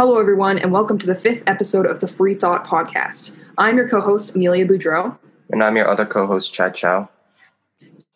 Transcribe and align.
Hello, 0.00 0.18
everyone, 0.18 0.58
and 0.58 0.72
welcome 0.72 0.96
to 0.96 1.06
the 1.06 1.14
fifth 1.14 1.42
episode 1.46 1.84
of 1.84 2.00
the 2.00 2.08
Free 2.08 2.32
Thought 2.32 2.66
Podcast. 2.66 3.36
I'm 3.58 3.76
your 3.76 3.86
co 3.86 4.00
host, 4.00 4.34
Amelia 4.34 4.66
Boudreau. 4.66 5.14
And 5.50 5.62
I'm 5.62 5.76
your 5.76 5.86
other 5.86 6.06
co 6.06 6.26
host, 6.26 6.54
Chad 6.54 6.74
Chow. 6.74 7.10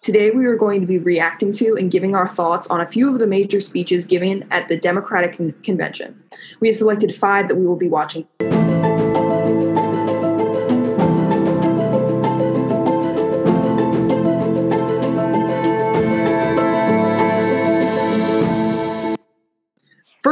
Today, 0.02 0.30
we 0.30 0.46
are 0.46 0.56
going 0.56 0.80
to 0.80 0.86
be 0.86 0.96
reacting 0.96 1.52
to 1.52 1.74
and 1.74 1.90
giving 1.90 2.14
our 2.14 2.26
thoughts 2.26 2.66
on 2.68 2.80
a 2.80 2.86
few 2.86 3.12
of 3.12 3.18
the 3.18 3.26
major 3.26 3.60
speeches 3.60 4.06
given 4.06 4.48
at 4.50 4.68
the 4.68 4.78
Democratic 4.78 5.36
Con- 5.36 5.52
Convention. 5.62 6.18
We 6.60 6.68
have 6.68 6.76
selected 6.78 7.14
five 7.14 7.48
that 7.48 7.56
we 7.56 7.66
will 7.66 7.76
be 7.76 7.90
watching. 7.90 8.26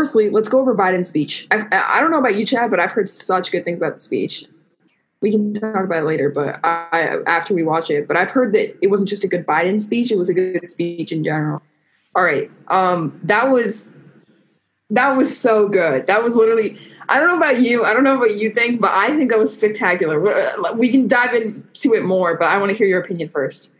Firstly, 0.02 0.30
let's 0.30 0.48
go 0.48 0.58
over 0.58 0.74
Biden's 0.74 1.08
speech. 1.08 1.46
I've, 1.52 1.64
I 1.70 2.00
don't 2.00 2.10
know 2.10 2.18
about 2.18 2.34
you, 2.34 2.44
Chad, 2.44 2.72
but 2.72 2.80
I've 2.80 2.90
heard 2.90 3.08
such 3.08 3.52
good 3.52 3.64
things 3.64 3.78
about 3.78 3.92
the 3.92 3.98
speech. 4.00 4.44
We 5.20 5.30
can 5.30 5.54
talk 5.54 5.84
about 5.84 6.02
it 6.02 6.06
later, 6.06 6.28
but 6.28 6.58
I, 6.64 7.20
after 7.28 7.54
we 7.54 7.62
watch 7.62 7.88
it. 7.88 8.08
But 8.08 8.16
I've 8.16 8.30
heard 8.30 8.52
that 8.54 8.76
it 8.82 8.88
wasn't 8.90 9.10
just 9.10 9.22
a 9.22 9.28
good 9.28 9.46
Biden 9.46 9.80
speech; 9.80 10.10
it 10.10 10.18
was 10.18 10.28
a 10.28 10.34
good 10.34 10.68
speech 10.68 11.12
in 11.12 11.22
general. 11.22 11.62
All 12.16 12.24
right, 12.24 12.50
um, 12.66 13.20
that 13.22 13.48
was 13.48 13.92
that 14.90 15.16
was 15.16 15.38
so 15.38 15.68
good. 15.68 16.08
That 16.08 16.24
was 16.24 16.34
literally. 16.34 16.76
I 17.08 17.20
don't 17.20 17.28
know 17.28 17.36
about 17.36 17.60
you. 17.60 17.84
I 17.84 17.94
don't 17.94 18.02
know 18.02 18.18
what 18.18 18.36
you 18.36 18.52
think, 18.52 18.80
but 18.80 18.90
I 18.90 19.16
think 19.16 19.30
that 19.30 19.38
was 19.38 19.54
spectacular. 19.54 20.18
We 20.74 20.90
can 20.90 21.06
dive 21.06 21.32
into 21.32 21.94
it 21.94 22.02
more, 22.02 22.36
but 22.36 22.46
I 22.46 22.58
want 22.58 22.70
to 22.70 22.76
hear 22.76 22.88
your 22.88 23.04
opinion 23.04 23.28
first. 23.28 23.70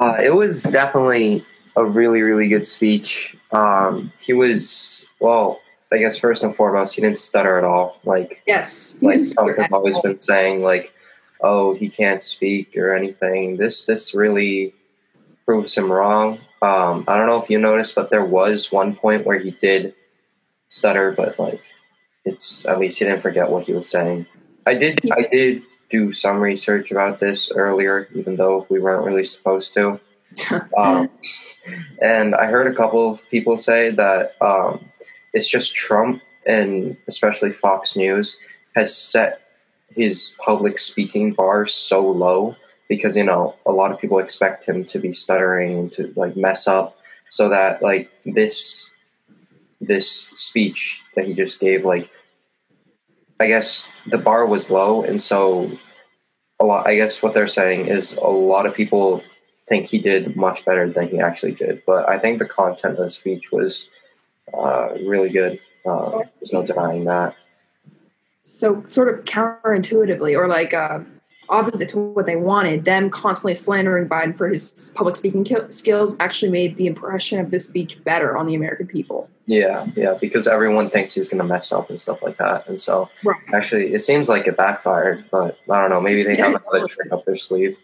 Uh, 0.00 0.16
it 0.20 0.34
was 0.34 0.64
definitely 0.64 1.44
a 1.76 1.84
really, 1.84 2.22
really 2.22 2.48
good 2.48 2.66
speech. 2.66 3.36
Um, 3.52 4.12
he 4.18 4.32
was 4.32 5.06
well. 5.20 5.60
I 5.92 5.98
guess 5.98 6.18
first 6.18 6.44
and 6.44 6.54
foremost, 6.54 6.94
he 6.94 7.02
didn't 7.02 7.18
stutter 7.18 7.58
at 7.58 7.64
all. 7.64 7.98
Like 8.04 8.42
yes, 8.46 8.98
like 9.00 9.20
Trump 9.32 9.58
has 9.58 9.68
always 9.72 9.98
been 10.00 10.18
saying, 10.18 10.62
like, 10.62 10.92
oh, 11.40 11.74
he 11.74 11.88
can't 11.88 12.22
speak 12.22 12.76
or 12.76 12.94
anything. 12.94 13.56
This 13.56 13.86
this 13.86 14.14
really 14.14 14.74
proves 15.46 15.74
him 15.74 15.90
wrong. 15.90 16.40
Um, 16.60 17.04
I 17.08 17.16
don't 17.16 17.26
know 17.26 17.40
if 17.40 17.48
you 17.48 17.58
noticed, 17.58 17.94
but 17.94 18.10
there 18.10 18.24
was 18.24 18.70
one 18.70 18.96
point 18.96 19.24
where 19.24 19.38
he 19.38 19.52
did 19.52 19.94
stutter, 20.68 21.12
but 21.12 21.38
like 21.38 21.62
it's 22.24 22.66
at 22.66 22.78
least 22.78 22.98
he 22.98 23.06
didn't 23.06 23.22
forget 23.22 23.50
what 23.50 23.64
he 23.64 23.72
was 23.72 23.88
saying. 23.88 24.26
I 24.66 24.74
did 24.74 25.00
I 25.10 25.26
did 25.30 25.62
do 25.90 26.12
some 26.12 26.40
research 26.40 26.90
about 26.90 27.20
this 27.20 27.50
earlier, 27.50 28.08
even 28.14 28.36
though 28.36 28.66
we 28.68 28.78
weren't 28.78 29.06
really 29.06 29.24
supposed 29.24 29.72
to. 29.74 30.00
um, 30.76 31.08
and 32.02 32.34
I 32.34 32.46
heard 32.46 32.70
a 32.70 32.76
couple 32.76 33.10
of 33.10 33.26
people 33.30 33.56
say 33.56 33.90
that 33.92 34.34
um, 34.42 34.84
it's 35.32 35.48
just 35.48 35.74
Trump 35.74 36.22
and 36.46 36.96
especially 37.06 37.52
Fox 37.52 37.96
News 37.96 38.36
has 38.74 38.96
set 38.96 39.42
his 39.90 40.34
public 40.38 40.78
speaking 40.78 41.32
bar 41.32 41.66
so 41.66 42.06
low 42.08 42.56
because 42.88 43.16
you 43.16 43.24
know 43.24 43.54
a 43.66 43.72
lot 43.72 43.90
of 43.90 43.98
people 43.98 44.18
expect 44.18 44.64
him 44.64 44.84
to 44.84 44.98
be 44.98 45.12
stuttering 45.12 45.78
and 45.78 45.92
to 45.92 46.12
like 46.16 46.36
mess 46.36 46.68
up 46.68 46.96
so 47.28 47.48
that 47.48 47.82
like 47.82 48.10
this 48.24 48.90
this 49.80 50.10
speech 50.10 51.02
that 51.14 51.26
he 51.26 51.32
just 51.32 51.60
gave 51.60 51.84
like 51.84 52.10
i 53.40 53.46
guess 53.46 53.88
the 54.06 54.18
bar 54.18 54.44
was 54.44 54.70
low 54.70 55.02
and 55.02 55.22
so 55.22 55.70
a 56.60 56.64
lot 56.64 56.86
i 56.86 56.94
guess 56.94 57.22
what 57.22 57.32
they're 57.32 57.46
saying 57.46 57.86
is 57.86 58.12
a 58.14 58.28
lot 58.28 58.66
of 58.66 58.74
people 58.74 59.22
think 59.68 59.86
he 59.86 59.98
did 59.98 60.34
much 60.34 60.64
better 60.64 60.88
than 60.88 61.08
he 61.08 61.20
actually 61.20 61.52
did. 61.52 61.82
But 61.86 62.08
I 62.08 62.18
think 62.18 62.38
the 62.38 62.46
content 62.46 62.98
of 62.98 63.04
the 63.04 63.10
speech 63.10 63.52
was 63.52 63.90
uh, 64.54 64.94
really 65.06 65.30
good. 65.30 65.60
Uh, 65.84 66.22
there's 66.40 66.52
no 66.52 66.64
denying 66.64 67.04
that. 67.04 67.34
So, 68.44 68.82
sort 68.86 69.08
of 69.08 69.24
counterintuitively, 69.24 70.36
or 70.36 70.48
like 70.48 70.72
uh, 70.72 71.00
opposite 71.48 71.88
to 71.90 71.98
what 71.98 72.26
they 72.26 72.36
wanted, 72.36 72.84
them 72.84 73.10
constantly 73.10 73.54
slandering 73.54 74.08
Biden 74.08 74.36
for 74.36 74.48
his 74.48 74.92
public 74.94 75.16
speaking 75.16 75.46
skills 75.70 76.16
actually 76.20 76.50
made 76.50 76.76
the 76.76 76.86
impression 76.86 77.40
of 77.40 77.50
this 77.50 77.68
speech 77.68 78.02
better 78.04 78.36
on 78.36 78.46
the 78.46 78.54
American 78.54 78.86
people. 78.86 79.28
Yeah, 79.46 79.86
yeah, 79.96 80.14
because 80.20 80.46
everyone 80.46 80.88
thinks 80.88 81.14
he's 81.14 81.28
going 81.28 81.38
to 81.38 81.44
mess 81.44 81.72
up 81.72 81.88
and 81.88 81.98
stuff 81.98 82.22
like 82.22 82.36
that. 82.36 82.68
And 82.68 82.78
so, 82.78 83.08
right. 83.24 83.40
actually, 83.54 83.94
it 83.94 84.00
seems 84.00 84.28
like 84.28 84.46
it 84.46 84.56
backfired, 84.56 85.24
but 85.30 85.58
I 85.70 85.80
don't 85.80 85.90
know. 85.90 86.00
Maybe 86.00 86.22
they 86.22 86.36
yeah, 86.36 86.50
have 86.50 86.62
another 86.62 86.86
trick 86.86 87.12
up 87.12 87.24
their 87.24 87.36
sleeve. 87.36 87.78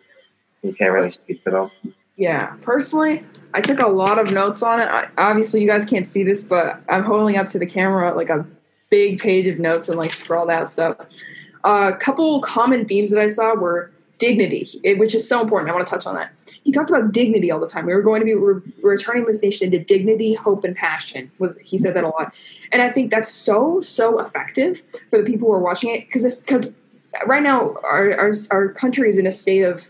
You 0.62 0.74
can't 0.74 0.92
really 0.92 1.10
speak 1.10 1.42
for 1.42 1.50
them. 1.50 1.70
Yeah, 2.16 2.54
personally, 2.62 3.24
I 3.54 3.60
took 3.60 3.80
a 3.80 3.88
lot 3.88 4.18
of 4.18 4.30
notes 4.30 4.62
on 4.62 4.80
it. 4.80 4.84
I, 4.84 5.08
obviously, 5.18 5.60
you 5.60 5.68
guys 5.68 5.84
can't 5.84 6.06
see 6.06 6.22
this, 6.22 6.44
but 6.44 6.80
I'm 6.88 7.02
holding 7.02 7.36
up 7.36 7.48
to 7.48 7.58
the 7.58 7.66
camera 7.66 8.14
like 8.14 8.30
a 8.30 8.46
big 8.90 9.18
page 9.18 9.48
of 9.48 9.58
notes 9.58 9.88
and 9.88 9.98
like 9.98 10.12
scrawled 10.12 10.50
out 10.50 10.68
stuff. 10.68 10.96
A 11.64 11.68
uh, 11.68 11.96
couple 11.96 12.40
common 12.40 12.86
themes 12.86 13.10
that 13.10 13.20
I 13.20 13.28
saw 13.28 13.54
were 13.54 13.90
dignity, 14.18 14.80
which 14.96 15.14
is 15.14 15.28
so 15.28 15.40
important. 15.40 15.70
I 15.70 15.74
want 15.74 15.86
to 15.86 15.90
touch 15.90 16.06
on 16.06 16.14
that. 16.14 16.30
He 16.62 16.70
talked 16.70 16.90
about 16.90 17.12
dignity 17.12 17.50
all 17.50 17.58
the 17.58 17.66
time. 17.66 17.86
We 17.86 17.94
were 17.94 18.02
going 18.02 18.20
to 18.20 18.24
be 18.24 18.34
re- 18.34 18.60
returning 18.82 19.24
this 19.24 19.42
nation 19.42 19.70
to 19.72 19.82
dignity, 19.82 20.34
hope, 20.34 20.64
and 20.64 20.76
passion. 20.76 21.30
Was 21.38 21.56
he 21.58 21.78
said 21.78 21.94
that 21.94 22.04
a 22.04 22.08
lot, 22.08 22.32
and 22.70 22.80
I 22.80 22.90
think 22.90 23.10
that's 23.10 23.30
so 23.30 23.80
so 23.80 24.20
effective 24.20 24.82
for 25.10 25.20
the 25.20 25.24
people 25.24 25.48
who 25.48 25.54
are 25.54 25.60
watching 25.60 25.90
it 25.90 26.06
because 26.06 26.40
because 26.40 26.72
right 27.26 27.42
now 27.42 27.74
our, 27.82 28.12
our 28.12 28.32
our 28.50 28.68
country 28.68 29.10
is 29.10 29.18
in 29.18 29.26
a 29.26 29.32
state 29.32 29.62
of 29.62 29.88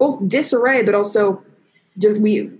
both 0.00 0.26
disarray, 0.26 0.82
but 0.82 0.94
also 0.94 1.40
we, 2.02 2.50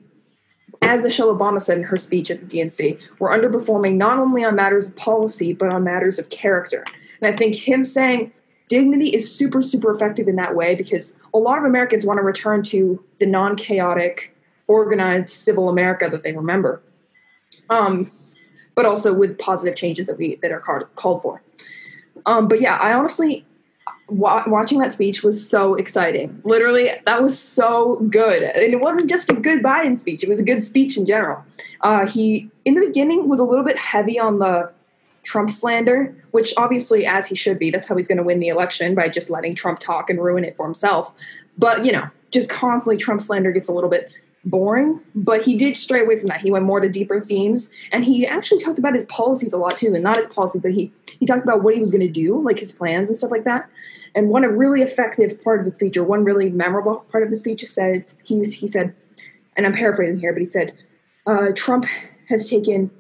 as 0.82 1.02
Michelle 1.02 1.34
Obama 1.34 1.60
said 1.60 1.78
in 1.78 1.84
her 1.84 1.96
speech 1.96 2.30
at 2.30 2.46
the 2.46 2.58
DNC, 2.58 3.00
we're 3.18 3.30
underperforming 3.30 3.96
not 3.96 4.18
only 4.18 4.44
on 4.44 4.54
matters 4.54 4.86
of 4.86 4.94
policy, 4.94 5.54
but 5.54 5.70
on 5.70 5.82
matters 5.82 6.18
of 6.18 6.28
character. 6.28 6.84
And 7.20 7.34
I 7.34 7.36
think 7.36 7.54
him 7.54 7.84
saying 7.84 8.30
dignity 8.68 9.08
is 9.08 9.34
super, 9.34 9.62
super 9.62 9.90
effective 9.90 10.28
in 10.28 10.36
that 10.36 10.54
way 10.54 10.74
because 10.74 11.18
a 11.32 11.38
lot 11.38 11.58
of 11.58 11.64
Americans 11.64 12.04
want 12.04 12.18
to 12.18 12.22
return 12.22 12.62
to 12.64 13.02
the 13.18 13.26
non 13.26 13.56
chaotic, 13.56 14.36
organized 14.68 15.30
civil 15.30 15.70
America 15.70 16.08
that 16.10 16.22
they 16.22 16.32
remember. 16.32 16.82
Um, 17.70 18.12
but 18.74 18.84
also 18.84 19.12
with 19.12 19.38
positive 19.38 19.76
changes 19.76 20.06
that 20.06 20.18
we 20.18 20.36
that 20.42 20.52
are 20.52 20.60
called 20.60 20.86
called 20.94 21.22
for. 21.22 21.42
Um, 22.26 22.48
but 22.48 22.60
yeah, 22.60 22.76
I 22.76 22.92
honestly 22.92 23.46
wa- 24.08 24.44
watching 24.46 24.78
that 24.78 24.92
speech 24.92 25.22
was 25.22 25.48
so 25.48 25.74
exciting. 25.74 26.40
Literally, 26.44 26.90
that 27.06 27.22
was 27.22 27.38
so 27.38 27.96
good. 28.10 28.42
And 28.42 28.72
it 28.72 28.80
wasn't 28.80 29.08
just 29.08 29.30
a 29.30 29.34
good 29.34 29.62
Biden 29.62 29.98
speech, 29.98 30.22
it 30.22 30.28
was 30.28 30.40
a 30.40 30.44
good 30.44 30.62
speech 30.62 30.96
in 30.96 31.06
general. 31.06 31.42
Uh, 31.82 32.06
he, 32.06 32.50
in 32.64 32.74
the 32.74 32.86
beginning, 32.86 33.28
was 33.28 33.38
a 33.38 33.44
little 33.44 33.64
bit 33.64 33.78
heavy 33.78 34.18
on 34.18 34.38
the 34.38 34.70
Trump 35.22 35.50
slander, 35.50 36.14
which 36.30 36.54
obviously, 36.56 37.06
as 37.06 37.26
he 37.26 37.34
should 37.34 37.58
be, 37.58 37.70
that's 37.70 37.86
how 37.86 37.96
he's 37.96 38.08
going 38.08 38.18
to 38.18 38.24
win 38.24 38.40
the 38.40 38.48
election 38.48 38.94
by 38.94 39.08
just 39.08 39.30
letting 39.30 39.54
Trump 39.54 39.78
talk 39.78 40.08
and 40.10 40.22
ruin 40.22 40.44
it 40.44 40.56
for 40.56 40.64
himself. 40.64 41.12
But, 41.58 41.84
you 41.84 41.92
know, 41.92 42.06
just 42.30 42.48
constantly 42.48 42.96
Trump 42.96 43.20
slander 43.20 43.52
gets 43.52 43.68
a 43.68 43.72
little 43.72 43.90
bit 43.90 44.10
boring, 44.44 45.00
but 45.14 45.44
he 45.44 45.56
did 45.56 45.76
stray 45.76 46.02
away 46.02 46.18
from 46.18 46.28
that. 46.28 46.40
He 46.40 46.50
went 46.50 46.64
more 46.64 46.80
to 46.80 46.88
deeper 46.88 47.20
themes, 47.20 47.70
and 47.92 48.04
he 48.04 48.26
actually 48.26 48.60
talked 48.60 48.78
about 48.78 48.94
his 48.94 49.04
policies 49.04 49.52
a 49.52 49.58
lot 49.58 49.76
too, 49.76 49.94
and 49.94 50.02
not 50.02 50.16
his 50.16 50.28
policy, 50.28 50.58
but 50.58 50.72
he 50.72 50.92
he 51.18 51.26
talked 51.26 51.44
about 51.44 51.62
what 51.62 51.74
he 51.74 51.80
was 51.80 51.90
going 51.90 52.00
to 52.00 52.08
do, 52.08 52.40
like 52.42 52.58
his 52.58 52.72
plans 52.72 53.10
and 53.10 53.18
stuff 53.18 53.30
like 53.30 53.44
that. 53.44 53.68
And 54.14 54.30
one 54.30 54.44
a 54.44 54.48
really 54.48 54.82
effective 54.82 55.42
part 55.44 55.60
of 55.60 55.66
the 55.66 55.74
speech, 55.74 55.96
or 55.96 56.04
one 56.04 56.24
really 56.24 56.50
memorable 56.50 57.04
part 57.12 57.22
of 57.22 57.30
the 57.30 57.36
speech, 57.36 57.64
said 57.66 58.12
he 58.24 58.42
he 58.44 58.66
said, 58.66 58.94
and 59.56 59.66
I'm 59.66 59.72
paraphrasing 59.72 60.18
here, 60.18 60.32
but 60.32 60.40
he 60.40 60.46
said, 60.46 60.74
uh, 61.26 61.48
Trump 61.54 61.84
has 62.28 62.48
taken 62.48 62.90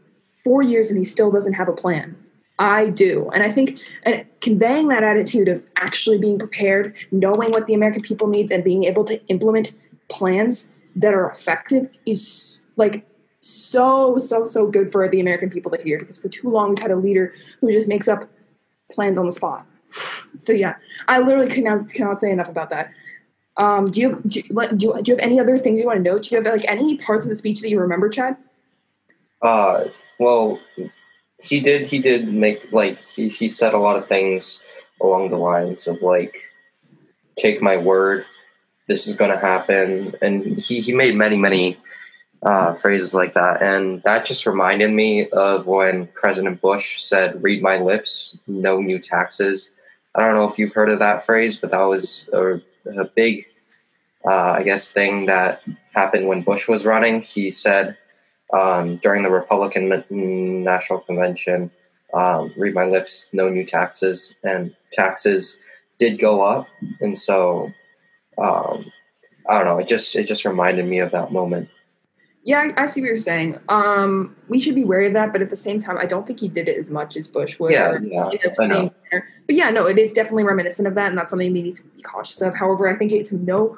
four 0.44 0.62
years 0.62 0.90
and 0.90 0.98
he 0.98 1.04
still 1.04 1.30
doesn't 1.30 1.54
have 1.54 1.68
a 1.68 1.72
plan. 1.72 2.16
I 2.58 2.90
do, 2.90 3.30
and 3.32 3.42
I 3.42 3.50
think 3.50 3.78
and 4.02 4.26
conveying 4.42 4.88
that 4.88 5.02
attitude 5.02 5.48
of 5.48 5.62
actually 5.76 6.18
being 6.18 6.38
prepared, 6.38 6.94
knowing 7.10 7.50
what 7.52 7.66
the 7.66 7.72
American 7.72 8.02
people 8.02 8.26
needs, 8.26 8.52
and 8.52 8.62
being 8.62 8.84
able 8.84 9.06
to 9.06 9.24
implement 9.28 9.72
plans 10.08 10.70
that 10.96 11.14
are 11.14 11.30
effective 11.30 11.88
is 12.06 12.60
like 12.76 13.06
so 13.40 14.18
so 14.18 14.44
so 14.44 14.66
good 14.66 14.92
for 14.92 15.08
the 15.08 15.20
American 15.20 15.48
people 15.48 15.70
to 15.70 15.82
hear 15.82 15.98
because 15.98 16.18
for 16.18 16.28
too 16.28 16.50
long 16.50 16.70
we've 16.70 16.82
had 16.82 16.90
a 16.90 16.96
leader 16.96 17.32
who 17.60 17.72
just 17.72 17.88
makes 17.88 18.06
up 18.08 18.28
plans 18.90 19.16
on 19.16 19.24
the 19.24 19.32
spot 19.32 19.66
so 20.38 20.52
yeah, 20.52 20.76
I 21.08 21.20
literally 21.20 21.48
cannot 21.48 21.80
cannot 21.92 22.20
say 22.20 22.30
enough 22.30 22.48
about 22.48 22.70
that. 22.70 22.92
Um, 23.56 23.90
do 23.90 24.00
you 24.00 24.22
do 24.26 24.40
you, 24.40 24.72
do 24.76 24.86
you, 24.86 25.16
have 25.16 25.18
any 25.18 25.40
other 25.40 25.58
things 25.58 25.80
you 25.80 25.86
want 25.86 25.98
to 25.98 26.02
note? 26.02 26.22
Do 26.24 26.34
you 26.34 26.42
have 26.42 26.52
like 26.52 26.64
any 26.68 26.96
parts 26.98 27.24
of 27.24 27.30
the 27.30 27.36
speech 27.36 27.60
that 27.60 27.70
you 27.70 27.80
remember, 27.80 28.08
Chad? 28.08 28.36
Uh, 29.42 29.86
well, 30.18 30.60
he 31.42 31.60
did. 31.60 31.86
He 31.86 31.98
did 31.98 32.32
make 32.32 32.72
like 32.72 33.00
he 33.02 33.28
he 33.28 33.48
said 33.48 33.74
a 33.74 33.78
lot 33.78 33.96
of 33.96 34.08
things 34.08 34.60
along 35.00 35.30
the 35.30 35.36
lines 35.36 35.88
of 35.88 36.00
like, 36.02 36.36
"Take 37.36 37.60
my 37.60 37.76
word, 37.76 38.24
this 38.90 39.06
is 39.06 39.16
going 39.16 39.30
to 39.30 39.38
happen," 39.38 40.14
and 40.20 40.60
he 40.60 40.80
he 40.80 40.92
made 40.92 41.14
many 41.14 41.36
many 41.36 41.78
uh, 42.42 42.74
phrases 42.74 43.14
like 43.14 43.34
that. 43.34 43.62
And 43.62 44.02
that 44.02 44.24
just 44.24 44.46
reminded 44.46 44.90
me 44.90 45.28
of 45.28 45.66
when 45.66 46.08
President 46.14 46.60
Bush 46.60 47.02
said, 47.02 47.42
Read 47.42 47.62
my 47.62 47.76
lips, 47.76 48.38
no 48.46 48.80
new 48.80 48.98
taxes. 48.98 49.70
I 50.14 50.20
don't 50.22 50.34
know 50.34 50.48
if 50.48 50.58
you've 50.58 50.72
heard 50.72 50.90
of 50.90 50.98
that 51.00 51.24
phrase, 51.24 51.58
but 51.58 51.70
that 51.70 51.82
was 51.82 52.28
a, 52.32 52.60
a 52.98 53.04
big, 53.14 53.46
uh, 54.24 54.52
I 54.52 54.62
guess, 54.62 54.92
thing 54.92 55.26
that 55.26 55.62
happened 55.94 56.26
when 56.26 56.42
Bush 56.42 56.68
was 56.68 56.84
running. 56.84 57.22
He 57.22 57.50
said 57.50 57.96
um, 58.52 58.96
during 58.96 59.22
the 59.22 59.30
Republican 59.30 60.04
National 60.64 61.00
Convention, 61.00 61.70
um, 62.12 62.52
read 62.56 62.74
my 62.74 62.86
lips, 62.86 63.28
no 63.32 63.48
new 63.48 63.64
taxes, 63.64 64.34
and 64.42 64.74
taxes 64.92 65.58
did 65.98 66.18
go 66.18 66.42
up, 66.42 66.66
and 67.00 67.16
so 67.16 67.72
um, 68.40 68.90
I 69.48 69.58
don't 69.58 69.66
know. 69.66 69.78
It 69.78 69.88
just 69.88 70.16
it 70.16 70.24
just 70.24 70.44
reminded 70.44 70.86
me 70.86 71.00
of 71.00 71.10
that 71.12 71.32
moment. 71.32 71.68
Yeah, 72.42 72.70
I, 72.76 72.82
I 72.84 72.86
see 72.86 73.02
what 73.02 73.08
you're 73.08 73.16
saying. 73.18 73.58
Um, 73.68 74.34
we 74.48 74.60
should 74.60 74.74
be 74.74 74.84
wary 74.84 75.08
of 75.08 75.12
that, 75.12 75.30
but 75.32 75.42
at 75.42 75.50
the 75.50 75.56
same 75.56 75.78
time, 75.78 75.98
I 75.98 76.06
don't 76.06 76.26
think 76.26 76.40
he 76.40 76.48
did 76.48 76.68
it 76.68 76.78
as 76.78 76.88
much 76.88 77.16
as 77.16 77.28
Bush 77.28 77.58
would. 77.58 77.72
Yeah, 77.72 77.98
yeah, 78.02 78.30
in 78.30 78.38
the 78.42 78.50
I 78.52 78.54
same 78.54 78.68
manner. 78.68 79.28
But 79.46 79.56
yeah, 79.56 79.70
no, 79.70 79.86
it 79.86 79.98
is 79.98 80.12
definitely 80.14 80.44
reminiscent 80.44 80.88
of 80.88 80.94
that, 80.94 81.08
and 81.08 81.18
that's 81.18 81.30
something 81.30 81.52
we 81.52 81.62
need 81.62 81.76
to 81.76 81.84
be 81.84 82.00
cautious 82.00 82.40
of. 82.40 82.54
However, 82.54 82.88
I 82.88 82.96
think 82.96 83.12
it's 83.12 83.32
no, 83.32 83.76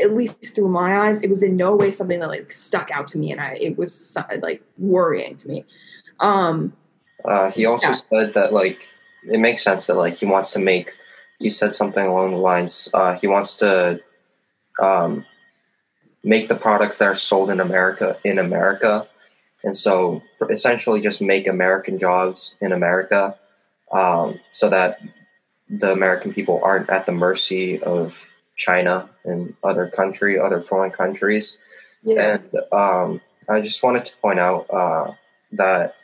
at 0.00 0.12
least 0.12 0.54
through 0.54 0.68
my 0.68 1.08
eyes, 1.08 1.22
it 1.22 1.28
was 1.28 1.42
in 1.42 1.56
no 1.56 1.74
way 1.74 1.90
something 1.90 2.20
that 2.20 2.28
like 2.28 2.52
stuck 2.52 2.90
out 2.92 3.08
to 3.08 3.18
me, 3.18 3.32
and 3.32 3.40
I 3.40 3.54
it 3.54 3.76
was 3.76 4.16
like 4.42 4.62
worrying 4.78 5.36
to 5.36 5.48
me. 5.48 5.64
Um, 6.20 6.74
Uh, 7.24 7.50
he 7.50 7.66
also 7.66 7.88
Yeah. 7.88 7.94
said 8.10 8.34
that 8.34 8.52
like 8.52 8.88
it 9.24 9.40
makes 9.40 9.64
sense 9.64 9.86
that 9.86 9.96
like 9.96 10.14
he 10.14 10.26
wants 10.26 10.52
to 10.52 10.60
make. 10.60 10.90
He 11.38 11.50
said 11.50 11.74
something 11.74 12.04
along 12.04 12.32
the 12.32 12.38
lines. 12.38 12.88
Uh, 12.92 13.16
he 13.16 13.26
wants 13.26 13.56
to 13.56 14.00
um, 14.80 15.24
make 16.24 16.48
the 16.48 16.56
products 16.56 16.98
that 16.98 17.06
are 17.06 17.14
sold 17.14 17.50
in 17.50 17.60
America 17.60 18.18
in 18.24 18.38
America, 18.38 19.08
and 19.62 19.76
so 19.76 20.22
essentially 20.50 21.00
just 21.00 21.22
make 21.22 21.46
American 21.46 21.98
jobs 21.98 22.54
in 22.60 22.72
America, 22.72 23.36
um, 23.92 24.40
so 24.50 24.68
that 24.68 25.00
the 25.68 25.92
American 25.92 26.32
people 26.32 26.60
aren't 26.62 26.90
at 26.90 27.06
the 27.06 27.12
mercy 27.12 27.80
of 27.82 28.30
China 28.56 29.08
and 29.24 29.54
other 29.62 29.88
country, 29.88 30.38
other 30.38 30.60
foreign 30.60 30.90
countries. 30.90 31.56
yeah, 32.02 32.38
And 32.38 32.72
um, 32.72 33.20
I 33.48 33.60
just 33.60 33.82
wanted 33.82 34.04
to 34.06 34.16
point 34.16 34.38
out 34.38 34.66
uh, 34.70 35.12
that 35.52 35.94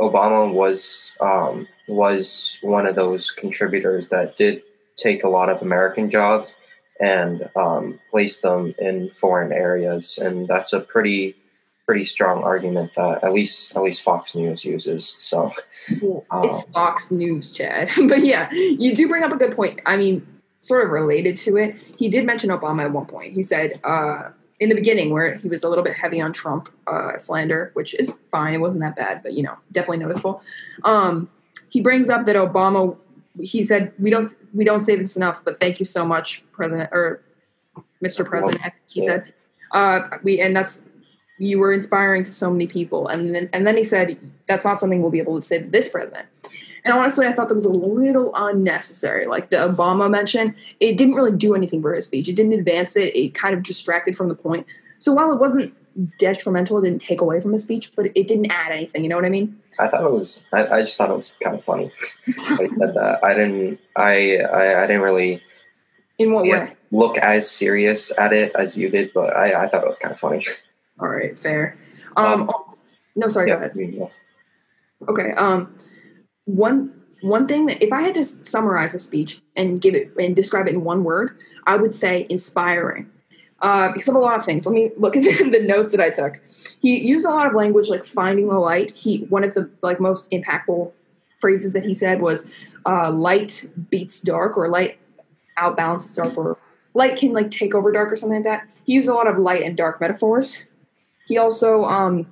Obama 0.00 0.52
was 0.52 1.12
um, 1.20 1.66
was 1.88 2.58
one 2.62 2.86
of 2.86 2.94
those 2.94 3.30
contributors 3.30 4.08
that 4.08 4.36
did 4.36 4.62
take 4.98 5.24
a 5.24 5.28
lot 5.28 5.48
of 5.48 5.62
American 5.62 6.10
jobs 6.10 6.54
and 7.00 7.48
um, 7.56 7.98
place 8.10 8.40
them 8.40 8.74
in 8.78 9.08
foreign 9.10 9.52
areas, 9.52 10.18
and 10.20 10.46
that's 10.46 10.72
a 10.74 10.80
pretty 10.80 11.34
pretty 11.86 12.04
strong 12.04 12.42
argument 12.42 12.90
that 12.96 13.24
at 13.24 13.32
least 13.32 13.74
at 13.74 13.82
least 13.82 14.02
Fox 14.02 14.34
News 14.34 14.62
uses. 14.62 15.14
So 15.18 15.50
Oh. 16.02 16.42
it's 16.42 16.62
Fox 16.74 17.10
News, 17.10 17.50
Chad. 17.50 17.88
but 18.08 18.22
yeah, 18.24 18.50
you 18.52 18.94
do 18.94 19.08
bring 19.08 19.22
up 19.24 19.32
a 19.32 19.36
good 19.36 19.56
point. 19.56 19.80
I 19.86 19.96
mean, 19.96 20.26
sort 20.60 20.84
of 20.84 20.90
related 20.90 21.38
to 21.38 21.56
it. 21.56 21.76
He 21.96 22.08
did 22.08 22.26
mention 22.26 22.50
Obama 22.50 22.84
at 22.84 22.92
one 22.92 23.06
point. 23.06 23.32
He 23.32 23.40
said 23.40 23.80
uh, 23.84 24.28
in 24.60 24.68
the 24.68 24.74
beginning 24.74 25.12
where 25.14 25.36
he 25.36 25.48
was 25.48 25.64
a 25.64 25.68
little 25.70 25.84
bit 25.84 25.94
heavy 25.94 26.20
on 26.20 26.32
Trump 26.34 26.68
uh, 26.86 27.16
slander, 27.16 27.70
which 27.72 27.94
is 27.94 28.18
fine. 28.30 28.52
It 28.52 28.58
wasn't 28.58 28.82
that 28.82 28.94
bad, 28.96 29.22
but 29.22 29.32
you 29.32 29.42
know, 29.44 29.56
definitely 29.72 29.98
noticeable. 29.98 30.42
Um, 30.84 31.30
he 31.70 31.80
brings 31.80 32.10
up 32.10 32.26
that 32.26 32.36
Obama. 32.36 32.96
He 33.40 33.62
said 33.62 33.92
we 33.98 34.10
don't 34.10 34.34
we 34.54 34.64
don't 34.64 34.80
say 34.80 34.96
this 34.96 35.16
enough, 35.16 35.44
but 35.44 35.58
thank 35.58 35.80
you 35.80 35.86
so 35.86 36.04
much, 36.04 36.44
President 36.52 36.90
or 36.92 37.22
Mr. 38.04 38.26
President. 38.26 38.60
He 38.86 39.06
said. 39.06 39.32
Uh, 39.72 40.16
we 40.22 40.40
and 40.40 40.56
that's 40.56 40.82
you 41.38 41.58
were 41.58 41.72
inspiring 41.72 42.24
to 42.24 42.32
so 42.32 42.50
many 42.50 42.66
people. 42.66 43.08
And 43.08 43.34
then 43.34 43.48
and 43.52 43.66
then 43.66 43.76
he 43.76 43.84
said 43.84 44.18
that's 44.46 44.64
not 44.64 44.78
something 44.78 45.00
we'll 45.00 45.10
be 45.10 45.20
able 45.20 45.40
to 45.40 45.46
say 45.46 45.60
to 45.60 45.68
this 45.68 45.88
president. 45.88 46.26
And 46.84 46.94
honestly 46.94 47.26
i 47.26 47.32
thought 47.32 47.48
that 47.48 47.54
was 47.54 47.64
a 47.64 47.70
little 47.70 48.32
unnecessary. 48.34 49.26
Like 49.26 49.50
the 49.50 49.56
obama 49.56 50.10
mention 50.10 50.54
it 50.80 50.96
didn't 50.96 51.14
really 51.14 51.36
do 51.36 51.54
anything 51.54 51.80
for 51.80 51.94
his 51.94 52.04
speech. 52.04 52.28
It 52.28 52.36
didn't 52.36 52.54
advance 52.54 52.96
it. 52.96 53.14
It 53.14 53.34
kind 53.34 53.54
of 53.54 53.62
distracted 53.62 54.16
from 54.16 54.28
the 54.28 54.34
point. 54.34 54.66
So 54.98 55.12
while 55.12 55.32
it 55.32 55.38
wasn't 55.38 55.74
detrimental 56.18 56.78
it 56.78 56.82
didn't 56.88 57.02
take 57.02 57.20
away 57.20 57.40
from 57.40 57.52
the 57.52 57.58
speech 57.58 57.92
but 57.96 58.06
it 58.14 58.28
didn't 58.28 58.50
add 58.50 58.70
anything 58.72 59.02
you 59.02 59.08
know 59.08 59.16
what 59.16 59.24
i 59.24 59.28
mean 59.28 59.58
I 59.80 59.88
thought 59.88 60.04
it 60.04 60.10
was 60.12 60.46
I, 60.52 60.66
I 60.66 60.80
just 60.82 60.96
thought 60.96 61.10
it 61.10 61.16
was 61.16 61.34
kind 61.42 61.56
of 61.56 61.62
funny. 61.64 61.92
that 62.26 62.92
that. 62.94 63.20
I 63.24 63.34
didn't 63.34 63.78
I, 63.96 64.38
I 64.38 64.82
I 64.82 64.86
didn't 64.86 65.02
really 65.02 65.42
in 66.18 66.32
what 66.32 66.46
Yeah. 66.46 66.64
way 66.66 66.76
look 66.90 67.18
as 67.18 67.48
serious 67.50 68.10
at 68.18 68.32
it 68.32 68.52
as 68.56 68.76
you 68.78 68.88
did, 68.88 69.12
but 69.12 69.36
I, 69.36 69.64
I 69.64 69.68
thought 69.68 69.82
it 69.82 69.86
was 69.86 69.98
kind 69.98 70.12
of 70.14 70.18
funny. 70.20 70.44
all 71.00 71.08
right 71.08 71.38
fair 71.38 71.76
um, 72.16 72.50
no 73.16 73.28
sorry 73.28 73.50
go 73.50 73.56
ahead 73.56 73.72
yeah. 73.76 74.06
Okay. 75.08 75.30
Um, 75.32 75.76
one 76.46 76.92
one 77.20 77.46
thing 77.46 77.66
that 77.66 77.82
if 77.84 77.92
I 77.92 78.02
had 78.02 78.14
to 78.14 78.24
summarize 78.24 78.94
a 78.94 78.98
speech 78.98 79.40
and 79.56 79.80
give 79.80 79.94
it 79.94 80.10
and 80.18 80.34
describe 80.34 80.66
it 80.66 80.74
in 80.74 80.82
one 80.84 81.04
word, 81.04 81.36
I 81.66 81.76
would 81.76 81.92
say 81.94 82.26
inspiring. 82.28 83.10
Uh, 83.60 83.90
because 83.92 84.06
of 84.06 84.14
a 84.14 84.18
lot 84.18 84.36
of 84.36 84.44
things. 84.44 84.64
Let 84.64 84.72
me 84.72 84.92
look 84.96 85.16
at 85.16 85.22
the, 85.50 85.60
notes 85.60 85.90
that 85.90 86.00
I 86.00 86.10
took. 86.10 86.40
He 86.80 87.00
used 87.00 87.26
a 87.26 87.30
lot 87.30 87.46
of 87.48 87.54
language 87.54 87.88
like 87.88 88.04
finding 88.04 88.46
the 88.48 88.54
light. 88.54 88.92
He 88.92 89.26
one 89.30 89.42
of 89.42 89.54
the 89.54 89.68
like 89.82 89.98
most 89.98 90.30
impactful 90.30 90.92
phrases 91.40 91.72
that 91.72 91.82
he 91.82 91.92
said 91.92 92.20
was 92.20 92.48
uh, 92.86 93.10
"light 93.10 93.68
beats 93.90 94.20
dark" 94.20 94.56
or 94.56 94.68
"light 94.68 94.98
outbalances 95.56 96.14
dark" 96.14 96.38
or 96.38 96.56
"light 96.94 97.18
can 97.18 97.32
like 97.32 97.50
take 97.50 97.74
over 97.74 97.90
dark" 97.90 98.12
or 98.12 98.16
something 98.16 98.44
like 98.44 98.44
that. 98.44 98.68
He 98.86 98.92
used 98.92 99.08
a 99.08 99.14
lot 99.14 99.26
of 99.26 99.38
light 99.38 99.64
and 99.64 99.76
dark 99.76 100.00
metaphors. 100.00 100.56
He 101.26 101.36
also 101.36 101.82
um, 101.82 102.28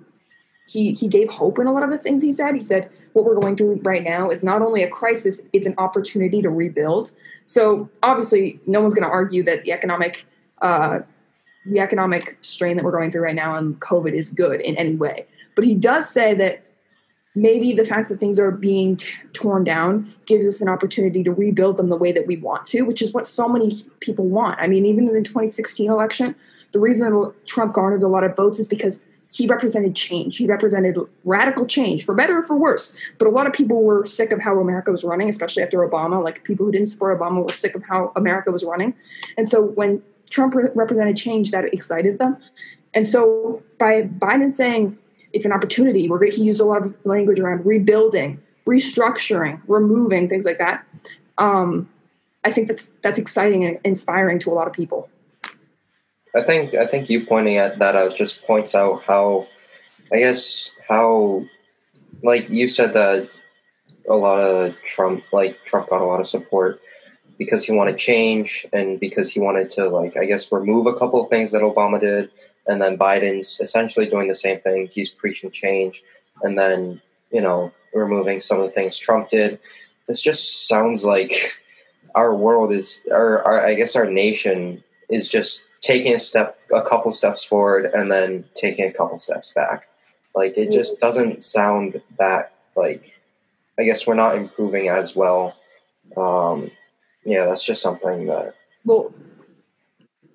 he 0.68 0.92
he 0.92 1.08
gave 1.08 1.28
hope 1.28 1.58
in 1.58 1.66
a 1.66 1.72
lot 1.72 1.82
of 1.82 1.90
the 1.90 1.98
things 1.98 2.22
he 2.22 2.30
said. 2.30 2.54
He 2.54 2.60
said 2.60 2.88
what 3.14 3.24
we're 3.24 3.34
going 3.34 3.56
through 3.56 3.80
right 3.82 4.04
now 4.04 4.30
is 4.30 4.44
not 4.44 4.62
only 4.62 4.84
a 4.84 4.90
crisis, 4.90 5.40
it's 5.52 5.66
an 5.66 5.74
opportunity 5.78 6.40
to 6.42 6.50
rebuild. 6.50 7.10
So 7.46 7.88
obviously, 8.02 8.60
no 8.66 8.80
one's 8.80 8.94
going 8.94 9.08
to 9.08 9.12
argue 9.12 9.42
that 9.44 9.64
the 9.64 9.72
economic 9.72 10.26
uh, 10.60 11.00
the 11.66 11.80
economic 11.80 12.38
strain 12.42 12.76
that 12.76 12.84
we're 12.84 12.92
going 12.92 13.10
through 13.10 13.22
right 13.22 13.34
now 13.34 13.56
and 13.56 13.78
COVID 13.80 14.12
is 14.12 14.30
good 14.30 14.60
in 14.60 14.76
any 14.76 14.94
way. 14.94 15.26
But 15.54 15.64
he 15.64 15.74
does 15.74 16.08
say 16.08 16.34
that 16.34 16.62
maybe 17.34 17.72
the 17.72 17.84
fact 17.84 18.08
that 18.08 18.18
things 18.18 18.38
are 18.38 18.50
being 18.50 18.96
t- 18.96 19.08
torn 19.32 19.64
down 19.64 20.12
gives 20.26 20.46
us 20.46 20.60
an 20.60 20.68
opportunity 20.68 21.22
to 21.22 21.32
rebuild 21.32 21.76
them 21.76 21.88
the 21.88 21.96
way 21.96 22.12
that 22.12 22.26
we 22.26 22.36
want 22.36 22.66
to, 22.66 22.82
which 22.82 23.02
is 23.02 23.12
what 23.12 23.26
so 23.26 23.48
many 23.48 23.76
people 24.00 24.26
want. 24.26 24.58
I 24.60 24.66
mean, 24.66 24.86
even 24.86 25.06
in 25.08 25.14
the 25.14 25.22
2016 25.22 25.90
election, 25.90 26.34
the 26.72 26.80
reason 26.80 27.10
that 27.10 27.32
Trump 27.46 27.74
garnered 27.74 28.02
a 28.02 28.08
lot 28.08 28.24
of 28.24 28.34
votes 28.34 28.58
is 28.58 28.68
because 28.68 29.02
he 29.30 29.46
represented 29.46 29.94
change. 29.94 30.38
He 30.38 30.46
represented 30.46 30.96
radical 31.24 31.66
change, 31.66 32.04
for 32.04 32.14
better 32.14 32.38
or 32.38 32.46
for 32.46 32.56
worse. 32.56 32.98
But 33.18 33.28
a 33.28 33.30
lot 33.30 33.46
of 33.46 33.52
people 33.52 33.82
were 33.82 34.06
sick 34.06 34.32
of 34.32 34.40
how 34.40 34.58
America 34.60 34.90
was 34.90 35.04
running, 35.04 35.28
especially 35.28 35.62
after 35.62 35.78
Obama. 35.78 36.22
Like 36.24 36.42
people 36.44 36.64
who 36.64 36.72
didn't 36.72 36.86
support 36.86 37.18
Obama 37.18 37.44
were 37.44 37.52
sick 37.52 37.74
of 37.74 37.82
how 37.82 38.12
America 38.16 38.50
was 38.50 38.64
running. 38.64 38.94
And 39.36 39.46
so 39.48 39.62
when 39.62 40.02
Trump 40.30 40.54
re- 40.54 40.70
represented 40.74 41.16
change, 41.16 41.50
that 41.50 41.64
excited 41.72 42.18
them. 42.18 42.36
And 42.94 43.06
so 43.06 43.62
by 43.78 44.02
Biden 44.02 44.54
saying 44.54 44.98
it's 45.32 45.44
an 45.44 45.52
opportunity, 45.52 46.08
where 46.08 46.22
he 46.24 46.42
used 46.42 46.60
a 46.60 46.64
lot 46.64 46.84
of 46.84 46.94
language 47.04 47.38
around 47.38 47.66
rebuilding, 47.66 48.40
restructuring, 48.66 49.60
removing 49.66 50.28
things 50.28 50.44
like 50.44 50.58
that. 50.58 50.84
Um, 51.36 51.88
I 52.44 52.52
think 52.52 52.68
that's 52.68 52.90
that's 53.02 53.18
exciting 53.18 53.64
and 53.64 53.78
inspiring 53.84 54.38
to 54.40 54.50
a 54.50 54.54
lot 54.54 54.66
of 54.66 54.72
people. 54.72 55.08
I 56.34 56.42
think 56.42 56.74
I 56.74 56.86
think 56.86 57.10
you 57.10 57.26
pointing 57.26 57.56
at 57.56 57.78
that 57.78 57.96
out 57.96 58.16
just 58.16 58.44
points 58.46 58.74
out 58.74 59.02
how 59.02 59.48
I 60.12 60.18
guess 60.18 60.70
how 60.88 61.44
like 62.22 62.48
you 62.48 62.68
said 62.68 62.92
that 62.92 63.28
a 64.08 64.14
lot 64.14 64.38
of 64.40 64.76
Trump 64.84 65.24
like 65.32 65.64
Trump 65.64 65.90
got 65.90 66.00
a 66.00 66.04
lot 66.04 66.20
of 66.20 66.26
support 66.26 66.80
because 67.38 67.64
he 67.64 67.72
wanted 67.72 67.98
change 67.98 68.66
and 68.72 68.98
because 68.98 69.30
he 69.30 69.40
wanted 69.40 69.70
to 69.70 69.88
like 69.88 70.16
I 70.16 70.24
guess 70.24 70.50
remove 70.50 70.86
a 70.86 70.94
couple 70.94 71.22
of 71.22 71.30
things 71.30 71.52
that 71.52 71.62
Obama 71.62 72.00
did. 72.00 72.30
And 72.68 72.82
then 72.82 72.98
Biden's 72.98 73.60
essentially 73.60 74.06
doing 74.06 74.26
the 74.26 74.34
same 74.34 74.60
thing. 74.60 74.88
He's 74.90 75.10
preaching 75.10 75.50
change 75.50 76.02
and 76.42 76.58
then 76.58 77.00
you 77.30 77.40
know 77.40 77.72
removing 77.94 78.40
some 78.40 78.60
of 78.60 78.66
the 78.66 78.72
things 78.72 78.98
Trump 78.98 79.30
did. 79.30 79.58
This 80.06 80.20
just 80.20 80.68
sounds 80.68 81.04
like 81.04 81.32
our 82.14 82.34
world 82.34 82.72
is 82.72 83.00
or 83.10 83.42
our, 83.42 83.66
I 83.66 83.74
guess 83.74 83.96
our 83.96 84.06
nation 84.10 84.82
is 85.08 85.28
just 85.28 85.64
taking 85.80 86.14
a 86.14 86.20
step 86.20 86.58
a 86.74 86.82
couple 86.82 87.12
steps 87.12 87.44
forward 87.44 87.86
and 87.86 88.10
then 88.10 88.44
taking 88.54 88.86
a 88.86 88.92
couple 88.92 89.18
steps 89.18 89.52
back. 89.52 89.88
Like 90.34 90.58
it 90.58 90.70
just 90.70 91.00
doesn't 91.00 91.44
sound 91.44 92.00
that 92.18 92.52
like 92.76 93.18
i 93.78 93.82
guess 93.82 94.06
we're 94.06 94.14
not 94.14 94.36
improving 94.36 94.88
as 94.88 95.16
well 95.16 95.54
um 96.16 96.70
yeah 97.26 97.44
that's 97.46 97.62
just 97.64 97.82
something 97.82 98.26
that 98.26 98.54
Well, 98.84 99.12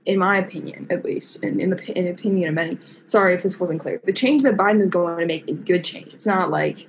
in 0.05 0.17
my 0.17 0.37
opinion, 0.39 0.87
at 0.89 1.05
least, 1.05 1.43
and 1.43 1.61
in 1.61 1.69
the 1.69 1.97
in 1.97 2.07
opinion 2.07 2.49
of 2.49 2.55
many, 2.55 2.79
sorry 3.05 3.33
if 3.35 3.43
this 3.43 3.59
wasn't 3.59 3.79
clear, 3.81 4.01
the 4.03 4.13
change 4.13 4.43
that 4.43 4.57
Biden 4.57 4.81
is 4.81 4.89
going 4.89 5.17
to 5.19 5.25
make 5.25 5.47
is 5.47 5.63
good 5.63 5.83
change. 5.83 6.13
It's 6.13 6.25
not 6.25 6.49
like 6.51 6.87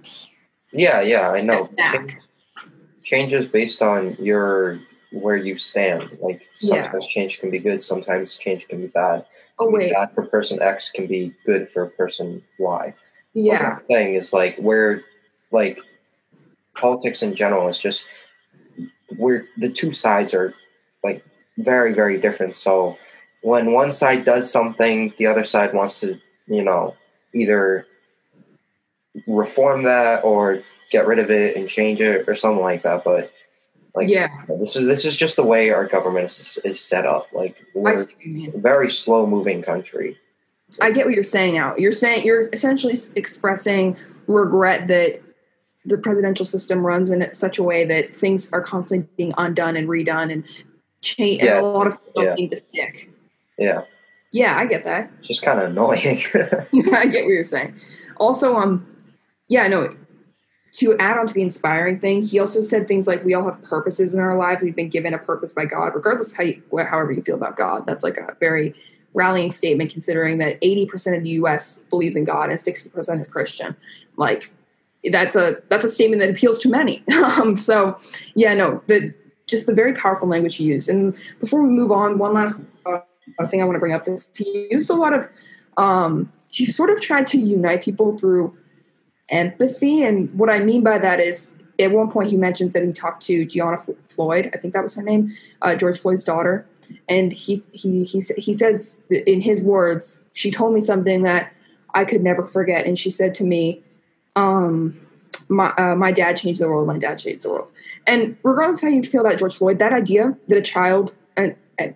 yeah 0.73 1.01
yeah 1.01 1.31
i 1.31 1.41
know. 1.41 1.69
Change, 1.77 2.13
changes 3.05 3.47
based 3.47 3.83
on 3.83 4.17
your 4.19 4.81
where 5.13 5.37
you 5.37 5.59
stand. 5.59 6.05
Like 6.21 6.41
Yeah. 6.61 6.85
sometimes 6.85 7.07
change 7.09 7.39
can 7.41 7.51
be 7.51 7.59
good 7.59 7.83
sometimes 7.83 8.37
change 8.37 8.67
can 8.69 8.81
be 8.81 8.87
bad. 8.89 9.27
Oh 9.59 9.69
be 9.69 9.75
wait, 9.75 9.93
bad 9.93 10.15
for 10.15 10.27
person 10.27 10.61
x 10.63 10.91
can 10.91 11.07
be 11.07 11.35
good 11.45 11.69
for 11.69 11.87
person 11.87 12.43
y. 12.59 12.87
What 12.87 12.95
yeah, 13.45 13.69
I'm 13.77 13.83
saying 13.91 14.15
is 14.15 14.33
like 14.33 14.57
where 14.57 15.03
like 15.51 15.79
politics 16.75 17.23
in 17.23 17.35
general 17.35 17.69
is 17.69 17.79
just 17.79 18.07
where 19.17 19.47
the 19.57 19.69
two 19.69 19.91
sides 19.91 20.35
are 20.35 20.55
like 21.05 21.25
very 21.59 21.93
very 21.93 22.19
different 22.21 22.57
so 22.57 22.97
when 23.43 23.73
one 23.73 23.91
side 23.91 24.25
does 24.25 24.51
something 24.51 25.13
the 25.19 25.27
other 25.27 25.45
side 25.45 25.75
wants 25.75 26.01
to 26.01 26.19
you 26.47 26.63
know 26.63 26.95
either 27.35 27.87
reform 29.27 29.85
that 29.85 30.25
or 30.25 30.63
get 30.91 31.07
rid 31.07 31.19
of 31.19 31.31
it 31.31 31.57
and 31.57 31.69
change 31.69 32.01
it 32.01 32.29
or 32.29 32.35
something 32.35 32.63
like 32.63 32.83
that. 32.83 33.05
But 33.05 33.33
like, 33.95 34.09
yeah, 34.09 34.29
this 34.49 34.77
is 34.77 34.87
this 34.87 35.05
is 35.05 35.17
just 35.17 35.37
the 35.37 35.43
way 35.43 35.71
our 35.71 35.87
government 35.87 36.27
is, 36.27 36.59
is 36.65 36.81
set 36.81 37.07
up. 37.07 37.29
Like 37.33 37.65
we're 37.75 37.95
see 37.97 38.15
what 38.15 38.27
you 38.27 38.33
mean. 38.33 38.53
a 38.55 38.59
very 38.59 38.91
slow 38.91 39.27
moving 39.27 39.63
country. 39.63 40.19
I 40.81 40.91
get 40.91 41.05
what 41.05 41.15
you're 41.15 41.25
saying 41.25 41.55
now. 41.55 41.75
You're 41.77 41.93
saying 41.93 42.25
you're 42.25 42.49
essentially 42.53 42.97
expressing 43.17 43.97
regret 44.27 44.89
that 44.89 45.21
the 45.85 45.99
presidential 45.99 46.47
system 46.47 46.85
runs 46.87 47.11
in 47.11 47.29
such 47.35 47.59
a 47.59 47.63
way 47.63 47.85
that 47.85 48.17
things 48.17 48.53
are 48.53 48.61
constantly 48.63 49.09
being 49.17 49.35
undone 49.37 49.77
and 49.77 49.89
redone 49.89 50.33
and 50.33 50.45
change. 51.01 51.43
Yeah. 51.43 51.57
And 51.59 51.67
a 51.67 51.69
lot 51.69 51.87
of 51.87 51.95
things 52.15 52.29
Yeah. 52.29 52.35
seem 52.37 52.51
to 52.51 52.57
stick. 52.69 53.11
Yeah, 53.59 53.83
Yeah, 54.31 54.57
I 54.57 54.67
get 54.67 54.85
that. 54.85 55.11
it's 55.19 55.29
just 55.29 55.43
kind 55.43 55.59
of 55.61 55.71
annoying. 55.71 56.21
I 56.35 57.07
get 57.07 57.25
what 57.25 57.31
you're 57.33 57.45
saying. 57.45 57.75
Also, 58.17 58.57
um, 58.57 58.87
yeah, 59.49 59.67
no. 59.69 59.95
To 60.77 60.97
add 60.99 61.19
on 61.19 61.27
to 61.27 61.35
the 61.35 61.43
inspiring 61.43 62.01
thing, 62.01 62.23
he 62.23 62.39
also 62.39 62.63
said 62.63 62.89
things 62.89 63.07
like, 63.07 63.23
"We 63.27 63.35
all 63.35 63.45
have 63.45 63.63
purposes 63.63 64.15
in 64.15 64.21
our 64.21 64.39
life. 64.39 64.63
We've 64.63 64.75
been 64.75 64.89
given 64.89 65.13
a 65.13 65.19
purpose 65.19 65.53
by 65.53 65.67
God, 65.67 65.93
regardless 65.95 66.33
how 66.33 66.45
you, 66.45 66.63
however 66.79 67.13
you 67.13 67.21
feel 67.23 67.35
about 67.35 67.59
God." 67.59 67.85
That's 67.87 68.03
like 68.03 68.17
a 68.17 68.35
very 68.41 68.75
rallying 69.13 69.51
statement, 69.51 69.91
considering 69.91 70.39
that 70.39 70.59
80% 70.63 71.15
of 71.15 71.25
the 71.25 71.29
U.S. 71.31 71.83
believes 71.91 72.17
in 72.17 72.25
God 72.25 72.49
and 72.49 72.59
60% 72.59 73.21
is 73.21 73.27
Christian. 73.27 73.77
Like, 74.17 74.51
that's 75.11 75.35
a 75.35 75.57
that's 75.69 75.85
a 75.85 75.89
statement 75.89 76.21
that 76.21 76.31
appeals 76.31 76.59
to 76.61 76.69
many. 76.69 77.03
um, 77.25 77.57
so, 77.57 77.97
yeah, 78.35 78.55
no, 78.55 78.83
the 78.87 79.13
just 79.47 79.67
the 79.67 79.75
very 79.75 79.93
powerful 79.93 80.29
language 80.29 80.57
he 80.57 80.65
used. 80.65 80.89
And 80.89 81.17
before 81.41 81.63
we 81.63 81.69
move 81.69 81.91
on, 81.91 82.19
one 82.19 82.35
last 82.35 82.57
uh, 82.87 83.01
thing 83.47 83.61
I 83.61 83.65
want 83.65 83.77
to 83.77 83.81
bring 83.81 83.93
up 83.93 84.09
is 84.09 84.31
he 84.37 84.69
used 84.71 84.91
a 84.91 84.95
lot 84.95 85.13
of 85.13 85.29
um, 85.77 86.33
he 86.51 86.67
sort 86.67 86.91
of 86.91 87.01
tried 87.01 87.27
to 87.29 87.39
unite 87.39 87.83
people 87.83 88.17
through 88.17 88.57
empathy. 89.31 90.03
And 90.03 90.33
what 90.35 90.51
I 90.51 90.61
mean 90.61 90.83
by 90.83 90.99
that 90.99 91.19
is, 91.19 91.57
at 91.79 91.91
one 91.91 92.11
point, 92.11 92.31
he 92.31 92.37
mentions 92.37 92.73
that 92.75 92.85
he 92.85 92.93
talked 92.93 93.23
to 93.25 93.45
Gianna 93.47 93.79
Floyd, 94.07 94.51
I 94.55 94.59
think 94.59 94.75
that 94.75 94.83
was 94.83 94.95
her 94.95 95.03
name, 95.03 95.35
uh, 95.63 95.75
George 95.75 95.99
Floyd's 95.99 96.25
daughter. 96.25 96.67
And 97.09 97.33
he, 97.33 97.65
he, 97.73 98.05
he, 98.05 98.21
he 98.37 98.53
says, 98.53 99.01
in 99.11 99.41
his 99.41 99.63
words, 99.63 100.21
she 100.35 100.51
told 100.51 100.75
me 100.75 100.81
something 100.81 101.23
that 101.23 101.53
I 101.95 102.05
could 102.05 102.23
never 102.23 102.47
forget. 102.47 102.87
And 102.87 102.99
she 102.99 103.11
said 103.11 103.35
to 103.37 103.45
me, 103.45 103.83
um, 104.37 104.99
my, 105.49 105.71
uh, 105.71 105.95
my 105.95 106.13
dad 106.13 106.37
changed 106.37 106.61
the 106.61 106.69
world, 106.69 106.87
my 106.87 106.99
dad 106.99 107.19
changed 107.19 107.45
the 107.45 107.51
world. 107.51 107.71
And 108.07 108.37
regardless 108.43 108.79
of 108.79 108.89
how 108.89 108.89
you 108.89 109.03
feel 109.03 109.21
about 109.21 109.39
George 109.39 109.57
Floyd, 109.57 109.79
that 109.79 109.93
idea 109.93 110.37
that 110.49 110.59
a 110.59 110.63
child, 110.63 111.15
and, 111.37 111.55
and 111.79 111.95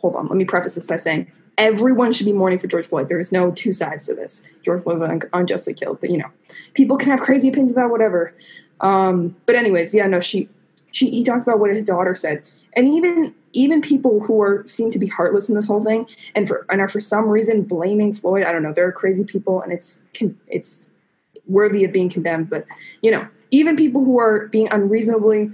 hold 0.00 0.16
on, 0.16 0.26
let 0.26 0.36
me 0.36 0.44
preface 0.44 0.74
this 0.74 0.86
by 0.86 0.96
saying 0.96 1.30
everyone 1.56 2.12
should 2.12 2.26
be 2.26 2.32
mourning 2.32 2.58
for 2.58 2.68
George 2.68 2.86
Floyd. 2.86 3.08
There 3.08 3.20
is 3.20 3.32
no 3.32 3.50
two 3.50 3.72
sides 3.72 4.06
to 4.06 4.14
this. 4.14 4.46
George 4.62 4.82
Floyd 4.82 5.00
was 5.00 5.20
unjustly 5.32 5.74
killed, 5.74 6.00
but 6.00 6.10
you 6.10 6.18
know, 6.18 6.30
people 6.74 6.96
can 6.96 7.10
have 7.10 7.20
crazy 7.20 7.48
opinions 7.48 7.72
about 7.72 7.90
whatever. 7.90 8.34
Um, 8.80 9.36
but 9.44 9.56
anyways, 9.56 9.94
yeah, 9.94 10.06
no, 10.06 10.20
she, 10.20 10.48
she, 10.92 11.10
he 11.10 11.24
talked 11.24 11.42
about 11.42 11.58
what 11.58 11.74
his 11.74 11.84
daughter 11.84 12.14
said, 12.14 12.42
and 12.74 12.86
even 12.86 13.34
even 13.52 13.80
people 13.80 14.20
who 14.20 14.40
are 14.40 14.62
seem 14.66 14.90
to 14.90 14.98
be 14.98 15.06
heartless 15.06 15.48
in 15.48 15.54
this 15.54 15.66
whole 15.66 15.82
thing, 15.82 16.06
and 16.34 16.46
for 16.46 16.64
and 16.70 16.80
are 16.80 16.88
for 16.88 17.00
some 17.00 17.28
reason 17.28 17.62
blaming 17.62 18.14
Floyd. 18.14 18.44
I 18.44 18.52
don't 18.52 18.62
know. 18.62 18.72
There 18.72 18.86
are 18.86 18.92
crazy 18.92 19.24
people, 19.24 19.60
and 19.60 19.72
it's 19.72 20.02
con- 20.14 20.38
it's 20.46 20.88
worthy 21.48 21.84
of 21.84 21.92
being 21.92 22.10
condemned. 22.10 22.50
But 22.50 22.64
you 23.02 23.10
know, 23.10 23.26
even 23.50 23.76
people 23.76 24.04
who 24.04 24.18
are 24.18 24.48
being 24.48 24.68
unreasonably 24.70 25.50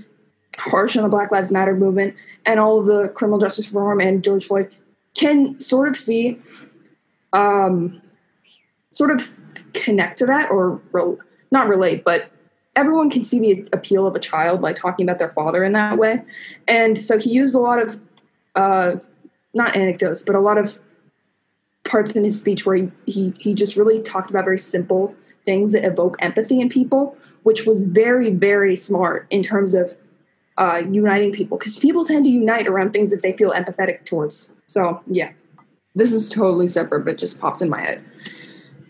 harsh 0.56 0.96
on 0.96 1.02
the 1.02 1.08
Black 1.08 1.30
Lives 1.30 1.50
Matter 1.50 1.74
movement 1.74 2.14
and 2.46 2.60
all 2.60 2.78
of 2.78 2.86
the 2.86 3.08
criminal 3.08 3.38
justice 3.38 3.66
reform 3.68 4.00
and 4.00 4.22
George 4.22 4.46
Floyd 4.46 4.74
can 5.14 5.58
sort 5.58 5.88
of 5.88 5.96
see, 5.96 6.38
um, 7.32 8.00
sort 8.92 9.10
of 9.10 9.34
connect 9.72 10.18
to 10.18 10.26
that 10.26 10.50
or 10.50 10.80
rel 10.92 11.18
not 11.50 11.68
relate, 11.68 12.04
but 12.04 12.30
everyone 12.74 13.10
can 13.10 13.22
see 13.22 13.38
the 13.38 13.68
appeal 13.72 14.06
of 14.06 14.16
a 14.16 14.18
child 14.18 14.60
by 14.60 14.72
talking 14.72 15.06
about 15.06 15.18
their 15.18 15.28
father 15.30 15.62
in 15.62 15.72
that 15.72 15.98
way. 15.98 16.20
And 16.66 17.00
so 17.00 17.16
he 17.16 17.30
used 17.30 17.54
a 17.54 17.60
lot 17.60 17.80
of, 17.80 18.00
uh, 18.56 18.96
not 19.54 19.76
anecdotes, 19.76 20.24
but 20.24 20.34
a 20.34 20.40
lot 20.40 20.58
of 20.58 20.80
parts 21.84 22.12
in 22.12 22.24
his 22.24 22.38
speech 22.38 22.66
where 22.66 22.76
he, 22.76 22.90
he, 23.06 23.34
he 23.38 23.54
just 23.54 23.76
really 23.76 24.02
talked 24.02 24.30
about 24.30 24.44
very 24.44 24.58
simple 24.58 25.14
things 25.44 25.72
that 25.72 25.84
evoke 25.84 26.16
empathy 26.20 26.60
in 26.60 26.68
people, 26.68 27.16
which 27.42 27.66
was 27.66 27.80
very, 27.80 28.30
very 28.30 28.76
smart 28.76 29.26
in 29.30 29.42
terms 29.42 29.74
of 29.74 29.94
uh, 30.56 30.82
uniting 30.90 31.32
people 31.32 31.58
because 31.58 31.78
people 31.78 32.04
tend 32.04 32.24
to 32.24 32.30
unite 32.30 32.66
around 32.66 32.92
things 32.92 33.10
that 33.10 33.22
they 33.22 33.32
feel 33.32 33.50
empathetic 33.50 34.04
towards. 34.04 34.52
So, 34.66 35.02
yeah, 35.06 35.32
this 35.94 36.12
is 36.12 36.28
totally 36.28 36.66
separate, 36.66 37.04
but 37.04 37.18
just 37.18 37.40
popped 37.40 37.62
in 37.62 37.68
my 37.68 37.80
head. 37.80 38.04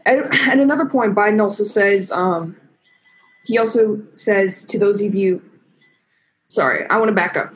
At, 0.07 0.19
at 0.49 0.59
another 0.59 0.87
point, 0.87 1.15
Biden 1.15 1.41
also 1.41 1.65
says, 1.65 2.13
um, 2.13 2.57
he 3.45 3.59
also 3.59 4.03
says 4.15 4.65
to 4.65 4.79
those 4.79 5.03
of 5.03 5.15
you, 5.15 5.43
sorry, 6.49 6.87
I 6.89 6.99
want 6.99 7.09
to 7.09 7.15
back 7.15 7.37
up. 7.37 7.55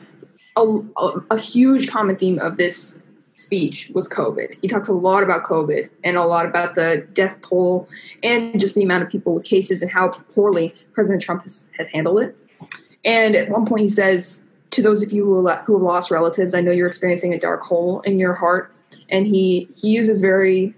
A, 0.57 0.61
a, 0.97 1.21
a 1.31 1.39
huge 1.39 1.89
common 1.89 2.15
theme 2.15 2.39
of 2.39 2.57
this 2.57 2.99
speech 3.39 3.89
was 3.93 4.07
COVID. 4.09 4.57
He 4.61 4.67
talked 4.67 4.89
a 4.89 4.93
lot 4.93 5.23
about 5.23 5.43
COVID 5.43 5.89
and 6.03 6.17
a 6.17 6.25
lot 6.25 6.45
about 6.45 6.75
the 6.75 7.07
death 7.13 7.37
toll 7.41 7.87
and 8.21 8.59
just 8.59 8.75
the 8.75 8.83
amount 8.83 9.03
of 9.03 9.09
people 9.09 9.33
with 9.33 9.45
cases 9.45 9.81
and 9.81 9.89
how 9.89 10.09
poorly 10.33 10.75
President 10.93 11.21
Trump 11.21 11.43
has, 11.43 11.69
has 11.77 11.87
handled 11.87 12.19
it. 12.19 12.37
And 13.05 13.35
at 13.35 13.49
one 13.49 13.65
point, 13.65 13.81
he 13.81 13.87
says, 13.87 14.45
"To 14.71 14.81
those 14.81 15.01
of 15.01 15.13
you 15.13 15.23
who 15.23 15.47
who 15.47 15.73
have 15.73 15.81
lost 15.81 16.11
relatives, 16.11 16.53
I 16.53 16.61
know 16.61 16.71
you're 16.71 16.87
experiencing 16.87 17.33
a 17.33 17.39
dark 17.39 17.61
hole 17.61 18.01
in 18.01 18.19
your 18.19 18.33
heart." 18.33 18.73
And 19.09 19.25
he 19.25 19.69
he 19.73 19.89
uses 19.89 20.19
very 20.19 20.75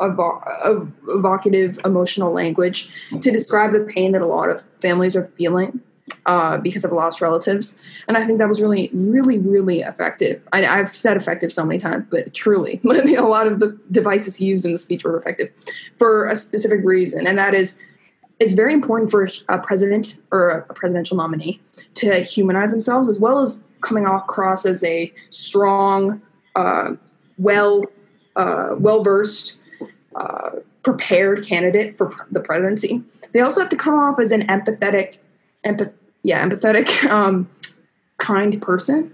evo- 0.00 0.92
evocative, 1.08 1.78
emotional 1.84 2.32
language 2.32 2.90
to 3.20 3.30
describe 3.30 3.72
the 3.72 3.80
pain 3.80 4.12
that 4.12 4.20
a 4.20 4.26
lot 4.26 4.48
of 4.48 4.64
families 4.80 5.14
are 5.14 5.30
feeling 5.38 5.80
uh, 6.26 6.58
because 6.58 6.84
of 6.84 6.92
lost 6.92 7.20
relatives. 7.20 7.78
And 8.08 8.16
I 8.16 8.26
think 8.26 8.38
that 8.38 8.48
was 8.48 8.60
really, 8.60 8.90
really, 8.92 9.38
really 9.38 9.80
effective. 9.80 10.40
I, 10.52 10.64
I've 10.64 10.88
said 10.88 11.16
effective 11.16 11.52
so 11.52 11.64
many 11.64 11.78
times, 11.78 12.06
but 12.10 12.32
truly, 12.34 12.80
a 12.84 13.22
lot 13.22 13.46
of 13.46 13.60
the 13.60 13.78
devices 13.90 14.40
used 14.40 14.64
in 14.64 14.72
the 14.72 14.78
speech 14.78 15.04
were 15.04 15.16
effective 15.18 15.50
for 15.98 16.28
a 16.28 16.36
specific 16.36 16.80
reason, 16.84 17.26
and 17.26 17.38
that 17.38 17.54
is 17.54 17.80
it's 18.38 18.52
very 18.52 18.74
important 18.74 19.10
for 19.10 19.26
a 19.48 19.58
president 19.58 20.18
or 20.30 20.66
a 20.68 20.74
presidential 20.74 21.16
nominee 21.16 21.60
to 21.94 22.22
humanize 22.22 22.70
themselves 22.70 23.08
as 23.08 23.18
well 23.18 23.38
as 23.38 23.64
coming 23.80 24.04
across 24.06 24.66
as 24.66 24.84
a 24.84 25.12
strong, 25.30 26.20
uh, 26.54 26.92
well, 27.38 27.84
uh, 28.36 28.74
well 28.78 29.02
versed, 29.02 29.58
uh, 30.16 30.50
prepared 30.82 31.44
candidate 31.44 31.96
for 31.96 32.14
the 32.30 32.40
presidency. 32.40 33.02
They 33.32 33.40
also 33.40 33.60
have 33.60 33.70
to 33.70 33.76
come 33.76 33.94
off 33.94 34.20
as 34.20 34.32
an 34.32 34.46
empathetic, 34.46 35.18
empath- 35.66 35.92
yeah, 36.22 36.46
empathetic, 36.46 37.04
um, 37.10 37.48
kind 38.18 38.60
person. 38.62 39.12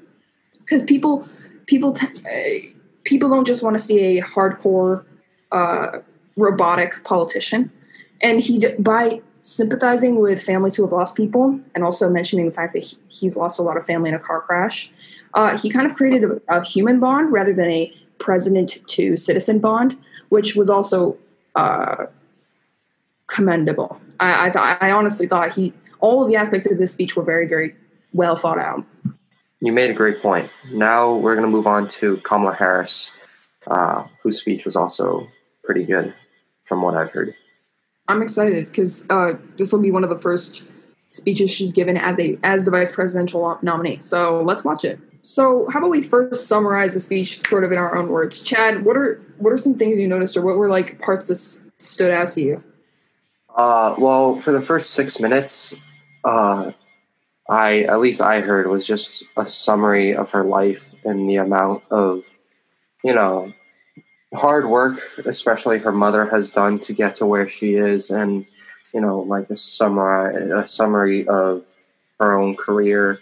Because 0.58 0.82
people, 0.82 1.26
people, 1.66 1.92
t- 1.92 2.06
uh, 2.06 2.76
people 3.04 3.28
don't 3.28 3.46
just 3.46 3.62
want 3.62 3.74
to 3.74 3.80
see 3.80 4.18
a 4.18 4.22
hardcore, 4.22 5.04
uh, 5.50 5.98
robotic 6.36 7.02
politician. 7.04 7.70
And 8.22 8.40
he 8.40 8.58
d- 8.58 8.74
by 8.78 9.20
sympathizing 9.42 10.20
with 10.20 10.40
families 10.40 10.76
who 10.76 10.84
have 10.84 10.92
lost 10.92 11.16
people 11.16 11.58
and 11.74 11.82
also 11.82 12.08
mentioning 12.08 12.46
the 12.46 12.52
fact 12.52 12.72
that 12.74 12.84
he, 12.84 12.96
he's 13.08 13.36
lost 13.36 13.58
a 13.58 13.62
lot 13.62 13.76
of 13.76 13.84
family 13.84 14.08
in 14.08 14.14
a 14.14 14.18
car 14.18 14.40
crash 14.40 14.88
uh, 15.34 15.58
he 15.58 15.68
kind 15.68 15.84
of 15.84 15.96
created 15.96 16.22
a, 16.22 16.58
a 16.58 16.64
human 16.64 17.00
bond 17.00 17.32
rather 17.32 17.52
than 17.52 17.68
a 17.68 17.92
president 18.20 18.78
to 18.86 19.16
citizen 19.16 19.58
bond 19.58 19.98
which 20.28 20.54
was 20.54 20.70
also 20.70 21.18
uh, 21.56 22.06
commendable. 23.26 24.00
I, 24.20 24.50
I 24.54 24.78
i 24.80 24.90
honestly 24.90 25.26
thought 25.26 25.54
he 25.54 25.72
all 26.02 26.20
of 26.20 26.28
the 26.28 26.36
aspects 26.36 26.70
of 26.70 26.76
this 26.76 26.92
speech 26.92 27.16
were 27.16 27.24
very 27.24 27.46
very 27.48 27.74
well 28.12 28.36
thought 28.36 28.58
out 28.58 28.84
You 29.60 29.72
made 29.72 29.90
a 29.90 29.94
great 29.94 30.20
point. 30.20 30.50
Now 30.70 31.14
we're 31.14 31.36
going 31.36 31.46
to 31.46 31.50
move 31.50 31.66
on 31.66 31.88
to 31.98 32.18
Kamala 32.18 32.54
Harris, 32.54 33.10
uh, 33.66 34.04
whose 34.22 34.38
speech 34.38 34.64
was 34.66 34.76
also 34.76 35.26
pretty 35.64 35.84
good, 35.84 36.12
from 36.64 36.82
what 36.82 36.94
I've 36.96 37.10
heard. 37.10 37.34
I'm 38.08 38.22
excited 38.22 38.66
because 38.66 39.06
uh, 39.08 39.34
this 39.56 39.72
will 39.72 39.80
be 39.80 39.92
one 39.92 40.04
of 40.04 40.10
the 40.10 40.18
first 40.18 40.64
speeches 41.10 41.50
she's 41.50 41.72
given 41.72 41.96
as 41.96 42.18
a 42.18 42.36
as 42.42 42.64
the 42.64 42.70
vice 42.72 42.92
presidential 42.92 43.58
nominee. 43.62 43.98
So 44.00 44.42
let's 44.42 44.64
watch 44.64 44.84
it. 44.84 44.98
So 45.22 45.68
how 45.70 45.78
about 45.78 45.90
we 45.90 46.02
first 46.02 46.48
summarize 46.48 46.94
the 46.94 47.00
speech, 47.00 47.46
sort 47.48 47.62
of 47.62 47.70
in 47.70 47.78
our 47.78 47.94
own 47.96 48.08
words? 48.08 48.42
Chad, 48.42 48.84
what 48.84 48.96
are 48.96 49.22
what 49.38 49.52
are 49.52 49.58
some 49.58 49.74
things 49.78 49.96
you 49.96 50.08
noticed, 50.08 50.36
or 50.36 50.42
what 50.42 50.56
were 50.56 50.68
like 50.68 50.98
parts 51.00 51.28
that 51.28 51.36
s- 51.36 51.62
stood 51.78 52.10
out 52.10 52.28
to 52.34 52.40
you? 52.42 52.64
Uh, 53.56 53.94
well, 53.98 54.40
for 54.40 54.50
the 54.50 54.60
first 54.60 54.90
six 54.92 55.20
minutes, 55.20 55.76
uh, 56.24 56.72
I 57.48 57.82
at 57.82 58.00
least 58.00 58.20
I 58.20 58.40
heard 58.40 58.66
was 58.68 58.86
just 58.86 59.24
a 59.36 59.46
summary 59.46 60.14
of 60.14 60.30
her 60.30 60.44
life 60.44 60.94
and 61.04 61.28
the 61.28 61.36
amount 61.36 61.82
of, 61.90 62.24
you 63.02 63.12
know, 63.14 63.52
hard 64.34 64.68
work, 64.68 65.00
especially 65.24 65.78
her 65.78 65.92
mother 65.92 66.26
has 66.26 66.50
done 66.50 66.78
to 66.80 66.92
get 66.92 67.16
to 67.16 67.26
where 67.26 67.48
she 67.48 67.74
is, 67.74 68.10
and 68.10 68.46
you 68.94 69.00
know, 69.00 69.20
like 69.20 69.50
a 69.50 69.56
summary 69.56 70.50
a 70.50 70.66
summary 70.66 71.26
of 71.26 71.64
her 72.20 72.38
own 72.38 72.56
career, 72.56 73.20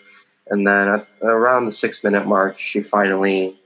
and 0.49 0.67
then 0.67 0.89
at, 0.89 1.09
around 1.23 1.65
the 1.65 1.73
six 1.73 2.05
minute 2.05 2.27
mark, 2.27 2.59
she 2.59 2.81
finally 2.81 3.57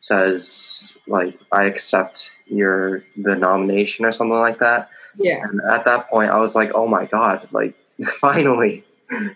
says 0.00 0.96
like 1.06 1.38
I 1.50 1.64
accept 1.64 2.32
your 2.46 3.04
the 3.16 3.34
nomination 3.34 4.04
or 4.04 4.12
something 4.12 4.38
like 4.38 4.58
that. 4.58 4.90
Yeah. 5.18 5.42
And 5.42 5.60
at 5.70 5.84
that 5.84 6.08
point, 6.08 6.30
I 6.30 6.38
was 6.38 6.54
like, 6.54 6.72
oh 6.74 6.86
my 6.86 7.06
god, 7.06 7.48
like 7.52 7.74
finally. 8.20 8.84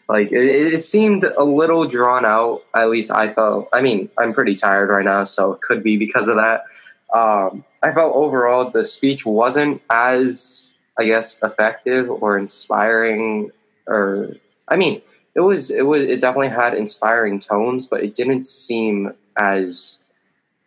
Like 0.09 0.33
it, 0.33 0.75
it 0.75 0.79
seemed 0.79 1.25
a 1.25 1.45
little 1.45 1.87
drawn 1.87 2.25
out. 2.25 2.63
At 2.75 2.89
least 2.89 3.11
I 3.11 3.33
felt. 3.33 3.69
I 3.73 3.83
mean, 3.83 4.09
I'm 4.19 4.33
pretty 4.33 4.55
tired 4.55 4.89
right 4.89 5.05
now, 5.05 5.25
so 5.25 5.53
it 5.53 5.61
could 5.61 5.83
be 5.83 5.97
because 5.97 6.29
of 6.29 6.37
that. 6.37 6.65
Um, 7.13 7.65
I 7.83 7.93
felt 7.93 8.15
overall 8.15 8.71
the 8.71 8.85
speech 8.85 9.27
wasn't 9.27 9.83
as, 9.91 10.75
I 10.99 11.05
guess, 11.05 11.39
effective 11.43 12.11
or 12.11 12.39
inspiring. 12.39 13.51
Or 13.87 14.35
I 14.67 14.77
mean, 14.77 15.03
it 15.35 15.41
was. 15.41 15.71
It 15.71 15.83
was. 15.83 16.03
It 16.03 16.21
definitely 16.21 16.49
had 16.49 16.75
inspiring 16.75 17.39
tones, 17.39 17.87
but 17.87 18.03
it 18.03 18.15
didn't 18.15 18.47
seem 18.47 19.13
as 19.39 20.01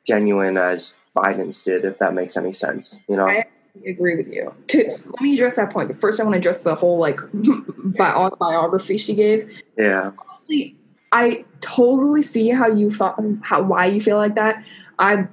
genuine 0.05 0.57
as 0.57 0.95
Biden's 1.15 1.63
did. 1.63 1.83
If 1.83 1.97
that 1.97 2.13
makes 2.13 2.37
any 2.37 2.51
sense, 2.51 2.99
you 3.07 3.15
know. 3.15 3.43
Agree 3.85 4.15
with 4.15 4.27
you. 4.27 4.53
To, 4.67 4.83
let 4.83 5.21
me 5.21 5.33
address 5.33 5.55
that 5.55 5.71
point. 5.71 5.87
But 5.89 5.99
first, 6.01 6.19
I 6.19 6.23
want 6.23 6.33
to 6.33 6.39
address 6.39 6.63
the 6.63 6.75
whole 6.75 6.97
like 6.97 7.19
bi- 7.33 8.29
biography 8.39 8.97
she 8.97 9.13
gave. 9.13 9.49
Yeah. 9.77 10.11
Honestly, 10.29 10.75
I 11.11 11.43
totally 11.61 12.21
see 12.21 12.49
how 12.49 12.67
you 12.67 12.89
thought, 12.91 13.19
how 13.41 13.61
why 13.63 13.85
you 13.87 13.99
feel 14.01 14.17
like 14.17 14.35
that. 14.35 14.63
I, 14.99 15.27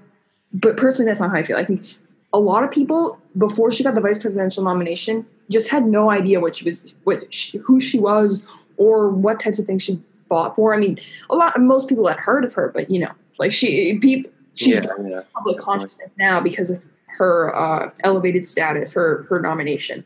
but 0.53 0.77
personally, 0.77 1.11
that's 1.11 1.21
not 1.21 1.31
how 1.31 1.37
I 1.37 1.43
feel. 1.43 1.57
I 1.57 1.65
think 1.65 1.87
a 2.33 2.39
lot 2.39 2.65
of 2.65 2.71
people 2.71 3.19
before 3.39 3.71
she 3.71 3.85
got 3.85 3.95
the 3.95 4.01
vice 4.01 4.19
presidential 4.19 4.65
nomination 4.65 5.27
just 5.51 5.69
had 5.69 5.87
no 5.87 6.11
idea 6.11 6.41
what 6.41 6.57
she 6.57 6.65
was, 6.65 6.93
what 7.05 7.33
she, 7.33 7.59
who 7.59 7.81
she 7.81 7.99
was, 7.99 8.45
or 8.79 9.11
what 9.11 9.39
types 9.39 9.59
of 9.59 9.67
things 9.67 9.83
she 9.83 10.03
fought 10.29 10.57
for. 10.57 10.75
I 10.75 10.79
mean, 10.79 10.99
a 11.31 11.37
lot, 11.37 11.59
most 11.61 11.89
people 11.89 12.07
had 12.09 12.17
heard 12.19 12.45
of 12.45 12.53
her, 12.55 12.71
but 12.75 12.91
you 12.91 13.01
know, 13.01 13.13
like 13.39 13.53
she, 13.53 13.99
people, 13.99 14.31
she's 14.55 14.75
Yeah. 14.77 14.83
Yeah. 15.05 15.21
public 15.35 15.59
consciousness 15.59 16.11
now 16.19 16.41
because 16.41 16.71
of 16.71 16.83
her 17.17 17.55
uh, 17.55 17.91
elevated 18.05 18.47
status, 18.47 18.93
her 18.93 19.27
her 19.29 19.41
nomination. 19.41 20.05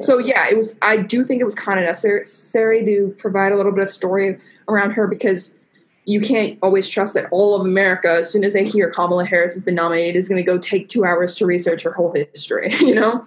So 0.00 0.18
yeah, 0.18 0.48
it 0.48 0.56
was. 0.56 0.74
I 0.82 0.98
do 0.98 1.24
think 1.24 1.40
it 1.40 1.44
was 1.44 1.54
kind 1.54 1.78
of 1.78 1.86
necessary 1.86 2.84
to 2.84 3.14
provide 3.18 3.52
a 3.52 3.56
little 3.56 3.72
bit 3.72 3.82
of 3.82 3.90
story 3.90 4.38
around 4.68 4.90
her 4.92 5.06
because 5.06 5.56
you 6.04 6.20
can't 6.20 6.58
always 6.62 6.88
trust 6.88 7.14
that 7.14 7.26
all 7.30 7.54
of 7.54 7.66
America, 7.66 8.10
as 8.10 8.30
soon 8.30 8.42
as 8.42 8.54
they 8.54 8.64
hear 8.64 8.90
Kamala 8.90 9.26
Harris 9.26 9.52
has 9.52 9.62
been 9.62 9.74
nominated, 9.74 10.16
is 10.16 10.28
going 10.28 10.42
to 10.42 10.46
go 10.46 10.56
take 10.56 10.88
two 10.88 11.04
hours 11.04 11.34
to 11.36 11.46
research 11.46 11.82
her 11.82 11.92
whole 11.92 12.12
history. 12.12 12.70
You 12.80 12.94
know, 12.94 13.24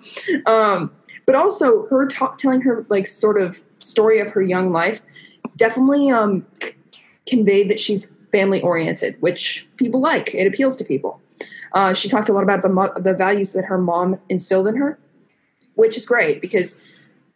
um, 0.48 0.92
but 1.26 1.36
also 1.36 1.86
her 1.88 2.08
talk, 2.08 2.40
telling 2.40 2.62
her 2.62 2.86
like 2.90 3.06
sort 3.08 3.40
of 3.40 3.64
story 3.76 4.20
of 4.20 4.32
her 4.32 4.42
young 4.42 4.72
life 4.72 5.02
definitely 5.56 6.10
um, 6.10 6.46
conveyed 7.28 7.70
that 7.70 7.80
she's 7.80 8.12
family 8.32 8.62
oriented, 8.62 9.22
which 9.22 9.68
people 9.78 10.00
like. 10.00 10.34
It 10.34 10.48
appeals 10.48 10.76
to 10.78 10.84
people. 10.84 11.22
Uh, 11.74 11.94
she 11.94 12.10
talked 12.10 12.30
a 12.30 12.34
lot 12.34 12.44
about 12.44 12.62
the 12.62 13.02
the 13.02 13.14
values 13.14 13.54
that 13.54 13.66
her 13.66 13.78
mom 13.78 14.20
instilled 14.30 14.68
in 14.68 14.76
her, 14.76 15.00
which 15.76 15.98
is 15.98 16.06
great 16.06 16.42
because 16.42 16.82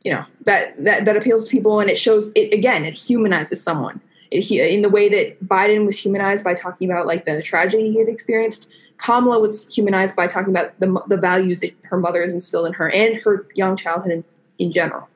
you 0.04 0.12
know 0.12 0.26
that 0.42 0.78
that 0.84 1.06
that 1.06 1.18
appeals 1.18 1.46
to 1.46 1.52
people 1.52 1.80
and 1.80 1.90
it 1.90 1.98
shows 1.98 2.32
it 2.36 2.54
again. 2.54 2.84
It 2.86 2.98
humanizes 2.98 3.62
someone 3.62 4.02
it, 4.32 4.52
in 4.52 4.82
the 4.82 4.90
way 4.90 5.10
that 5.10 5.44
Biden 5.46 5.86
was 5.86 5.98
humanized 5.98 6.44
by 6.44 6.54
talking 6.54 6.90
about 6.90 7.08
like 7.08 7.26
the 7.26 7.42
tragedy 7.42 7.92
he 7.92 8.00
had 8.00 8.10
experienced. 8.10 8.70
Kamala 8.98 9.40
was 9.40 9.68
humanized 9.74 10.16
by 10.16 10.28
talking 10.28 10.52
about 10.52 10.80
the 10.80 11.02
the 11.08 11.18
values 11.18 11.60
that 11.62 11.76
her 11.84 11.98
mother 11.98 12.22
has 12.22 12.34
instilled 12.34 12.68
in 12.68 12.74
her 12.74 12.90
and 12.90 13.18
her 13.22 13.48
young 13.56 13.76
childhood 13.76 14.12
in, 14.12 14.24
in 14.60 14.72
general. 14.72 15.08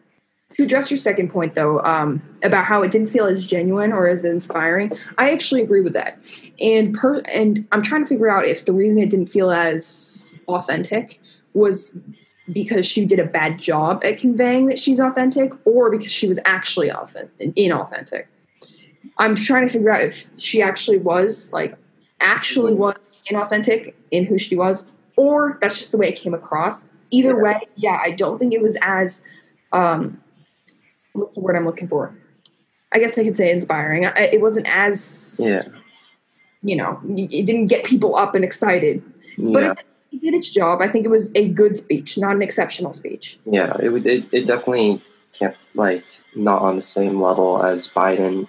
To 0.57 0.63
address 0.63 0.89
your 0.89 0.97
second 0.97 1.29
point, 1.29 1.55
though, 1.55 1.79
um, 1.81 2.21
about 2.43 2.65
how 2.65 2.81
it 2.81 2.91
didn't 2.91 3.09
feel 3.09 3.25
as 3.25 3.45
genuine 3.45 3.93
or 3.93 4.07
as 4.07 4.25
inspiring, 4.25 4.91
I 5.17 5.31
actually 5.31 5.61
agree 5.61 5.81
with 5.81 5.93
that. 5.93 6.19
And 6.59 6.93
per 6.93 7.19
and 7.19 7.67
I'm 7.71 7.83
trying 7.83 8.03
to 8.03 8.07
figure 8.07 8.29
out 8.29 8.45
if 8.45 8.65
the 8.65 8.73
reason 8.73 9.01
it 9.01 9.09
didn't 9.09 9.27
feel 9.27 9.51
as 9.51 10.39
authentic 10.47 11.19
was 11.53 11.97
because 12.51 12.85
she 12.85 13.05
did 13.05 13.19
a 13.19 13.25
bad 13.25 13.59
job 13.59 14.03
at 14.03 14.17
conveying 14.17 14.65
that 14.67 14.79
she's 14.79 14.99
authentic, 14.99 15.53
or 15.65 15.91
because 15.91 16.11
she 16.11 16.27
was 16.27 16.39
actually 16.45 16.91
authentic, 16.91 17.55
inauthentic. 17.55 18.25
I'm 19.17 19.35
trying 19.35 19.67
to 19.67 19.71
figure 19.71 19.91
out 19.91 20.01
if 20.01 20.27
she 20.37 20.61
actually 20.61 20.97
was 20.97 21.53
like 21.53 21.77
actually 22.21 22.73
was 22.73 23.23
inauthentic 23.31 23.93
in 24.11 24.25
who 24.25 24.37
she 24.37 24.55
was, 24.55 24.83
or 25.15 25.57
that's 25.61 25.77
just 25.77 25.91
the 25.91 25.97
way 25.97 26.09
it 26.09 26.19
came 26.19 26.33
across. 26.33 26.89
Either 27.11 27.41
way, 27.41 27.67
yeah, 27.75 27.99
I 28.03 28.11
don't 28.11 28.39
think 28.39 28.53
it 28.53 28.61
was 28.61 28.77
as 28.81 29.23
um, 29.71 30.21
what's 31.13 31.35
the 31.35 31.41
word 31.41 31.55
I'm 31.55 31.65
looking 31.65 31.87
for? 31.87 32.13
I 32.91 32.99
guess 32.99 33.17
I 33.17 33.23
could 33.23 33.37
say 33.37 33.51
inspiring. 33.51 34.05
I, 34.05 34.29
it 34.33 34.41
wasn't 34.41 34.67
as 34.67 35.39
Yeah. 35.41 35.61
you 36.61 36.75
know, 36.75 36.99
it 37.07 37.45
didn't 37.45 37.67
get 37.67 37.85
people 37.85 38.15
up 38.15 38.35
and 38.35 38.43
excited, 38.43 39.03
but 39.37 39.63
it, 39.63 39.83
it 40.11 40.21
did 40.21 40.33
its 40.33 40.49
job. 40.49 40.81
I 40.81 40.87
think 40.87 41.05
it 41.05 41.09
was 41.09 41.31
a 41.35 41.47
good 41.47 41.77
speech, 41.77 42.17
not 42.17 42.35
an 42.35 42.41
exceptional 42.41 42.93
speech. 42.93 43.39
Yeah, 43.45 43.77
it 43.81 43.89
would. 43.89 44.05
It, 44.07 44.25
it 44.31 44.47
definitely 44.47 45.03
kept 45.33 45.57
like 45.75 46.03
not 46.35 46.61
on 46.61 46.75
the 46.75 46.81
same 46.81 47.21
level 47.21 47.63
as 47.63 47.87
Biden. 47.87 48.47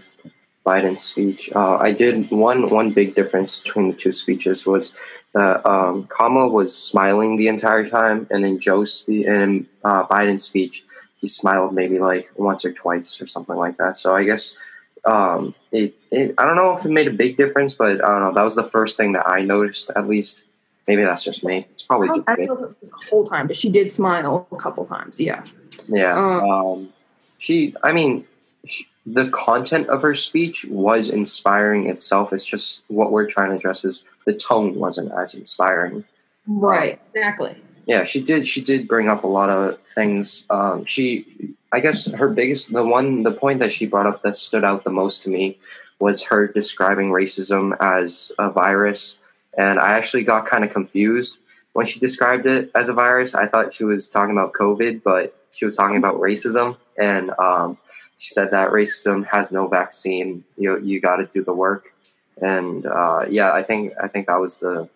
Biden's 0.66 1.02
speech. 1.02 1.50
Uh, 1.54 1.78
I 1.78 1.90
did 1.90 2.30
one 2.30 2.68
one 2.68 2.92
big 2.92 3.14
difference 3.14 3.58
between 3.58 3.88
the 3.88 3.96
two 3.96 4.12
speeches 4.12 4.66
was 4.66 4.92
that 5.32 5.66
um, 5.66 6.06
Kamala 6.08 6.48
was 6.48 6.76
smiling 6.76 7.38
the 7.38 7.48
entire 7.48 7.84
time, 7.84 8.26
and 8.30 8.44
in 8.44 8.60
Joe's 8.60 8.92
speech 8.92 9.26
and 9.26 9.42
in 9.42 9.66
uh, 9.84 10.06
Biden's 10.06 10.44
speech, 10.44 10.84
he 11.20 11.26
smiled 11.26 11.74
maybe 11.74 11.98
like 11.98 12.30
once 12.36 12.64
or 12.64 12.72
twice 12.72 13.20
or 13.20 13.26
something 13.26 13.56
like 13.56 13.76
that. 13.76 13.96
So 13.96 14.14
I 14.16 14.24
guess 14.24 14.56
um, 15.04 15.54
it, 15.72 15.94
it. 16.10 16.34
I 16.38 16.44
don't 16.44 16.56
know 16.56 16.76
if 16.76 16.84
it 16.84 16.90
made 16.90 17.08
a 17.08 17.12
big 17.12 17.36
difference, 17.36 17.74
but 17.74 18.04
I 18.04 18.08
don't 18.08 18.20
know. 18.20 18.32
That 18.34 18.42
was 18.42 18.56
the 18.56 18.64
first 18.64 18.96
thing 18.96 19.12
that 19.12 19.28
I 19.28 19.42
noticed. 19.42 19.90
At 19.94 20.08
least, 20.08 20.44
maybe 20.86 21.02
that's 21.02 21.24
just 21.24 21.44
me. 21.44 21.66
It's 21.72 21.84
I 21.84 21.86
probably 21.86 22.08
I 22.26 22.36
don't 22.36 22.46
know 22.46 22.64
it 22.64 22.76
was 22.80 22.90
the 22.90 22.96
whole 23.08 23.26
time, 23.26 23.46
but 23.46 23.56
she 23.56 23.70
did 23.70 23.90
smile 23.90 24.46
a 24.50 24.56
couple 24.56 24.84
times. 24.86 25.20
Yeah. 25.20 25.44
Yeah. 25.88 26.16
Uh, 26.16 26.46
um, 26.46 26.92
she, 27.38 27.74
I 27.82 27.92
mean, 27.92 28.26
sh 28.64 28.82
the 29.06 29.30
content 29.30 29.88
of 29.88 30.02
her 30.02 30.14
speech 30.14 30.66
was 30.68 31.08
inspiring 31.08 31.88
itself. 31.88 32.34
It's 32.34 32.44
just 32.44 32.82
what 32.88 33.10
we're 33.10 33.26
trying 33.26 33.50
to 33.50 33.56
address 33.56 33.82
is 33.84 34.04
the 34.26 34.34
tone 34.34 34.74
wasn't 34.74 35.10
as 35.12 35.34
inspiring. 35.34 36.04
Right. 36.46 37.00
Exactly. 37.14 37.56
Yeah, 37.86 38.04
she 38.04 38.20
did. 38.20 38.46
She 38.46 38.60
did 38.60 38.86
bring 38.86 39.08
up 39.08 39.24
a 39.24 39.28
lot 39.28 39.50
of 39.50 39.78
things. 39.94 40.46
Um, 40.50 40.84
she, 40.84 41.54
I 41.72 41.80
guess, 41.80 42.06
her 42.06 42.28
biggest, 42.28 42.72
the 42.72 42.84
one, 42.84 43.22
the 43.22 43.32
point 43.32 43.58
that 43.60 43.72
she 43.72 43.86
brought 43.86 44.06
up 44.06 44.22
that 44.22 44.36
stood 44.36 44.64
out 44.64 44.84
the 44.84 44.90
most 44.90 45.22
to 45.24 45.30
me 45.30 45.58
was 45.98 46.24
her 46.24 46.46
describing 46.46 47.10
racism 47.10 47.76
as 47.80 48.32
a 48.38 48.50
virus, 48.50 49.18
and 49.56 49.78
I 49.78 49.92
actually 49.92 50.24
got 50.24 50.46
kind 50.46 50.64
of 50.64 50.70
confused 50.70 51.38
when 51.72 51.86
she 51.86 52.00
described 52.00 52.46
it 52.46 52.70
as 52.74 52.88
a 52.88 52.92
virus. 52.92 53.34
I 53.34 53.46
thought 53.46 53.72
she 53.72 53.84
was 53.84 54.08
talking 54.08 54.32
about 54.32 54.52
COVID, 54.54 55.02
but 55.02 55.36
she 55.52 55.64
was 55.64 55.76
talking 55.76 55.96
about 55.96 56.16
racism, 56.16 56.76
and 56.98 57.30
um, 57.38 57.76
she 58.18 58.30
said 58.30 58.50
that 58.50 58.70
racism 58.70 59.26
has 59.26 59.52
no 59.52 59.68
vaccine. 59.68 60.44
You 60.56 60.80
you 60.80 61.00
got 61.00 61.16
to 61.16 61.26
do 61.26 61.44
the 61.44 61.54
work, 61.54 61.92
and 62.40 62.86
uh, 62.86 63.26
yeah, 63.28 63.52
I 63.52 63.62
think 63.62 63.92
I 64.02 64.08
think 64.08 64.26
that 64.26 64.40
was 64.40 64.56
the 64.58 64.88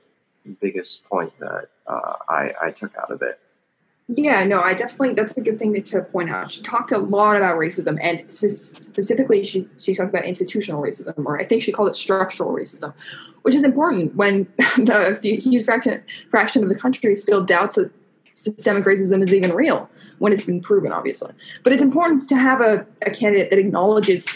biggest 0.50 1.04
point 1.04 1.33
that 1.40 1.68
uh, 1.87 2.14
I 2.28 2.52
I 2.61 2.70
took 2.70 2.96
out 2.96 3.11
of 3.11 3.22
it. 3.22 3.40
Yeah, 4.09 4.44
no, 4.44 4.61
I 4.61 4.74
definitely 4.74 5.14
that's 5.14 5.37
a 5.38 5.40
good 5.40 5.59
thing 5.59 5.83
to, 5.83 6.02
point 6.02 6.28
out. 6.28 6.50
She 6.50 6.61
talked 6.61 6.92
a 6.92 6.98
lot 6.98 7.37
about 7.37 7.57
racism, 7.57 7.98
and 8.02 8.30
specifically, 8.30 9.42
she 9.44 9.66
she 9.78 9.94
talked 9.94 10.11
about 10.11 10.26
institutional 10.26 10.83
racism, 10.83 11.24
or 11.24 11.40
I 11.40 11.46
think 11.46 11.62
she 11.62 11.72
called 11.72 11.88
it 11.88 11.96
structural 11.96 12.50
racism, 12.52 12.92
which 13.42 13.54
is 13.54 13.64
important 13.64 14.14
when 14.14 14.46
the 14.76 15.18
huge 15.22 15.64
fraction 15.64 16.02
fraction 16.30 16.62
of 16.62 16.68
the 16.68 16.74
country 16.74 17.14
still 17.14 17.42
doubts 17.42 17.76
that 17.76 17.90
systemic 18.35 18.85
racism 18.85 19.22
is 19.22 19.33
even 19.33 19.52
real 19.52 19.88
when 20.18 20.35
it's 20.35 20.44
been 20.44 20.61
proven, 20.61 20.92
obviously. 20.92 21.33
But 21.62 21.72
it's 21.72 21.83
important 21.83 22.28
to 22.28 22.37
have 22.37 22.61
a, 22.61 22.85
a 23.07 23.11
candidate 23.11 23.48
that 23.50 23.59
acknowledges. 23.59 24.28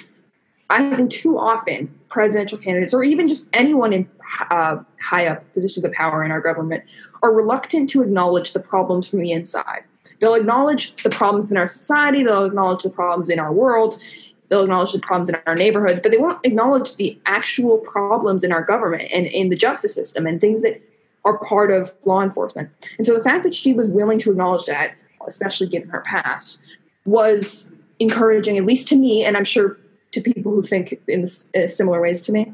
I 0.71 0.94
think 0.94 1.11
too 1.11 1.38
often 1.38 1.88
presidential 2.11 2.59
candidates, 2.59 2.92
or 2.92 3.03
even 3.03 3.27
just 3.29 3.49
anyone 3.53 3.92
in 3.92 4.09
uh, 4.51 4.79
high 5.01 5.27
up 5.27 5.53
positions 5.55 5.85
of 5.85 5.92
power 5.92 6.24
in 6.24 6.31
our 6.31 6.40
government, 6.40 6.85
are 7.22 7.33
reluctant 7.33 7.90
to 7.90 8.03
acknowledge 8.03 8.53
the 8.53 8.61
problems 8.61 9.09
from 9.09 9.20
the 9.20 9.33
inside. 9.33 9.83
They'll 10.20 10.35
acknowledge 10.35 11.01
the 11.03 11.11
problems 11.11 11.51
in 11.51 11.57
our 11.57 11.68
society, 11.68 12.22
they'll 12.24 12.44
acknowledge 12.44 12.83
the 12.83 12.90
problems 12.90 13.29
in 13.29 13.38
our 13.38 13.53
world, 13.53 14.03
they'll 14.48 14.64
acknowledge 14.64 14.92
the 14.92 14.98
problems 15.01 15.29
in 15.29 15.37
our 15.46 15.55
neighborhoods, 15.55 16.01
but 16.01 16.11
they 16.11 16.18
won't 16.18 16.44
acknowledge 16.44 16.96
the 16.96 17.18
actual 17.27 17.79
problems 17.79 18.42
in 18.42 18.53
our 18.53 18.62
government 18.62 19.09
and 19.12 19.27
in 19.27 19.48
the 19.48 19.57
justice 19.57 19.94
system 19.94 20.27
and 20.27 20.40
things 20.40 20.62
that 20.62 20.81
are 21.24 21.38
part 21.38 21.70
of 21.70 21.94
law 22.05 22.22
enforcement. 22.22 22.70
And 22.96 23.07
so 23.07 23.14
the 23.14 23.22
fact 23.22 23.44
that 23.44 23.55
she 23.55 23.72
was 23.72 23.88
willing 23.88 24.18
to 24.20 24.31
acknowledge 24.31 24.66
that, 24.66 24.94
especially 25.27 25.68
given 25.68 25.88
her 25.90 26.01
past, 26.01 26.61
was 27.05 27.72
encouraging, 27.98 28.57
at 28.57 28.64
least 28.64 28.88
to 28.88 28.96
me, 28.96 29.24
and 29.24 29.37
I'm 29.37 29.44
sure 29.44 29.79
to 30.12 30.20
people 30.20 30.53
who 30.53 30.62
think 30.62 30.98
in 31.07 31.24
uh, 31.24 31.66
similar 31.66 32.01
ways 32.01 32.22
to 32.22 32.33
me. 32.33 32.53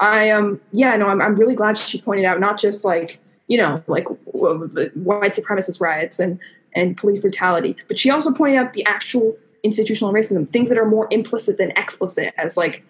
I 0.00 0.30
um 0.30 0.60
yeah 0.72 0.96
no 0.96 1.06
I'm 1.06 1.20
I'm 1.20 1.36
really 1.36 1.54
glad 1.54 1.78
she 1.78 2.00
pointed 2.00 2.24
out 2.24 2.40
not 2.40 2.58
just 2.58 2.84
like 2.84 3.18
you 3.46 3.58
know 3.58 3.82
like 3.86 4.06
white 4.34 5.34
supremacist 5.34 5.80
riots 5.80 6.18
and 6.18 6.38
and 6.74 6.96
police 6.96 7.20
brutality, 7.20 7.76
but 7.88 7.98
she 7.98 8.10
also 8.10 8.32
pointed 8.32 8.58
out 8.58 8.72
the 8.72 8.84
actual 8.86 9.36
institutional 9.62 10.12
racism, 10.12 10.48
things 10.48 10.68
that 10.68 10.78
are 10.78 10.86
more 10.86 11.08
implicit 11.10 11.58
than 11.58 11.70
explicit, 11.72 12.32
as 12.38 12.56
like 12.56 12.84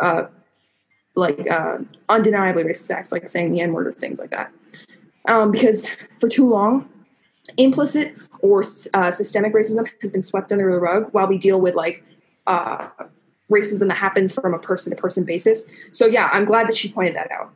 uh 0.00 0.24
like 1.14 1.48
uh 1.50 1.78
undeniably 2.08 2.64
racist 2.64 2.90
acts, 2.90 3.12
like 3.12 3.28
saying 3.28 3.52
the 3.52 3.60
n 3.60 3.72
word 3.72 3.86
or 3.86 3.92
things 3.92 4.18
like 4.18 4.30
that. 4.30 4.52
Um, 5.28 5.50
because 5.50 5.88
for 6.18 6.28
too 6.28 6.48
long, 6.48 6.88
implicit 7.56 8.14
or 8.40 8.64
uh, 8.94 9.10
systemic 9.10 9.52
racism 9.52 9.86
has 10.00 10.10
been 10.10 10.22
swept 10.22 10.50
under 10.50 10.72
the 10.72 10.80
rug 10.80 11.12
while 11.12 11.26
we 11.26 11.36
deal 11.36 11.60
with 11.60 11.74
like 11.74 12.02
uh, 12.46 12.88
racism 13.50 13.88
that 13.88 13.96
happens 13.98 14.32
from 14.32 14.54
a 14.54 14.58
person 14.58 14.94
to 14.94 15.00
person 15.00 15.24
basis. 15.24 15.66
So 15.92 16.06
yeah, 16.06 16.30
I'm 16.32 16.44
glad 16.44 16.68
that 16.68 16.76
she 16.76 16.90
pointed 16.90 17.16
that 17.16 17.30
out. 17.30 17.52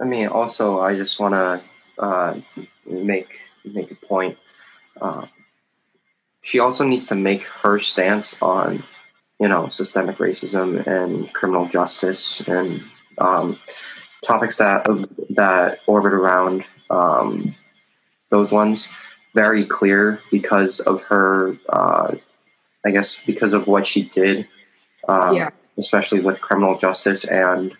I 0.00 0.04
mean, 0.04 0.28
also, 0.28 0.80
I 0.80 0.94
just 0.94 1.18
want 1.20 1.34
to 1.34 1.62
uh, 2.02 2.40
make 2.86 3.40
make 3.64 3.90
a 3.90 3.94
point. 3.94 4.38
Uh, 5.00 5.26
she 6.42 6.58
also 6.58 6.84
needs 6.84 7.06
to 7.08 7.14
make 7.14 7.42
her 7.42 7.78
stance 7.78 8.34
on, 8.40 8.82
you 9.38 9.48
know, 9.48 9.68
systemic 9.68 10.16
racism 10.16 10.86
and 10.86 11.32
criminal 11.34 11.66
justice 11.68 12.40
and 12.48 12.82
um, 13.18 13.58
topics 14.24 14.56
that 14.56 14.86
that 15.30 15.80
orbit 15.86 16.14
around 16.14 16.64
um, 16.88 17.54
those 18.30 18.50
ones 18.52 18.88
very 19.34 19.64
clear 19.64 20.20
because 20.30 20.80
of 20.80 21.02
her. 21.02 21.56
Uh, 21.68 22.14
I 22.82 22.90
guess 22.92 23.18
because 23.26 23.52
of 23.52 23.66
what 23.66 23.86
she 23.86 24.04
did, 24.04 24.48
um, 25.08 25.34
Yeah. 25.34 25.50
especially 25.78 26.20
with 26.20 26.40
criminal 26.40 26.78
justice 26.78 27.24
and 27.24 27.72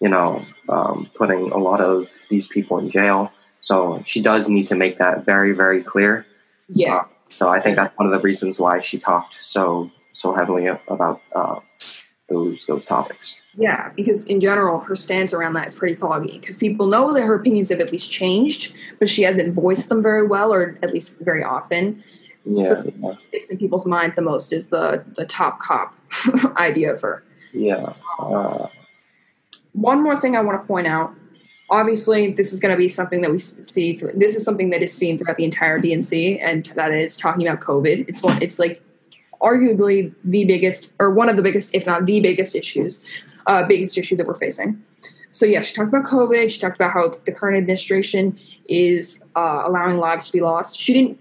you 0.00 0.08
know 0.08 0.44
um, 0.68 1.10
putting 1.14 1.50
a 1.50 1.58
lot 1.58 1.80
of 1.80 2.10
these 2.28 2.46
people 2.46 2.78
in 2.78 2.90
jail. 2.90 3.32
So 3.60 4.02
she 4.06 4.20
does 4.22 4.48
need 4.48 4.66
to 4.68 4.76
make 4.76 4.98
that 4.98 5.24
very 5.24 5.52
very 5.52 5.82
clear. 5.82 6.26
Yeah. 6.68 7.04
So 7.30 7.48
I 7.48 7.60
think 7.60 7.76
that's 7.76 7.92
one 7.96 8.06
of 8.06 8.12
the 8.12 8.20
reasons 8.20 8.58
why 8.58 8.80
she 8.80 8.98
talked 8.98 9.34
so 9.34 9.90
so 10.12 10.34
heavily 10.34 10.66
about 10.66 11.20
uh, 11.34 11.60
those 12.28 12.66
those 12.66 12.86
topics. 12.86 13.34
Yeah, 13.56 13.90
because 13.96 14.26
in 14.26 14.40
general, 14.40 14.78
her 14.80 14.94
stance 14.94 15.32
around 15.32 15.54
that 15.54 15.66
is 15.66 15.74
pretty 15.74 15.96
foggy. 15.96 16.38
Because 16.38 16.56
people 16.56 16.86
know 16.86 17.12
that 17.12 17.22
her 17.22 17.34
opinions 17.34 17.70
have 17.70 17.80
at 17.80 17.90
least 17.90 18.10
changed, 18.10 18.72
but 19.00 19.08
she 19.08 19.22
hasn't 19.22 19.54
voiced 19.54 19.88
them 19.88 20.00
very 20.02 20.24
well, 20.26 20.52
or 20.52 20.78
at 20.82 20.92
least 20.92 21.18
very 21.20 21.42
often. 21.42 22.02
Yeah, 22.44 22.82
yeah, 23.02 23.12
Sticks 23.28 23.48
in 23.48 23.58
people's 23.58 23.84
minds 23.86 24.16
the 24.16 24.22
most 24.22 24.52
is 24.52 24.68
the 24.68 25.04
the 25.16 25.26
top 25.26 25.58
cop 25.60 25.94
idea 26.56 26.94
of 26.94 27.00
her. 27.02 27.22
yeah. 27.52 27.92
Uh, 28.18 28.68
One 29.72 30.02
more 30.02 30.18
thing 30.20 30.36
I 30.36 30.40
want 30.40 30.60
to 30.60 30.66
point 30.66 30.86
out. 30.86 31.12
Obviously, 31.70 32.32
this 32.32 32.52
is 32.52 32.60
going 32.60 32.72
to 32.72 32.78
be 32.78 32.88
something 32.88 33.20
that 33.20 33.30
we 33.30 33.38
see. 33.38 34.00
This 34.14 34.34
is 34.34 34.42
something 34.44 34.70
that 34.70 34.82
is 34.82 34.92
seen 34.92 35.18
throughout 35.18 35.36
the 35.36 35.44
entire 35.44 35.78
DNC, 35.78 36.38
and 36.42 36.72
that 36.76 36.92
is 36.92 37.16
talking 37.16 37.46
about 37.46 37.60
COVID. 37.60 38.08
It's 38.08 38.22
one. 38.22 38.40
It's 38.42 38.58
like 38.58 38.82
arguably 39.42 40.14
the 40.24 40.44
biggest, 40.46 40.90
or 40.98 41.12
one 41.12 41.28
of 41.28 41.36
the 41.36 41.42
biggest, 41.42 41.74
if 41.74 41.86
not 41.86 42.06
the 42.06 42.20
biggest 42.20 42.56
issues, 42.56 43.02
uh, 43.46 43.66
biggest 43.66 43.98
issue 43.98 44.16
that 44.16 44.26
we're 44.26 44.34
facing. 44.34 44.82
So 45.30 45.44
yeah, 45.44 45.60
she 45.60 45.74
talked 45.74 45.88
about 45.90 46.04
COVID. 46.06 46.50
She 46.50 46.58
talked 46.58 46.76
about 46.76 46.92
how 46.92 47.10
the 47.26 47.32
current 47.32 47.58
administration 47.58 48.38
is 48.68 49.22
uh, 49.36 49.62
allowing 49.66 49.98
lives 49.98 50.26
to 50.28 50.32
be 50.32 50.40
lost. 50.40 50.78
She 50.78 50.94
didn't 50.94 51.20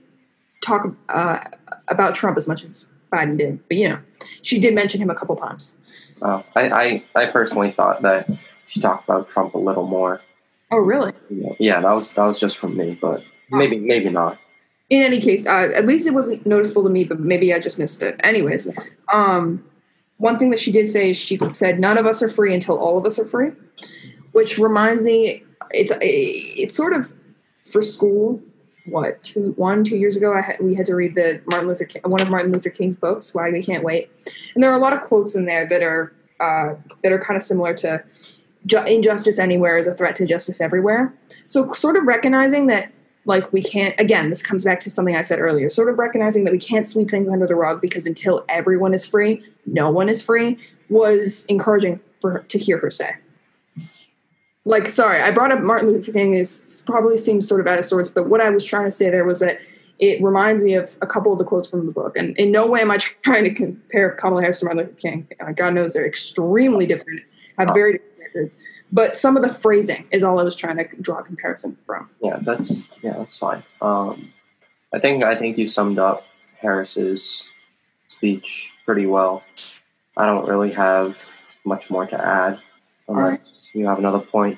talk 0.62 0.88
uh, 1.10 1.40
about 1.88 2.16
Trump 2.16 2.38
as 2.38 2.48
much 2.48 2.64
as 2.64 2.88
Biden 3.12 3.38
did, 3.38 3.60
but 3.68 3.78
you 3.78 3.90
know, 3.90 4.00
she 4.42 4.60
did 4.60 4.74
mention 4.76 5.02
him 5.02 5.10
a 5.10 5.16
couple 5.16 5.36
times. 5.36 5.76
uh, 6.22 6.42
I, 6.56 6.70
I 7.16 7.24
I 7.24 7.26
personally 7.28 7.72
thought 7.72 8.02
that 8.02 8.30
she 8.68 8.82
talked 8.82 9.06
about 9.08 9.30
Trump 9.30 9.54
a 9.54 9.58
little 9.60 9.88
more. 9.88 10.22
Oh, 10.72 10.78
really? 10.80 11.14
Yeah, 11.60 11.80
that 11.82 11.92
was 11.94 12.12
that 12.14 12.26
was 12.26 12.40
just 12.40 12.58
from 12.58 12.76
me, 12.76 12.98
but 13.02 13.24
maybe 13.50 13.78
maybe 13.80 14.10
not. 14.10 14.38
in 14.90 15.02
any 15.02 15.22
case, 15.22 15.46
uh, 15.48 15.70
at 15.74 15.86
least 15.86 16.08
it 16.08 16.14
wasn't 16.14 16.46
noticeable 16.46 16.84
to 16.84 16.90
me, 16.90 17.04
but 17.06 17.20
maybe 17.20 17.54
I 17.54 17.60
just 17.60 17.80
missed 17.80 18.04
it. 18.04 18.20
Anyways, 18.24 18.70
um, 19.14 19.64
one 20.18 20.38
thing 20.38 20.50
that 20.50 20.60
she 20.60 20.72
did 20.72 20.88
say 20.88 21.12
is 21.12 21.18
she 21.18 21.40
said, 21.54 21.80
"None 21.80 21.98
of 21.98 22.06
us 22.06 22.22
are 22.22 22.30
free 22.30 22.54
until 22.54 22.78
all 22.78 22.98
of 22.98 23.06
us 23.06 23.18
are 23.20 23.26
free," 23.26 23.52
which 24.34 24.58
reminds 24.58 25.04
me, 25.04 25.44
it's 25.72 25.94
it's 26.02 26.76
sort 26.76 26.92
of 26.94 27.12
for 27.72 27.82
school. 27.82 28.42
What 28.88 29.22
two 29.24 29.54
one 29.58 29.84
two 29.84 29.98
years 29.98 30.18
ago, 30.18 30.34
I 30.34 30.56
we 30.60 30.76
had 30.76 30.86
to 30.88 30.96
read 30.96 31.16
the 31.16 31.42
Martin 31.46 31.68
Luther 31.68 31.86
King, 31.86 32.02
one 32.06 32.22
of 32.22 32.30
Martin 32.30 32.52
Luther 32.52 32.70
King's 32.70 32.96
books, 32.96 33.34
"Why 33.34 33.50
We 33.50 33.64
Can't 33.64 33.84
Wait," 33.84 34.10
and 34.56 34.64
there 34.64 34.72
are 34.72 34.78
a 34.78 34.80
lot 34.80 34.94
of 34.94 35.02
quotes 35.02 35.36
in 35.36 35.46
there 35.46 35.68
that 35.68 35.84
are 35.84 36.14
uh, 36.40 36.76
that 37.04 37.12
are 37.12 37.20
kind 37.20 37.38
of 37.38 37.44
similar 37.44 37.74
to 37.76 38.04
ju- 38.66 38.86
"Injustice 38.86 39.40
anywhere 39.40 39.78
is 39.78 39.88
a 39.88 39.94
threat 39.94 40.16
to 40.18 40.26
justice 40.26 40.62
everywhere." 40.62 41.14
So, 41.48 41.72
sort 41.74 41.98
of 41.98 42.04
recognizing 42.06 42.68
that 42.68 42.92
like 43.26 43.52
we 43.52 43.62
can't 43.62 43.94
again 44.00 44.30
this 44.30 44.42
comes 44.42 44.64
back 44.64 44.80
to 44.80 44.90
something 44.90 45.16
i 45.16 45.22
said 45.22 45.38
earlier 45.38 45.70
sort 45.70 45.90
of 45.90 46.00
recognizing 46.00 46.46
that 46.46 46.52
we 46.54 46.58
can't 46.58 46.88
sweep 46.88 47.12
things 47.12 47.30
under 47.30 47.46
the 47.46 47.56
rug 47.56 47.82
because 47.82 48.06
until 48.06 48.44
everyone 48.50 48.94
is 48.94 49.06
free 49.06 49.44
no 49.66 49.92
one 49.92 50.10
is 50.10 50.24
free 50.24 50.58
was 50.90 51.46
encouraging 51.48 52.00
for 52.22 52.40
to 52.48 52.58
hear 52.58 52.80
her 52.80 52.90
say 52.90 53.12
like 54.68 54.90
sorry 54.90 55.22
i 55.22 55.32
brought 55.32 55.52
up 55.52 55.62
martin 55.62 55.90
luther 55.90 56.12
king 56.12 56.34
is 56.34 56.84
probably 56.86 57.18
seems 57.18 57.48
sort 57.48 57.60
of 57.60 57.68
out 57.68 57.80
of 57.80 57.86
sorts 57.86 58.10
but 58.10 58.28
what 58.28 58.42
i 58.42 58.50
was 58.50 58.64
trying 58.64 58.86
to 58.86 58.92
say 58.92 59.10
there 59.10 59.26
was 59.26 59.40
that 59.40 59.60
it 60.00 60.22
reminds 60.22 60.64
me 60.64 60.76
of 60.76 60.96
a 61.02 61.08
couple 61.08 61.32
of 61.32 61.40
the 61.40 61.44
quotes 61.44 61.70
from 61.70 61.86
the 61.86 61.92
book 61.92 62.16
and 62.16 62.38
in 62.38 62.52
no 62.52 62.68
way 62.68 62.82
am 62.82 62.92
i 62.92 62.98
trying 63.22 63.44
to 63.44 63.54
compare 63.54 64.12
kamala 64.12 64.42
harris 64.42 64.60
to 64.60 64.66
martin 64.66 64.84
luther 64.84 64.94
king 64.96 65.28
god 65.56 65.74
knows 65.74 65.94
they're 65.94 66.08
extremely 66.08 66.86
different 66.86 67.22
have 67.58 67.70
very 67.74 67.94
different 67.94 68.20
records 68.20 68.56
but 68.92 69.18
some 69.18 69.36
of 69.36 69.44
the 69.44 69.50
phrasing 69.50 70.06
is 70.12 70.24
all 70.24 70.40
i 70.40 70.44
was 70.44 70.56
trying 70.56 70.78
to 70.78 70.86
draw 71.02 71.20
a 71.20 71.24
comparison 71.24 71.78
from 71.86 72.10
Yeah, 72.22 72.40
that's 72.42 72.90
yeah, 73.02 73.14
that's 73.18 73.38
fine. 73.38 73.64
Um, 73.82 74.34
I 74.94 75.00
think 75.00 75.24
I 75.24 75.36
think 75.36 75.58
you 75.58 75.68
summed 75.68 76.00
up 76.00 76.26
Harris's 76.60 77.48
speech 78.08 78.74
pretty 78.86 79.06
well. 79.06 79.44
I 80.16 80.26
don't 80.26 80.48
really 80.48 80.72
have 80.72 81.30
much 81.66 81.90
more 81.90 82.06
to 82.08 82.26
add 82.26 82.60
unless 83.08 83.40
you 83.78 83.86
have 83.88 84.00
another 84.00 84.20
point. 84.20 84.58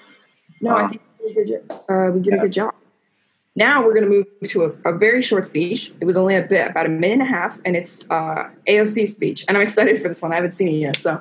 No, 0.61 0.71
I 0.75 0.83
Um, 0.83 0.89
think 0.89 1.01
we 1.23 1.33
did, 1.33 1.41
a 1.41 1.45
good 1.45 1.71
uh, 1.89 2.11
we 2.11 2.19
did 2.21 2.33
a 2.33 2.37
good 2.37 2.53
job. 2.53 2.73
Now 3.55 3.83
we're 3.83 3.93
going 3.93 4.05
to 4.05 4.09
move 4.09 4.25
to 4.49 4.63
a, 4.65 4.93
a 4.93 4.97
very 4.97 5.21
short 5.21 5.45
speech. 5.45 5.91
It 5.99 6.05
was 6.05 6.15
only 6.15 6.35
a 6.35 6.41
bit, 6.43 6.69
about 6.69 6.85
a 6.85 6.89
minute 6.89 7.19
and 7.19 7.21
a 7.23 7.25
half, 7.25 7.59
and 7.65 7.75
it's 7.75 8.05
uh, 8.09 8.49
AOC 8.67 9.07
speech. 9.07 9.43
And 9.47 9.57
I'm 9.57 9.63
excited 9.63 10.01
for 10.01 10.07
this 10.07 10.21
one. 10.21 10.31
I 10.31 10.35
haven't 10.35 10.51
seen 10.51 10.69
it 10.69 10.77
yet. 10.77 10.97
So, 10.97 11.19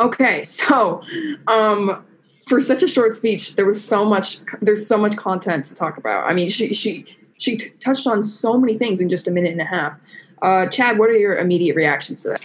okay, 0.00 0.42
so 0.58 1.02
um, 1.46 2.04
for 2.48 2.60
such 2.60 2.82
a 2.82 2.88
short 2.88 3.14
speech, 3.14 3.54
there 3.56 3.66
was 3.66 3.82
so 3.82 4.04
much. 4.04 4.40
There's 4.60 4.86
so 4.86 4.98
much 4.98 5.16
content 5.16 5.64
to 5.66 5.74
talk 5.74 5.96
about. 5.98 6.28
I 6.28 6.34
mean, 6.34 6.48
she 6.48 6.74
she 6.74 7.04
she 7.38 7.56
t- 7.56 7.70
touched 7.80 8.06
on 8.06 8.22
so 8.22 8.58
many 8.58 8.76
things 8.76 9.00
in 9.00 9.08
just 9.08 9.28
a 9.28 9.30
minute 9.30 9.52
and 9.52 9.60
a 9.60 9.64
half. 9.64 9.92
Uh, 10.42 10.66
Chad, 10.66 10.98
what 10.98 11.10
are 11.10 11.16
your 11.16 11.36
immediate 11.36 11.76
reactions 11.76 12.22
to 12.22 12.30
that? 12.30 12.44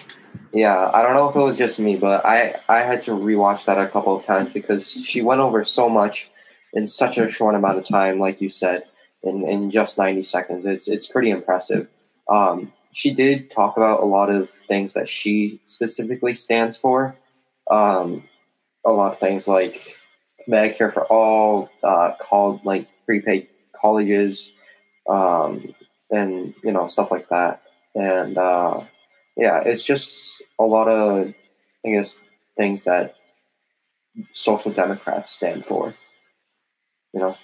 Yeah, 0.54 0.92
I 0.94 1.02
don't 1.02 1.14
know 1.14 1.30
if 1.30 1.36
it 1.36 1.40
was 1.40 1.58
just 1.58 1.80
me, 1.80 1.96
but 1.96 2.26
I 2.26 2.56
I 2.70 2.80
had 2.82 3.02
to 3.04 3.12
rewatch 3.12 3.66
that 3.66 3.80
a 3.80 3.88
couple 3.88 4.16
of 4.16 4.26
times 4.26 4.54
because 4.54 4.92
she 4.92 5.22
went 5.22 5.42
over 5.42 5.64
so 5.64 5.90
much 5.90 6.30
in 6.74 6.88
such 6.88 7.18
a 7.18 7.30
short 7.30 7.56
amount 7.56 7.78
of 7.78 7.84
time, 7.84 8.20
like 8.20 8.42
you 8.42 8.50
said, 8.50 8.84
in, 9.24 9.48
in 9.48 9.72
just 9.72 9.98
ninety 9.98 10.22
seconds. 10.22 10.66
It's 10.66 10.88
it's 10.88 11.08
pretty 11.08 11.32
impressive. 11.32 11.88
Um, 12.30 12.72
she 12.92 13.12
did 13.14 13.50
talk 13.50 13.78
about 13.78 14.02
a 14.02 14.06
lot 14.06 14.30
of 14.30 14.50
things 14.50 14.94
that 14.94 15.10
she 15.10 15.60
specifically 15.66 16.36
stands 16.36 16.78
for. 16.78 17.16
Um, 17.70 18.24
a 18.86 18.92
lot 18.92 19.14
of 19.14 19.20
things 19.20 19.48
like 19.48 19.78
Medicare 20.48 20.94
for 20.94 21.06
all, 21.06 21.70
uh, 21.84 22.12
called 22.22 22.64
like 22.66 22.88
prepaid 23.06 23.48
colleges, 23.80 24.54
um, 25.10 25.74
and 26.12 26.54
you 26.64 26.72
know 26.72 26.88
stuff 26.88 27.12
like 27.12 27.30
that. 27.30 27.64
And 27.96 28.38
uh, 28.38 28.82
yeah, 29.36 29.62
it's 29.66 29.84
just 29.84 30.42
a 30.60 30.64
lot 30.64 30.88
of, 30.88 31.34
I 31.86 31.90
guess, 31.90 32.20
things 32.58 32.84
that 32.84 33.16
social 34.32 34.72
democrats 34.72 35.32
stand 35.32 35.66
for. 35.66 35.96
You 37.14 37.20
know, 37.20 37.38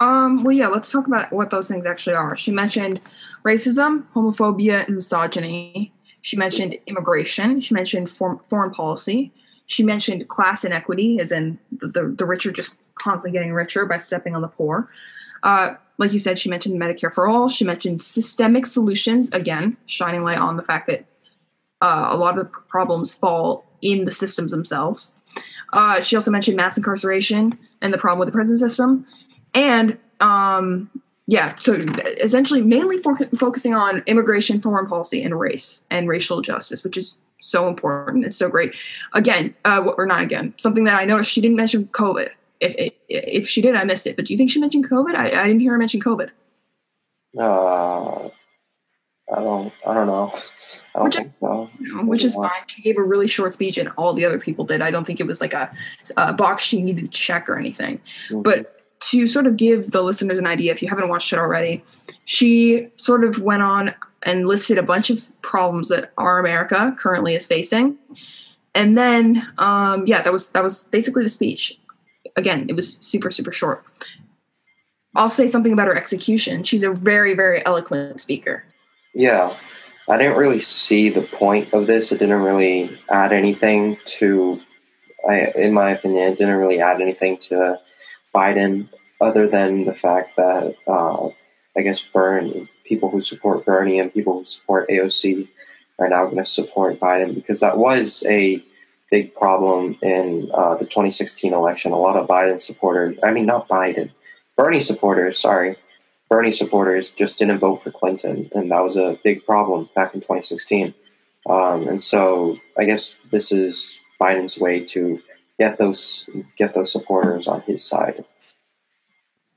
Um, 0.00 0.42
well, 0.42 0.52
yeah, 0.52 0.66
let's 0.66 0.90
talk 0.90 1.06
about 1.06 1.32
what 1.32 1.50
those 1.50 1.68
things 1.68 1.86
actually 1.86 2.16
are. 2.16 2.36
She 2.36 2.50
mentioned 2.50 3.00
racism, 3.44 4.04
homophobia, 4.14 4.84
and 4.86 4.96
misogyny. 4.96 5.92
She 6.22 6.36
mentioned 6.36 6.76
immigration. 6.86 7.60
She 7.60 7.72
mentioned 7.72 8.10
foreign, 8.10 8.40
foreign 8.50 8.72
policy. 8.72 9.32
She 9.66 9.84
mentioned 9.84 10.28
class 10.28 10.64
inequity, 10.64 11.20
as 11.20 11.30
in 11.30 11.58
the, 11.70 11.86
the, 11.86 12.14
the 12.18 12.26
rich 12.26 12.46
are 12.46 12.52
just 12.52 12.78
constantly 12.96 13.30
getting 13.30 13.52
richer 13.52 13.86
by 13.86 13.96
stepping 13.96 14.34
on 14.34 14.42
the 14.42 14.48
poor. 14.48 14.90
Uh, 15.44 15.74
like 15.98 16.12
you 16.12 16.18
said, 16.18 16.36
she 16.38 16.50
mentioned 16.50 16.80
Medicare 16.80 17.14
for 17.14 17.28
all. 17.28 17.48
She 17.48 17.64
mentioned 17.64 18.02
systemic 18.02 18.66
solutions, 18.66 19.30
again, 19.30 19.76
shining 19.86 20.24
light 20.24 20.38
on 20.38 20.56
the 20.56 20.62
fact 20.62 20.88
that 20.88 21.04
uh, 21.82 22.08
a 22.10 22.16
lot 22.16 22.38
of 22.38 22.46
the 22.46 22.50
problems 22.68 23.12
fall 23.12 23.66
in 23.82 24.06
the 24.06 24.12
systems 24.12 24.52
themselves. 24.52 25.12
Uh, 25.72 26.00
she 26.00 26.16
also 26.16 26.30
mentioned 26.30 26.56
mass 26.56 26.76
incarceration 26.76 27.58
and 27.80 27.92
the 27.92 27.98
problem 27.98 28.18
with 28.18 28.26
the 28.26 28.32
prison 28.32 28.56
system. 28.56 29.06
And 29.54 29.98
um 30.22 30.88
yeah 31.26 31.54
so 31.58 31.74
essentially 32.20 32.62
mainly 32.62 32.98
for, 32.98 33.16
focusing 33.36 33.74
on 33.74 34.02
immigration 34.06 34.60
foreign 34.60 34.86
policy 34.86 35.22
and 35.22 35.38
race 35.38 35.84
and 35.90 36.08
racial 36.08 36.40
justice 36.40 36.84
which 36.84 36.96
is 36.96 37.18
so 37.40 37.68
important. 37.68 38.24
It's 38.24 38.36
so 38.36 38.48
great. 38.48 38.74
Again 39.14 39.54
uh 39.64 39.84
or 39.98 40.06
not 40.06 40.22
again 40.22 40.54
something 40.58 40.84
that 40.84 40.94
i 40.94 41.04
noticed 41.04 41.30
she 41.30 41.40
didn't 41.40 41.56
mention 41.56 41.86
covid. 41.88 42.30
If, 42.60 42.92
if 43.08 43.48
she 43.48 43.60
did 43.60 43.74
i 43.74 43.84
missed 43.84 44.06
it. 44.06 44.16
But 44.16 44.26
do 44.26 44.32
you 44.32 44.38
think 44.38 44.50
she 44.50 44.60
mentioned 44.60 44.88
covid? 44.88 45.14
I, 45.14 45.42
I 45.42 45.46
didn't 45.48 45.60
hear 45.60 45.72
her 45.72 45.78
mention 45.78 46.00
covid. 46.00 46.30
Uh, 47.38 48.28
don't, 49.42 49.72
I 49.86 49.94
don't 49.94 50.06
know. 50.06 50.32
I 50.94 50.98
don't 50.98 51.04
Which 51.04 51.14
is- 51.16 51.20
think 51.22 51.34
so. 51.40 51.70
which 52.04 52.24
is 52.24 52.34
fine 52.34 52.50
she 52.66 52.82
gave 52.82 52.98
a 52.98 53.02
really 53.02 53.26
short 53.26 53.52
speech 53.52 53.78
and 53.78 53.88
all 53.96 54.12
the 54.12 54.24
other 54.26 54.38
people 54.38 54.64
did 54.66 54.82
i 54.82 54.90
don't 54.90 55.06
think 55.06 55.20
it 55.20 55.26
was 55.26 55.40
like 55.40 55.54
a, 55.54 55.70
a 56.18 56.32
box 56.34 56.62
she 56.62 56.82
needed 56.82 57.06
to 57.06 57.10
check 57.10 57.48
or 57.48 57.56
anything 57.58 57.98
but 58.30 58.78
to 59.10 59.26
sort 59.26 59.46
of 59.46 59.56
give 59.56 59.90
the 59.90 60.00
listeners 60.00 60.38
an 60.38 60.46
idea, 60.46 60.70
if 60.70 60.80
you 60.80 60.88
haven't 60.88 61.08
watched 61.08 61.32
it 61.32 61.38
already, 61.40 61.82
she 62.24 62.88
sort 62.94 63.24
of 63.24 63.40
went 63.42 63.60
on 63.60 63.92
and 64.22 64.46
listed 64.46 64.78
a 64.78 64.82
bunch 64.82 65.10
of 65.10 65.28
problems 65.42 65.88
that 65.88 66.12
our 66.18 66.38
America 66.38 66.94
currently 66.96 67.34
is 67.34 67.44
facing. 67.44 67.98
And 68.76 68.94
then, 68.94 69.44
um, 69.58 70.06
yeah, 70.06 70.22
that 70.22 70.32
was 70.32 70.50
that 70.50 70.62
was 70.62 70.84
basically 70.84 71.24
the 71.24 71.28
speech. 71.28 71.76
Again, 72.36 72.66
it 72.68 72.76
was 72.76 72.96
super 73.00 73.32
super 73.32 73.50
short. 73.50 73.84
I'll 75.16 75.28
say 75.28 75.48
something 75.48 75.72
about 75.72 75.88
her 75.88 75.96
execution. 75.96 76.62
She's 76.62 76.84
a 76.84 76.92
very 76.92 77.34
very 77.34 77.66
eloquent 77.66 78.20
speaker. 78.20 78.62
Yeah, 79.14 79.54
I 80.08 80.16
didn't 80.16 80.36
really 80.36 80.60
see 80.60 81.08
the 81.10 81.22
point 81.22 81.72
of 81.74 81.86
this. 81.86 82.12
It 82.12 82.18
didn't 82.18 82.42
really 82.42 82.98
add 83.08 83.32
anything 83.32 83.98
to, 84.18 84.60
I, 85.28 85.52
in 85.54 85.72
my 85.72 85.90
opinion, 85.90 86.32
it 86.32 86.38
didn't 86.38 86.56
really 86.56 86.80
add 86.80 87.00
anything 87.00 87.36
to 87.48 87.78
Biden 88.34 88.88
other 89.20 89.48
than 89.48 89.84
the 89.84 89.94
fact 89.94 90.36
that 90.36 90.74
uh, 90.86 91.28
I 91.76 91.82
guess 91.82 92.00
Bernie, 92.00 92.68
people 92.84 93.10
who 93.10 93.20
support 93.20 93.64
Bernie 93.64 93.98
and 93.98 94.12
people 94.12 94.38
who 94.38 94.44
support 94.44 94.88
AOC 94.88 95.48
are 95.98 96.08
now 96.08 96.24
going 96.24 96.38
to 96.38 96.44
support 96.44 96.98
Biden 96.98 97.34
because 97.34 97.60
that 97.60 97.78
was 97.78 98.24
a 98.28 98.62
big 99.10 99.34
problem 99.34 99.98
in 100.02 100.50
uh, 100.52 100.74
the 100.76 100.84
2016 100.84 101.52
election. 101.52 101.92
A 101.92 101.98
lot 101.98 102.16
of 102.16 102.26
Biden 102.26 102.60
supporters, 102.60 103.16
I 103.22 103.30
mean, 103.32 103.46
not 103.46 103.68
Biden, 103.68 104.10
Bernie 104.56 104.80
supporters, 104.80 105.38
sorry, 105.38 105.76
Bernie 106.32 106.50
supporters 106.50 107.10
just 107.10 107.38
didn't 107.38 107.58
vote 107.58 107.82
for 107.82 107.90
Clinton, 107.90 108.50
and 108.54 108.70
that 108.70 108.82
was 108.82 108.96
a 108.96 109.18
big 109.22 109.44
problem 109.44 109.90
back 109.94 110.14
in 110.14 110.20
2016. 110.20 110.94
Um, 111.46 111.86
and 111.86 112.00
so 112.00 112.56
I 112.78 112.84
guess 112.84 113.18
this 113.30 113.52
is 113.52 114.00
Biden's 114.18 114.58
way 114.58 114.82
to 114.82 115.20
get 115.58 115.76
those 115.76 116.26
get 116.56 116.72
those 116.72 116.90
supporters 116.90 117.46
on 117.48 117.60
his 117.60 117.84
side. 117.84 118.24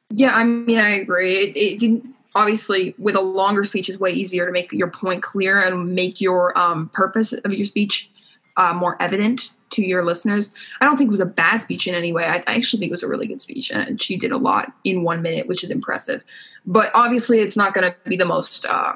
Yeah, 0.10 0.36
I 0.36 0.44
mean, 0.44 0.78
I 0.78 0.98
agree. 0.98 1.38
It, 1.38 1.56
it 1.56 1.80
didn't 1.80 2.14
obviously 2.36 2.94
with 2.98 3.16
a 3.16 3.22
longer 3.22 3.64
speech 3.64 3.88
is 3.88 3.98
way 3.98 4.12
easier 4.12 4.46
to 4.46 4.52
make 4.52 4.74
your 4.74 4.92
point 4.92 5.24
clear 5.24 5.62
and 5.62 5.96
make 5.96 6.20
your 6.20 6.58
um, 6.60 6.90
purpose 6.90 7.32
of 7.32 7.54
your 7.54 7.66
speech 7.66 8.12
uh, 8.58 8.74
more 8.74 9.02
evident 9.02 9.52
to 9.76 9.86
your 9.86 10.04
listeners. 10.04 10.52
I 10.82 10.86
don't 10.86 10.98
think 10.98 11.08
it 11.08 11.12
was 11.12 11.20
a 11.20 11.26
bad 11.26 11.58
speech 11.58 11.88
in 11.88 11.96
any 11.96 12.12
way. 12.14 12.26
I, 12.26 12.38
I, 12.48 12.56
actually 12.56 12.80
think 12.80 12.90
it 12.90 12.94
was 12.94 13.04
a 13.04 13.08
really 13.08 13.28
good 13.28 13.42
speech, 13.42 13.72
and 13.72 14.02
she 14.02 14.18
did 14.18 14.32
a 14.32 14.38
lot 14.38 14.74
in 14.84 15.04
one 15.04 15.22
minute, 15.22 15.48
which 15.48 15.64
is 15.64 15.72
impressive. 15.72 16.24
But 16.66 16.92
obviously, 16.94 17.40
it's 17.40 17.58
not 17.58 17.74
going 17.74 17.92
to 17.92 18.10
be 18.10 18.18
the 18.18 18.26
most 18.26 18.66
uh, 18.66 18.94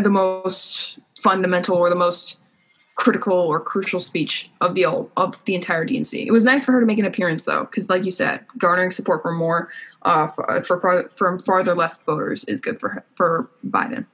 the 0.00 0.10
most 0.10 0.98
fundamental 1.20 1.76
or 1.76 1.88
the 1.88 1.96
most 1.96 2.38
critical 2.96 3.36
or 3.36 3.58
crucial 3.60 4.00
speech 4.00 4.50
of 4.60 4.74
the 4.74 4.84
of 4.84 5.44
the 5.44 5.54
entire 5.54 5.86
DNC. 5.86 6.26
It 6.26 6.32
was 6.32 6.44
nice 6.44 6.64
for 6.64 6.72
her 6.72 6.80
to 6.80 6.86
make 6.86 6.98
an 6.98 7.06
appearance 7.06 7.44
though, 7.44 7.64
because 7.64 7.90
like 7.90 8.04
you 8.04 8.12
said, 8.12 8.44
garnering 8.58 8.90
support 8.90 9.22
for 9.22 9.32
more 9.32 9.70
uh, 10.02 10.28
for, 10.28 10.62
for 10.62 11.08
from 11.08 11.38
farther 11.38 11.74
left 11.74 12.04
voters 12.06 12.44
is 12.44 12.60
good 12.60 12.78
for 12.78 13.04
for 13.16 13.50
Biden. 13.66 14.06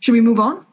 Should 0.00 0.12
we 0.12 0.20
move 0.20 0.40
on? 0.40 0.64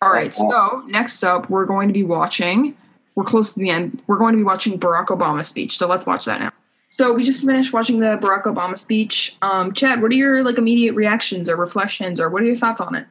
All 0.00 0.12
right. 0.12 0.34
So 0.34 0.82
next 0.86 1.22
up, 1.22 1.48
we're 1.48 1.66
going 1.66 1.88
to 1.88 1.94
be 1.94 2.02
watching. 2.02 2.76
We're 3.14 3.24
close 3.24 3.54
to 3.54 3.60
the 3.60 3.70
end. 3.70 4.02
We're 4.06 4.18
going 4.18 4.32
to 4.32 4.38
be 4.38 4.44
watching 4.44 4.78
Barack 4.78 5.06
Obama's 5.06 5.48
speech. 5.48 5.76
So 5.76 5.86
let's 5.86 6.06
watch 6.06 6.24
that 6.24 6.40
now. 6.40 6.52
So 6.90 7.12
we 7.14 7.24
just 7.24 7.40
finished 7.40 7.72
watching 7.72 8.00
the 8.00 8.18
Barack 8.18 8.44
Obama 8.44 8.76
speech. 8.76 9.36
Um, 9.40 9.72
Chad, 9.72 10.02
what 10.02 10.12
are 10.12 10.14
your 10.14 10.44
like 10.44 10.58
immediate 10.58 10.94
reactions 10.94 11.48
or 11.48 11.56
reflections, 11.56 12.20
or 12.20 12.28
what 12.28 12.42
are 12.42 12.44
your 12.44 12.54
thoughts 12.54 12.82
on 12.82 12.94
it? 12.94 13.06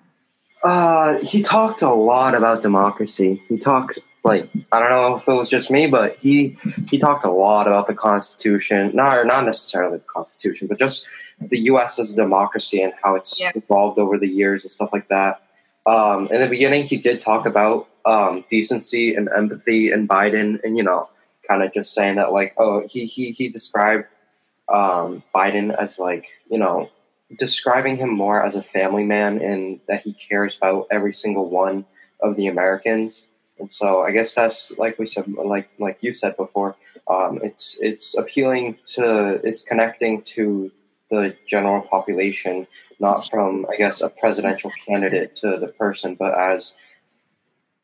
Uh, 0.63 1.17
he 1.25 1.41
talked 1.41 1.81
a 1.81 1.91
lot 1.91 2.35
about 2.35 2.61
democracy. 2.61 3.41
He 3.49 3.57
talked 3.57 3.97
like 4.23 4.49
I 4.71 4.79
don't 4.79 4.89
know 4.91 5.15
if 5.15 5.27
it 5.27 5.33
was 5.33 5.49
just 5.49 5.71
me, 5.71 5.87
but 5.87 6.15
he 6.17 6.57
he 6.89 6.99
talked 6.99 7.25
a 7.25 7.31
lot 7.31 7.67
about 7.67 7.87
the 7.87 7.95
Constitution, 7.95 8.91
not 8.93 9.25
not 9.25 9.45
necessarily 9.45 9.97
the 9.97 10.03
Constitution, 10.03 10.67
but 10.67 10.77
just 10.77 11.07
the 11.39 11.59
U.S. 11.61 11.97
as 11.97 12.11
a 12.11 12.15
democracy 12.15 12.83
and 12.83 12.93
how 13.03 13.15
it's 13.15 13.41
yeah. 13.41 13.51
evolved 13.55 13.97
over 13.97 14.19
the 14.19 14.27
years 14.27 14.63
and 14.63 14.69
stuff 14.69 14.91
like 14.93 15.07
that. 15.07 15.41
Um, 15.87 16.27
in 16.31 16.39
the 16.39 16.47
beginning, 16.47 16.83
he 16.83 16.97
did 16.97 17.17
talk 17.17 17.47
about 17.47 17.87
um, 18.05 18.43
decency 18.49 19.15
and 19.15 19.29
empathy 19.35 19.91
in 19.91 20.07
Biden, 20.07 20.59
and 20.63 20.77
you 20.77 20.83
know, 20.83 21.09
kind 21.47 21.63
of 21.63 21.73
just 21.73 21.93
saying 21.93 22.15
that 22.15 22.31
like, 22.31 22.53
oh, 22.57 22.87
he 22.87 23.05
he 23.05 23.31
he 23.31 23.49
described 23.49 24.05
um, 24.69 25.23
Biden 25.35 25.75
as 25.75 25.99
like 25.99 26.27
you 26.49 26.57
know 26.57 26.89
describing 27.37 27.97
him 27.97 28.09
more 28.09 28.43
as 28.43 28.55
a 28.55 28.61
family 28.61 29.03
man 29.03 29.41
and 29.41 29.79
that 29.87 30.03
he 30.03 30.13
cares 30.13 30.55
about 30.57 30.87
every 30.91 31.13
single 31.13 31.49
one 31.49 31.85
of 32.21 32.35
the 32.35 32.47
Americans. 32.47 33.25
And 33.59 33.71
so 33.71 34.01
I 34.01 34.11
guess 34.11 34.33
that's 34.33 34.71
like 34.77 34.97
we 34.97 35.05
said, 35.05 35.27
like 35.27 35.69
like 35.77 35.99
you 36.01 36.13
said 36.13 36.35
before, 36.35 36.75
um, 37.07 37.39
it's 37.43 37.77
it's 37.79 38.17
appealing 38.17 38.77
to 38.95 39.39
it's 39.43 39.63
connecting 39.63 40.21
to 40.35 40.71
the 41.09 41.35
general 41.47 41.81
population, 41.81 42.65
not 42.99 43.29
from 43.29 43.67
I 43.71 43.75
guess 43.75 44.01
a 44.01 44.09
presidential 44.09 44.71
candidate 44.85 45.35
to 45.37 45.57
the 45.57 45.67
person, 45.67 46.15
but 46.15 46.37
as 46.37 46.73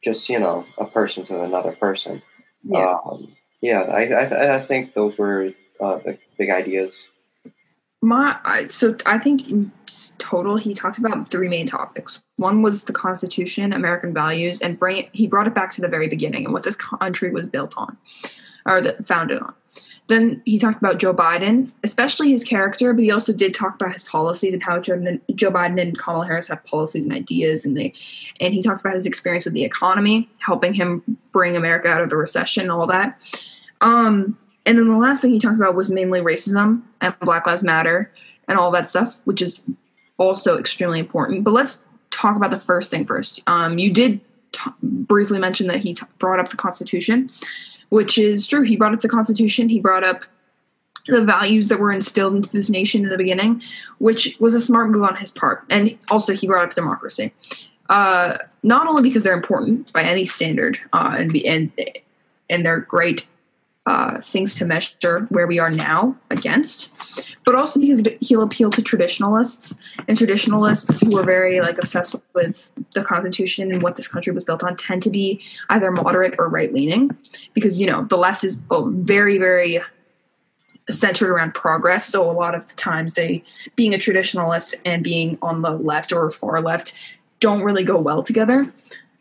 just 0.04 0.30
you 0.30 0.40
know 0.40 0.66
a 0.78 0.86
person 0.86 1.24
to 1.26 1.42
another 1.42 1.72
person. 1.74 2.22
Yeah, 2.64 2.98
um, 3.06 3.34
yeah. 3.62 3.82
I, 3.82 4.06
I, 4.06 4.56
I 4.58 4.62
think 4.62 4.94
those 4.94 5.18
were 5.18 5.54
uh, 5.80 5.98
the 6.00 6.18
big 6.38 6.50
ideas. 6.50 7.08
My 8.02 8.68
so 8.68 8.96
I 9.06 9.18
think 9.18 9.50
in 9.50 9.72
total 10.20 10.58
he 10.58 10.74
talked 10.74 11.00
about 11.00 11.32
three 11.32 11.50
main 11.50 11.66
topics. 11.66 12.20
One 12.36 12.62
was 12.62 12.84
the 12.84 12.94
Constitution, 12.94 13.74
American 13.74 14.14
values, 14.14 14.62
and 14.62 14.78
bring 14.78 14.98
it, 14.98 15.10
he 15.14 15.26
brought 15.26 15.48
it 15.48 15.56
back 15.56 15.72
to 15.72 15.82
the 15.82 15.88
very 15.88 16.08
beginning 16.08 16.46
and 16.46 16.54
what 16.54 16.64
this 16.64 16.76
country 16.76 17.32
was 17.32 17.48
built 17.48 17.74
on, 17.76 17.98
or 18.68 18.82
the, 18.82 19.04
founded 19.04 19.42
on. 19.42 19.54
Then 20.08 20.42
he 20.46 20.58
talked 20.58 20.78
about 20.78 21.00
Joe 21.00 21.14
Biden, 21.14 21.70
especially 21.84 22.32
his 22.32 22.44
character, 22.44 22.94
but 22.94 23.04
he 23.04 23.12
also 23.12 23.34
did 23.34 23.54
talk 23.54 23.76
about 23.76 23.92
his 23.92 24.04
policies 24.04 24.54
and 24.54 24.64
how 24.64 24.80
Joe, 24.80 25.20
Joe 25.36 25.52
Biden 25.52 25.82
and 25.82 25.98
Kamala 25.98 26.26
Harris 26.26 26.48
have 26.48 26.64
policies 26.64 27.04
and 27.04 27.14
ideas, 27.14 27.66
and 27.66 27.76
they 27.76 27.94
and 28.40 28.54
he 28.54 28.62
talks 28.62 28.82
about 28.82 28.94
his 28.94 29.06
experience 29.06 29.46
with 29.46 29.54
the 29.54 29.66
economy, 29.66 30.30
helping 30.40 30.74
him 30.74 31.04
bring 31.34 31.58
America 31.58 31.90
out 31.90 32.02
of 32.02 32.10
the 32.10 32.16
recession, 32.16 32.64
and 32.64 32.72
all 32.72 32.88
that. 32.88 33.20
Um, 33.82 34.38
and 34.66 34.78
then 34.78 34.90
the 34.90 34.98
last 34.98 35.22
thing 35.22 35.32
he 35.32 35.40
talked 35.40 35.58
about 35.58 35.76
was 35.76 35.90
mainly 35.90 36.20
racism 36.20 36.82
and 37.02 37.18
Black 37.20 37.46
Lives 37.46 37.64
Matter 37.64 38.12
and 38.48 38.58
all 38.58 38.72
that 38.72 38.88
stuff, 38.88 39.18
which 39.26 39.42
is 39.42 39.64
also 40.18 40.58
extremely 40.58 41.00
important. 41.00 41.44
But 41.44 41.52
let's 41.52 41.86
talk 42.12 42.36
about 42.36 42.52
the 42.52 42.60
first 42.60 42.92
thing 42.92 43.06
first. 43.06 43.42
Um, 43.48 43.78
you 43.78 43.92
did 43.94 44.20
t- 44.52 44.72
briefly 44.82 45.40
mention 45.40 45.68
that 45.68 45.80
he 45.80 45.94
t- 45.94 46.06
brought 46.18 46.40
up 46.40 46.50
the 46.50 46.58
Constitution 46.58 47.30
which 47.90 48.18
is 48.18 48.48
true. 48.48 48.62
He 48.62 48.76
brought 48.76 48.94
up 48.94 49.02
the 49.02 49.10
Constitution. 49.10 49.70
He 49.70 49.80
brought 49.80 50.04
up 50.04 50.24
the 51.08 51.24
values 51.24 51.70
that 51.70 51.80
were 51.80 51.92
instilled 51.92 52.36
into 52.36 52.50
this 52.50 52.70
nation 52.70 53.04
in 53.04 53.10
the 53.10 53.18
beginning, 53.18 53.62
which 54.00 54.38
was 54.40 54.54
a 54.54 54.60
smart 54.60 54.90
move 54.90 55.04
on 55.04 55.16
his 55.16 55.32
part. 55.32 55.64
And 55.70 55.98
also, 56.10 56.34
he 56.34 56.48
brought 56.48 56.68
up 56.68 56.76
democracy. 56.76 57.34
Uh, 57.90 58.38
not 58.64 58.88
only 58.88 59.02
because 59.02 59.24
they're 59.24 59.34
important 59.34 59.92
by 59.94 60.04
any 60.04 60.26
standard, 60.26 60.80
uh, 60.92 61.16
and 61.18 61.34
and 61.38 61.72
and 62.50 62.66
they're 62.66 62.82
great 62.82 63.26
uh, 63.88 64.20
things 64.20 64.54
to 64.54 64.66
measure 64.66 65.22
where 65.30 65.48
we 65.48 65.60
are 65.60 65.72
now 65.72 66.14
against, 66.30 66.92
but 67.46 67.56
also 67.56 67.80
because 67.80 68.02
he'll 68.20 68.42
appeal 68.42 68.70
to 68.70 68.82
traditionalists 68.82 69.78
and 70.10 70.18
traditionalists 70.18 71.00
who 71.00 71.18
are 71.18 71.24
very 71.24 71.62
like 71.62 71.78
obsessed 71.78 72.14
with 72.34 72.70
the 72.94 73.02
Constitution 73.02 73.72
and 73.72 73.82
what 73.82 73.96
this 73.96 74.08
country 74.08 74.34
was 74.34 74.44
built 74.44 74.62
on 74.62 74.76
tend 74.76 75.02
to 75.04 75.10
be 75.10 75.42
either 75.70 75.90
moderate 75.90 76.36
or 76.38 76.50
right 76.50 76.74
leaning, 76.74 77.16
because 77.54 77.80
you 77.80 77.88
know 77.88 78.04
the 78.04 78.18
left 78.18 78.44
is 78.44 78.62
oh, 78.72 78.92
very 78.94 79.38
very 79.38 79.82
centered 80.90 81.30
around 81.30 81.54
progress. 81.54 82.06
So 82.06 82.30
a 82.30 82.32
lot 82.32 82.56
of 82.56 82.68
the 82.68 82.76
times 82.76 83.14
they 83.14 83.42
being 83.78 83.94
a 83.94 83.98
traditionalist 83.98 84.76
and 84.84 85.02
being 85.02 85.38
on 85.42 85.62
the 85.62 85.72
left 85.72 86.12
or 86.12 86.30
far 86.30 86.62
left 86.62 86.94
don't 87.40 87.62
really 87.62 87.84
go 87.84 87.98
well 87.98 88.22
together. 88.22 88.72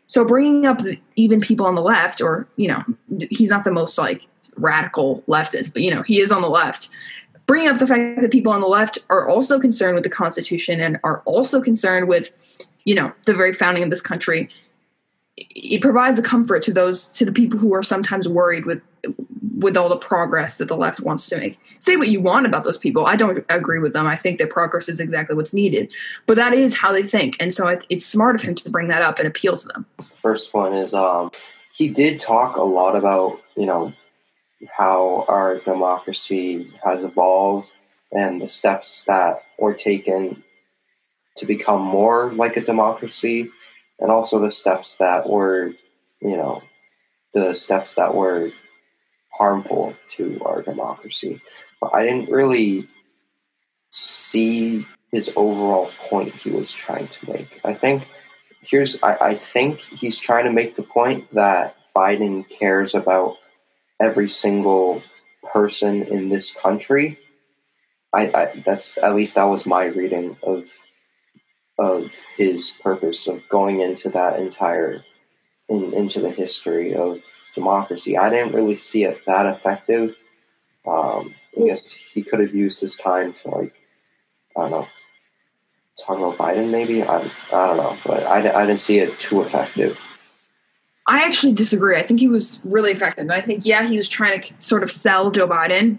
So 0.07 0.23
bringing 0.23 0.65
up 0.65 0.81
even 1.17 1.41
people 1.41 1.65
on 1.65 1.75
the 1.75 1.81
left, 1.81 2.21
or 2.21 2.47
you 2.55 2.69
know, 2.69 2.83
he's 3.29 3.49
not 3.49 3.65
the 3.65 3.71
most 3.71 3.97
like 3.97 4.25
radical 4.57 5.23
leftist, 5.27 5.73
but 5.73 5.81
you 5.81 5.93
know, 5.93 6.03
he 6.03 6.19
is 6.19 6.31
on 6.31 6.41
the 6.41 6.49
left. 6.49 6.89
Bringing 7.45 7.69
up 7.69 7.79
the 7.79 7.87
fact 7.87 8.21
that 8.21 8.31
people 8.31 8.51
on 8.51 8.59
the 8.59 8.67
left 8.67 8.99
are 9.09 9.27
also 9.27 9.59
concerned 9.59 9.95
with 9.95 10.03
the 10.03 10.09
Constitution 10.09 10.81
and 10.81 10.99
are 11.03 11.21
also 11.25 11.61
concerned 11.61 12.09
with, 12.09 12.29
you 12.83 12.93
know, 12.93 13.11
the 13.25 13.33
very 13.33 13.53
founding 13.53 13.83
of 13.83 13.89
this 13.89 14.01
country. 14.01 14.49
It 15.37 15.81
provides 15.81 16.19
a 16.19 16.21
comfort 16.21 16.63
to 16.63 16.73
those 16.73 17.07
to 17.09 17.23
the 17.23 17.31
people 17.31 17.57
who 17.57 17.73
are 17.73 17.83
sometimes 17.83 18.27
worried 18.27 18.65
with 18.65 18.81
with 19.57 19.75
all 19.75 19.89
the 19.89 19.97
progress 19.97 20.57
that 20.57 20.67
the 20.67 20.77
left 20.77 20.99
wants 20.99 21.27
to 21.29 21.37
make. 21.37 21.59
Say 21.79 21.95
what 21.95 22.09
you 22.09 22.21
want 22.21 22.45
about 22.45 22.63
those 22.63 22.77
people. 22.77 23.05
I 23.05 23.15
don't 23.15 23.43
agree 23.49 23.79
with 23.79 23.93
them. 23.93 24.05
I 24.05 24.15
think 24.15 24.37
that 24.39 24.49
progress 24.49 24.87
is 24.87 24.99
exactly 24.99 25.35
what's 25.35 25.53
needed. 25.53 25.91
But 26.25 26.35
that 26.35 26.53
is 26.53 26.75
how 26.75 26.91
they 26.91 27.03
think. 27.03 27.37
And 27.39 27.53
so 27.53 27.79
it's 27.89 28.05
smart 28.05 28.35
of 28.35 28.41
him 28.41 28.55
to 28.55 28.69
bring 28.69 28.87
that 28.89 29.01
up 29.01 29.19
and 29.19 29.27
appeal 29.27 29.55
to 29.57 29.67
them. 29.67 29.85
The 29.97 30.03
first 30.21 30.53
one 30.53 30.73
is 30.73 30.93
um, 30.93 31.31
he 31.73 31.87
did 31.87 32.19
talk 32.19 32.57
a 32.57 32.63
lot 32.63 32.95
about, 32.95 33.41
you 33.55 33.65
know, 33.65 33.93
how 34.75 35.25
our 35.27 35.59
democracy 35.59 36.71
has 36.83 37.03
evolved 37.03 37.69
and 38.11 38.41
the 38.41 38.49
steps 38.49 39.03
that 39.03 39.43
were 39.59 39.73
taken 39.73 40.43
to 41.35 41.45
become 41.45 41.81
more 41.81 42.31
like 42.33 42.57
a 42.57 42.61
democracy 42.61 43.49
and 43.99 44.11
also 44.11 44.39
the 44.39 44.51
steps 44.51 44.95
that 44.95 45.29
were 45.29 45.71
you 46.21 46.35
know 46.35 46.63
the 47.33 47.53
steps 47.53 47.95
that 47.95 48.15
were 48.15 48.51
harmful 49.37 49.95
to 50.09 50.41
our 50.43 50.63
democracy 50.63 51.39
but 51.79 51.93
i 51.93 52.03
didn't 52.03 52.31
really 52.31 52.87
see 53.89 54.85
his 55.11 55.31
overall 55.35 55.89
point 55.97 56.33
he 56.33 56.51
was 56.51 56.71
trying 56.71 57.07
to 57.07 57.31
make. 57.31 57.59
I 57.63 57.73
think 57.73 58.03
here's 58.61 59.01
I, 59.01 59.15
I 59.15 59.35
think 59.35 59.79
he's 59.79 60.19
trying 60.19 60.45
to 60.45 60.51
make 60.51 60.75
the 60.75 60.83
point 60.83 61.33
that 61.33 61.75
Biden 61.95 62.47
cares 62.49 62.93
about 62.93 63.37
every 64.01 64.29
single 64.29 65.03
person 65.43 66.03
in 66.03 66.29
this 66.29 66.51
country. 66.51 67.19
I, 68.13 68.27
I 68.27 68.45
that's 68.65 68.97
at 68.97 69.15
least 69.15 69.35
that 69.35 69.43
was 69.43 69.65
my 69.65 69.85
reading 69.85 70.37
of 70.43 70.65
of 71.77 72.15
his 72.35 72.71
purpose 72.81 73.27
of 73.27 73.47
going 73.49 73.81
into 73.81 74.09
that 74.09 74.39
entire 74.39 75.03
in, 75.69 75.93
into 75.93 76.19
the 76.19 76.31
history 76.31 76.95
of 76.95 77.21
democracy. 77.53 78.17
I 78.17 78.29
didn't 78.29 78.53
really 78.53 78.75
see 78.75 79.03
it 79.03 79.25
that 79.25 79.45
effective. 79.45 80.15
Um, 80.87 81.35
I 81.59 81.67
guess 81.67 81.91
he 81.93 82.23
could 82.23 82.39
have 82.39 82.55
used 82.55 82.81
his 82.81 82.95
time 82.95 83.33
to 83.33 83.49
like 83.49 83.75
I 84.55 84.61
don't 84.61 84.71
know 84.71 84.87
talk 85.97 86.17
about 86.17 86.37
Biden 86.37 86.69
maybe 86.69 87.03
I, 87.03 87.17
I 87.17 87.67
don't 87.67 87.77
know, 87.77 87.97
but 88.05 88.23
I, 88.23 88.37
I 88.37 88.65
didn't 88.65 88.79
see 88.79 88.99
it 88.99 89.17
too 89.19 89.41
effective. 89.41 89.99
I 91.07 91.23
actually 91.23 91.53
disagree. 91.53 91.95
I 91.97 92.03
think 92.03 92.19
he 92.19 92.27
was 92.27 92.59
really 92.65 92.91
effective. 92.91 93.29
I 93.29 93.41
think 93.41 93.65
yeah, 93.65 93.87
he 93.87 93.95
was 93.95 94.09
trying 94.09 94.41
to 94.41 94.53
sort 94.59 94.83
of 94.83 94.91
sell 94.91 95.31
Joe 95.31 95.47
Biden 95.47 95.97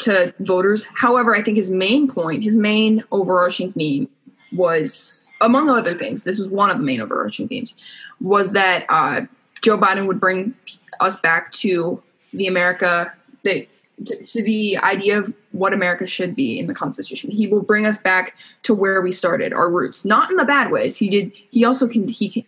to 0.00 0.34
voters. 0.40 0.84
However, 0.94 1.34
I 1.34 1.42
think 1.42 1.56
his 1.56 1.70
main 1.70 2.08
point, 2.08 2.42
his 2.42 2.56
main 2.56 3.02
overarching 3.10 3.72
theme 3.72 4.08
was, 4.52 5.32
among 5.40 5.70
other 5.70 5.94
things, 5.94 6.24
this 6.24 6.38
was 6.38 6.48
one 6.48 6.70
of 6.70 6.78
the 6.78 6.84
main 6.84 7.00
overarching 7.00 7.48
themes, 7.48 7.74
was 8.20 8.52
that 8.52 8.84
uh, 8.88 9.22
Joe 9.62 9.78
Biden 9.78 10.06
would 10.06 10.20
bring 10.20 10.54
us 11.00 11.16
back 11.16 11.50
to 11.52 12.02
the 12.32 12.46
America 12.46 13.12
that 13.44 13.66
to, 14.06 14.22
to, 14.22 14.42
the 14.42 14.78
idea 14.78 15.18
of 15.18 15.34
what 15.52 15.74
America 15.74 16.06
should 16.06 16.34
be 16.34 16.58
in 16.58 16.66
the 16.66 16.74
Constitution. 16.74 17.30
He 17.30 17.46
will 17.46 17.62
bring 17.62 17.84
us 17.84 17.98
back 17.98 18.34
to 18.62 18.74
where 18.74 19.02
we 19.02 19.12
started, 19.12 19.52
our 19.52 19.70
roots, 19.70 20.06
not 20.06 20.30
in 20.30 20.36
the 20.36 20.44
bad 20.44 20.70
ways. 20.70 20.96
He 20.96 21.08
did. 21.08 21.32
He 21.50 21.64
also 21.64 21.86
can. 21.86 22.08
He. 22.08 22.46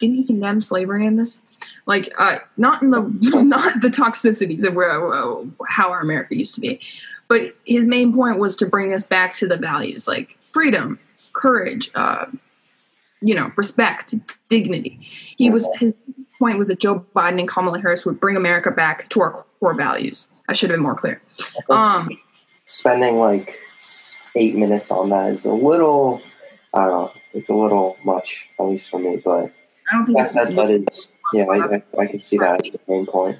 Didn't 0.00 0.16
he 0.16 0.26
condemn 0.26 0.60
slavery 0.60 1.06
in 1.06 1.16
this? 1.16 1.42
Like, 1.86 2.12
uh, 2.18 2.38
not 2.56 2.82
in 2.82 2.90
the 2.90 3.00
not 3.42 3.80
the 3.80 3.88
toxicities 3.88 4.64
of 4.64 4.74
where 4.74 4.90
uh, 4.90 5.44
how 5.68 5.90
our 5.90 6.00
America 6.00 6.36
used 6.36 6.54
to 6.56 6.60
be, 6.60 6.80
but 7.28 7.56
his 7.64 7.84
main 7.84 8.12
point 8.12 8.38
was 8.38 8.56
to 8.56 8.66
bring 8.66 8.92
us 8.92 9.06
back 9.06 9.32
to 9.34 9.46
the 9.46 9.56
values 9.56 10.06
like 10.06 10.38
freedom, 10.52 10.98
courage, 11.32 11.90
uh, 11.94 12.26
you 13.20 13.34
know, 13.34 13.52
respect, 13.56 14.14
dignity. 14.48 15.00
He 15.36 15.50
was 15.50 15.68
his 15.78 15.92
point 16.38 16.58
was 16.58 16.68
that 16.68 16.80
Joe 16.80 17.06
Biden 17.14 17.38
and 17.38 17.48
Kamala 17.48 17.80
Harris 17.80 18.04
would 18.04 18.18
bring 18.18 18.36
America 18.36 18.70
back 18.70 19.08
to 19.10 19.20
our 19.20 19.44
core 19.60 19.74
values. 19.74 20.42
I 20.48 20.54
should 20.54 20.70
have 20.70 20.76
been 20.76 20.82
more 20.82 20.96
clear. 20.96 21.22
Um, 21.70 22.18
spending 22.64 23.16
like 23.18 23.56
eight 24.34 24.56
minutes 24.56 24.90
on 24.90 25.10
that 25.10 25.32
is 25.32 25.44
a 25.44 25.52
little, 25.52 26.20
I 26.74 26.86
don't 26.86 26.90
know, 26.90 27.12
it's 27.32 27.48
a 27.48 27.54
little 27.54 27.96
much, 28.04 28.48
at 28.58 28.66
least 28.66 28.90
for 28.90 28.98
me. 28.98 29.22
But 29.24 29.52
I 29.92 29.96
don't 29.96 30.06
think 30.06 30.18
that, 30.18 30.32
that, 30.34 30.56
that 30.56 30.70
is, 30.70 31.08
yeah, 31.34 31.44
I, 31.44 31.76
I, 31.76 31.82
I, 31.98 32.06
can 32.06 32.20
see 32.20 32.38
that 32.38 32.66
as 32.66 32.72
the 32.72 32.80
main 32.88 33.06
point. 33.06 33.38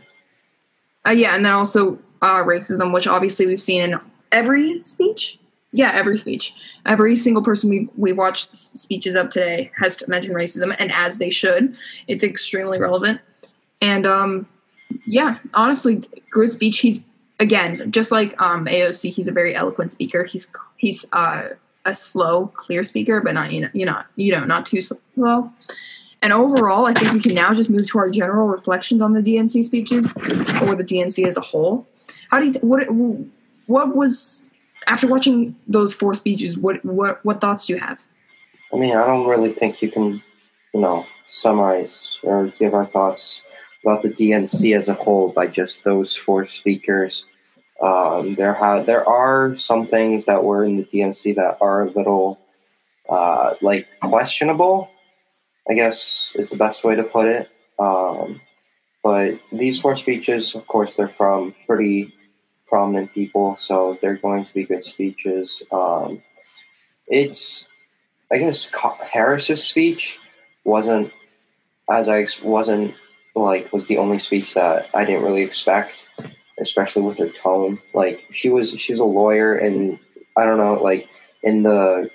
Uh, 1.07 1.11
yeah, 1.11 1.35
and 1.35 1.45
then 1.45 1.53
also 1.53 1.99
uh, 2.21 2.45
racism, 2.45 2.93
which 2.93 3.07
obviously 3.07 3.47
we've 3.47 3.63
seen 3.63 3.81
in 3.83 4.01
every 4.31 4.85
speech 4.85 5.39
yeah, 5.73 5.91
every 5.95 6.19
speech, 6.19 6.55
every 6.85 7.17
single 7.17 7.43
person 7.43 7.71
we 7.71 7.89
we 7.97 8.13
watched 8.13 8.55
speeches 8.55 9.15
of 9.15 9.31
today 9.31 9.71
has 9.79 10.07
mentioned 10.07 10.35
racism, 10.35 10.77
and 10.79 10.93
as 10.93 11.17
they 11.17 11.31
should. 11.31 11.75
It's 12.09 12.23
extremely 12.23 12.79
relevant, 12.79 13.21
and 13.81 14.07
um, 14.07 14.47
yeah, 15.07 15.39
honestly, 15.55 16.05
good 16.31 16.51
speech. 16.51 16.81
He's 16.81 17.05
again 17.41 17.91
just 17.91 18.13
like 18.13 18.41
um, 18.41 18.67
AOC. 18.67 19.15
He's 19.15 19.29
a 19.29 19.33
very 19.33 19.57
eloquent 19.57 19.93
speaker. 19.93 20.25
He's 20.25 20.53
he's 20.77 21.07
uh, 21.15 21.49
a 21.87 21.95
slow, 21.95 22.49
clear 22.49 22.83
speaker, 22.83 23.23
but 23.23 23.33
not 23.33 23.51
you 23.51 23.63
know 23.63 23.71
you 23.73 23.87
know 23.87 24.03
you 24.17 24.33
know 24.33 24.45
not 24.45 24.67
too 24.67 24.83
slow. 24.83 25.51
And 26.23 26.33
overall, 26.33 26.87
I 26.87 26.95
think 26.95 27.13
we 27.13 27.21
can 27.21 27.35
now 27.35 27.53
just 27.53 27.69
move 27.69 27.87
to 27.89 27.99
our 27.99 28.09
general 28.09 28.47
reflections 28.47 29.03
on 29.03 29.13
the 29.13 29.21
DNC 29.21 29.65
speeches 29.65 30.13
or 30.17 30.77
the 30.77 30.85
DNC 30.85 31.27
as 31.27 31.37
a 31.37 31.41
whole. 31.41 31.87
How 32.31 32.39
do 32.39 32.47
you 32.47 32.53
th- 32.53 32.63
what 32.63 32.87
what 33.67 33.97
was 33.97 34.49
after 34.87 35.07
watching 35.07 35.57
those 35.67 35.93
four 35.93 36.15
speeches, 36.15 36.57
what 36.57 36.85
what 36.85 37.25
what 37.25 37.41
thoughts 37.41 37.67
do 37.67 37.75
you 37.75 37.81
have? 37.81 38.05
I 38.73 38.77
mean, 38.77 38.97
I 38.97 39.07
don't 39.07 39.27
really 39.27 39.53
think 39.53 39.83
you 39.83 39.91
can, 39.91 40.23
you 40.73 40.81
know, 40.81 41.07
summarize 41.29 42.19
or 42.23 42.49
give 42.49 42.75
our 42.75 42.87
thoughts 42.87 43.43
about 43.85 44.03
the 44.03 44.09
DNC 44.09 44.77
as 44.77 44.89
a 44.89 44.95
whole 44.95 45.29
by 45.29 45.47
just 45.47 45.85
those 45.85 46.15
four 46.15 46.47
speakers. 46.47 47.27
Um, 47.83 48.37
there 48.37 48.55
ha- 48.55 48.83
there 48.83 49.07
are 49.09 49.57
some 49.57 49.87
things 49.87 50.27
that 50.27 50.45
were 50.45 50.65
in 50.65 50.77
the 50.77 50.85
DNC 50.85 51.35
that 51.35 51.59
are 51.61 51.83
a 51.83 51.91
little 51.91 52.39
uh, 53.09 53.55
like 53.61 53.89
questionable. 54.01 54.91
I 55.69 55.75
guess 55.75 56.33
is 56.35 56.51
the 56.51 56.57
best 56.57 56.85
way 56.85 56.97
to 56.97 57.05
put 57.05 57.29
it. 57.29 57.51
Um, 57.79 58.41
but 59.03 59.39
these 59.51 59.81
four 59.81 59.97
speeches, 59.97 60.55
of 60.55 60.67
course, 60.67 60.95
they're 60.95 61.09
from 61.09 61.55
pretty 61.67 62.15
prominent 62.69 63.13
people, 63.13 63.57
so 63.57 63.99
they're 64.01 64.17
going 64.17 64.45
to 64.45 64.55
be 64.55 64.65
good 64.65 64.85
speeches. 64.85 65.63
Um, 65.73 66.23
it's, 67.07 67.69
I 68.33 68.39
guess, 68.39 68.71
Harris's 69.11 69.63
speech 69.63 70.19
wasn't 70.65 71.13
as 71.91 72.09
I 72.09 72.27
wasn't 72.43 72.95
like 73.35 73.73
was 73.73 73.87
the 73.87 73.99
only 73.99 74.19
speech 74.19 74.55
that 74.55 74.89
I 74.95 75.05
didn't 75.05 75.25
really 75.25 75.43
expect, 75.43 76.07
especially 76.61 77.03
with 77.03 77.19
her 77.19 77.29
tone. 77.29 77.81
Like 77.93 78.27
she 78.31 78.49
was, 78.49 78.71
she's 78.79 79.01
a 79.01 79.05
lawyer, 79.05 79.55
and 79.55 79.99
I 80.37 80.45
don't 80.45 80.59
know, 80.59 80.83
like 80.83 81.09
in 81.43 81.63
the 81.63 82.11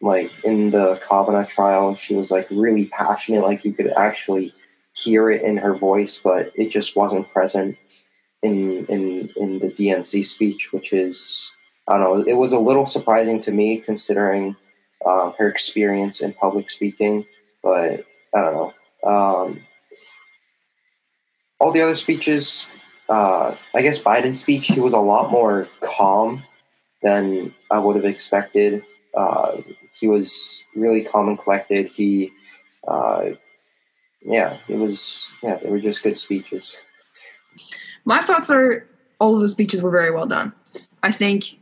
like 0.00 0.30
in 0.44 0.70
the 0.70 0.96
Kavanaugh 1.06 1.44
trial, 1.44 1.94
she 1.94 2.14
was 2.14 2.30
like 2.30 2.48
really 2.50 2.86
passionate, 2.86 3.42
like 3.42 3.64
you 3.64 3.72
could 3.72 3.88
actually 3.88 4.54
hear 4.94 5.30
it 5.30 5.42
in 5.42 5.56
her 5.58 5.76
voice, 5.76 6.20
but 6.22 6.52
it 6.54 6.70
just 6.70 6.96
wasn't 6.96 7.30
present 7.32 7.76
in 8.42 8.86
in 8.86 9.30
in 9.36 9.58
the 9.58 9.68
DNC 9.68 10.24
speech, 10.24 10.72
which 10.72 10.92
is 10.92 11.50
I 11.88 11.98
don't 11.98 12.18
know. 12.18 12.24
It 12.24 12.34
was 12.34 12.52
a 12.52 12.58
little 12.58 12.86
surprising 12.86 13.40
to 13.42 13.50
me 13.50 13.78
considering 13.78 14.56
uh, 15.04 15.32
her 15.38 15.48
experience 15.48 16.20
in 16.20 16.32
public 16.32 16.70
speaking, 16.70 17.26
but 17.62 18.04
I 18.34 18.40
don't 18.40 18.54
know. 18.54 18.74
Um, 19.02 19.66
all 21.58 21.72
the 21.72 21.82
other 21.82 21.94
speeches, 21.94 22.66
uh, 23.08 23.54
I 23.74 23.82
guess 23.82 24.00
Biden's 24.00 24.40
speech, 24.40 24.68
he 24.68 24.80
was 24.80 24.94
a 24.94 24.98
lot 24.98 25.30
more 25.30 25.68
calm 25.80 26.44
than 27.02 27.54
I 27.70 27.78
would 27.78 27.96
have 27.96 28.04
expected. 28.04 28.84
Uh, 29.20 29.60
he 29.98 30.08
was 30.08 30.62
really 30.74 31.04
calm 31.04 31.28
and 31.28 31.38
collected. 31.38 31.88
He, 31.88 32.32
uh, 32.88 33.30
yeah, 34.22 34.56
it 34.68 34.76
was, 34.76 35.28
yeah, 35.42 35.56
they 35.56 35.68
were 35.68 35.80
just 35.80 36.02
good 36.02 36.18
speeches. 36.18 36.78
My 38.04 38.22
thoughts 38.22 38.50
are 38.50 38.88
all 39.18 39.34
of 39.34 39.42
the 39.42 39.48
speeches 39.48 39.82
were 39.82 39.90
very 39.90 40.10
well 40.10 40.26
done. 40.26 40.52
I 41.02 41.12
think, 41.12 41.58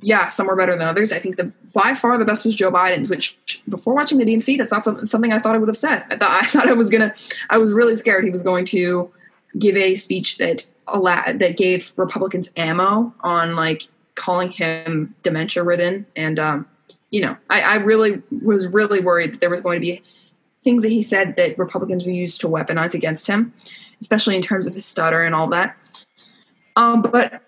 yeah, 0.00 0.28
some 0.28 0.46
were 0.46 0.56
better 0.56 0.76
than 0.76 0.88
others. 0.88 1.12
I 1.12 1.18
think 1.18 1.36
the 1.36 1.52
by 1.74 1.94
far 1.94 2.16
the 2.16 2.24
best 2.24 2.44
was 2.44 2.54
Joe 2.54 2.70
Biden's, 2.70 3.10
which 3.10 3.38
before 3.68 3.94
watching 3.94 4.18
the 4.18 4.24
DNC, 4.24 4.56
that's 4.56 4.70
not 4.70 5.08
something 5.08 5.32
I 5.32 5.40
thought 5.40 5.54
I 5.54 5.58
would 5.58 5.68
have 5.68 5.76
said. 5.76 6.04
I 6.10 6.16
thought 6.16 6.30
I 6.42 6.46
thought 6.46 6.68
I 6.68 6.72
was 6.72 6.88
gonna. 6.88 7.14
I 7.50 7.58
was 7.58 7.72
really 7.72 7.96
scared 7.96 8.24
he 8.24 8.30
was 8.30 8.42
going 8.42 8.64
to 8.66 9.12
give 9.58 9.76
a 9.76 9.94
speech 9.94 10.38
that 10.38 10.68
allowed 10.88 11.38
that 11.40 11.56
gave 11.56 11.92
Republicans 11.96 12.50
ammo 12.56 13.12
on 13.20 13.56
like 13.56 13.88
calling 14.14 14.50
him 14.50 15.14
dementia 15.22 15.62
ridden 15.62 16.06
and 16.16 16.38
um, 16.38 16.66
you 17.14 17.20
know 17.22 17.36
I, 17.50 17.60
I 17.60 17.74
really 17.76 18.22
was 18.42 18.66
really 18.68 19.00
worried 19.00 19.32
that 19.32 19.40
there 19.40 19.50
was 19.50 19.60
going 19.60 19.76
to 19.76 19.80
be 19.80 20.02
things 20.64 20.82
that 20.82 20.90
he 20.90 21.02
said 21.02 21.36
that 21.36 21.58
Republicans 21.58 22.06
would 22.06 22.14
use 22.14 22.38
to 22.38 22.48
weaponize 22.48 22.94
against 22.94 23.26
him 23.26 23.52
especially 24.00 24.36
in 24.36 24.42
terms 24.42 24.66
of 24.66 24.74
his 24.74 24.84
stutter 24.84 25.24
and 25.24 25.34
all 25.34 25.48
that. 25.48 25.76
Um, 26.76 27.02
but 27.02 27.40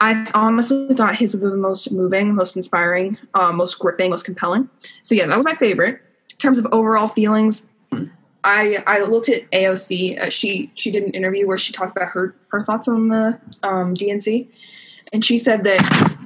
I 0.00 0.26
honestly 0.34 0.94
thought 0.94 1.16
his 1.16 1.34
was 1.34 1.42
the 1.42 1.56
most 1.56 1.92
moving, 1.92 2.34
most 2.34 2.56
inspiring, 2.56 3.18
uh, 3.34 3.52
most 3.52 3.78
gripping, 3.78 4.10
most 4.10 4.24
compelling. 4.24 4.68
So 5.02 5.14
yeah, 5.14 5.26
that 5.26 5.36
was 5.36 5.44
my 5.44 5.54
favorite. 5.56 6.00
In 6.30 6.36
terms 6.38 6.58
of 6.58 6.66
overall 6.72 7.06
feelings, 7.06 7.68
I 8.42 8.82
I 8.86 9.00
looked 9.00 9.28
at 9.28 9.48
AOC. 9.50 10.18
Uh, 10.18 10.30
she 10.30 10.72
she 10.74 10.90
did 10.90 11.02
an 11.02 11.12
interview 11.12 11.46
where 11.46 11.58
she 11.58 11.72
talked 11.72 11.90
about 11.90 12.08
her 12.08 12.34
her 12.48 12.64
thoughts 12.64 12.88
on 12.88 13.08
the 13.08 13.38
um, 13.62 13.94
DNC, 13.94 14.48
and 15.12 15.22
she 15.22 15.36
said 15.36 15.64
that 15.64 16.16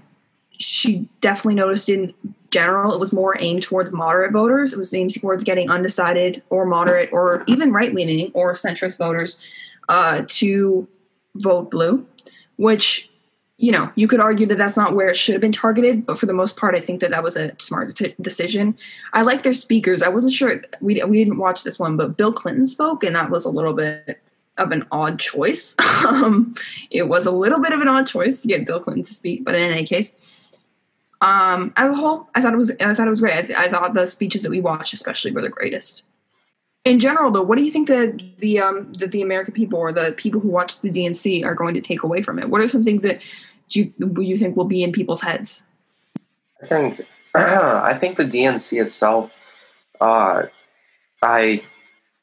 she 0.53 1.09
definitely 1.21 1.57
noticed 1.57 1.89
in 1.89 2.15
general 2.55 2.95
it 2.95 3.01
was 3.01 3.13
more 3.13 3.37
aimed 3.41 3.63
towards 3.63 3.91
moderate 3.91 4.33
voters. 4.33 4.73
It 4.73 4.79
was 4.79 4.95
aimed 4.95 5.21
towards 5.21 5.43
getting 5.43 5.69
undecided 5.69 6.43
or 6.51 6.65
moderate 6.65 7.13
or 7.13 7.45
even 7.49 7.73
right 7.73 7.93
leaning 7.93 8.31
or 8.33 8.53
centrist 8.55 8.97
voters 8.97 9.41
uh, 9.89 10.23
to 10.29 10.87
vote 11.35 11.71
blue, 11.73 12.07
which 12.57 13.11
you 13.57 13.73
know 13.73 13.91
you 13.97 14.07
could 14.07 14.21
argue 14.21 14.47
that 14.47 14.57
that's 14.57 14.77
not 14.77 14.95
where 14.95 15.09
it 15.09 15.17
should 15.17 15.35
have 15.35 15.41
been 15.41 15.53
targeted, 15.53 16.07
but 16.07 16.17
for 16.17 16.27
the 16.27 16.33
most 16.33 16.57
part, 16.57 16.77
I 16.77 16.81
think 16.81 17.01
that 17.01 17.11
that 17.11 17.25
was 17.25 17.37
a 17.37 17.53
smart 17.59 17.97
t- 17.97 18.15
decision. 18.21 18.79
I 19.13 19.23
like 19.23 19.43
their 19.43 19.53
speakers. 19.53 20.01
I 20.01 20.09
wasn't 20.09 20.33
sure 20.33 20.63
we 20.81 21.03
we 21.03 21.19
didn't 21.19 21.39
watch 21.39 21.65
this 21.65 21.79
one, 21.79 21.97
but 21.97 22.17
Bill 22.17 22.33
Clinton 22.33 22.69
spoke, 22.69 23.03
and 23.03 23.17
that 23.17 23.31
was 23.31 23.45
a 23.45 23.51
little 23.51 23.75
bit 23.75 24.21
of 24.59 24.71
an 24.71 24.87
odd 24.93 25.19
choice. 25.19 25.75
um, 26.07 26.55
it 26.93 27.09
was 27.09 27.27
a 27.27 27.33
little 27.33 27.61
bit 27.61 27.73
of 27.73 27.81
an 27.81 27.89
odd 27.89 28.07
choice 28.07 28.43
to 28.43 28.49
get 28.49 28.65
Bill 28.65 28.79
Clinton 28.79 29.05
to 29.05 29.15
speak, 29.15 29.45
but 29.45 29.57
in 29.57 29.73
any 29.73 29.85
case. 29.85 30.17
Um, 31.25 31.73
as 31.77 31.91
a 31.91 31.95
whole, 31.95 32.29
I 32.35 32.43
thought 32.43 32.53
it 32.53 32.59
was 32.59 32.71
I 32.81 32.93
thought 32.93 33.07
it 33.07 33.11
was 33.11 33.23
great. 33.23 33.33
I, 33.33 33.43
th- 33.43 33.59
I 33.59 33.71
thought 33.71 33.95
the 33.95 34.07
speeches 34.07 34.43
that 34.43 34.51
we 34.51 34.61
watched, 34.61 34.93
especially, 34.93 35.33
were 35.33 35.41
the 35.41 35.49
greatest. 35.49 36.03
In 36.85 37.01
general, 37.01 37.31
though, 37.31 37.43
what 37.43 37.57
do 37.57 37.65
you 37.65 37.71
think 37.71 37.89
that 37.89 38.21
the 38.41 38.59
um, 38.59 38.93
that 38.99 39.11
the 39.11 39.23
American 39.23 39.55
people 39.55 39.79
or 39.79 39.91
the 39.91 40.13
people 40.19 40.39
who 40.39 40.49
watch 40.49 40.83
the 40.83 40.91
DNC 40.91 41.43
are 41.43 41.55
going 41.55 41.73
to 41.73 41.81
take 41.81 42.03
away 42.03 42.21
from 42.21 42.39
it? 42.39 42.51
What 42.51 42.61
are 42.61 42.69
some 42.69 42.85
things 42.85 43.03
that 43.05 43.23
you 43.71 43.91
you 44.19 44.37
think 44.37 44.55
will 44.55 44.67
be 44.67 44.83
in 44.83 44.93
people's 44.93 45.23
heads? 45.23 45.63
I 46.63 46.67
think 46.67 47.07
I 47.35 47.97
think 47.99 48.19
the 48.19 48.27
DNC 48.27 48.83
itself. 48.83 49.33
Uh, 49.99 50.43
I 51.23 51.63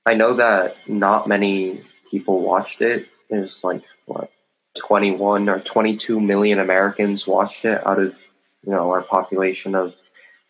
I 0.05 0.13
know 0.13 0.35
that 0.35 0.77
not 0.87 1.27
many 1.27 1.81
people 2.11 2.41
watched 2.41 2.83
it. 2.83 3.07
There's 3.31 3.63
like 3.63 3.81
what 4.05 4.31
21 4.77 5.49
or 5.49 5.59
22 5.59 6.21
million 6.21 6.59
Americans 6.59 7.25
watched 7.25 7.65
it 7.65 7.85
out 7.87 7.97
of 7.97 8.23
you 8.65 8.71
know 8.71 8.91
our 8.91 9.01
population 9.01 9.75
of 9.75 9.95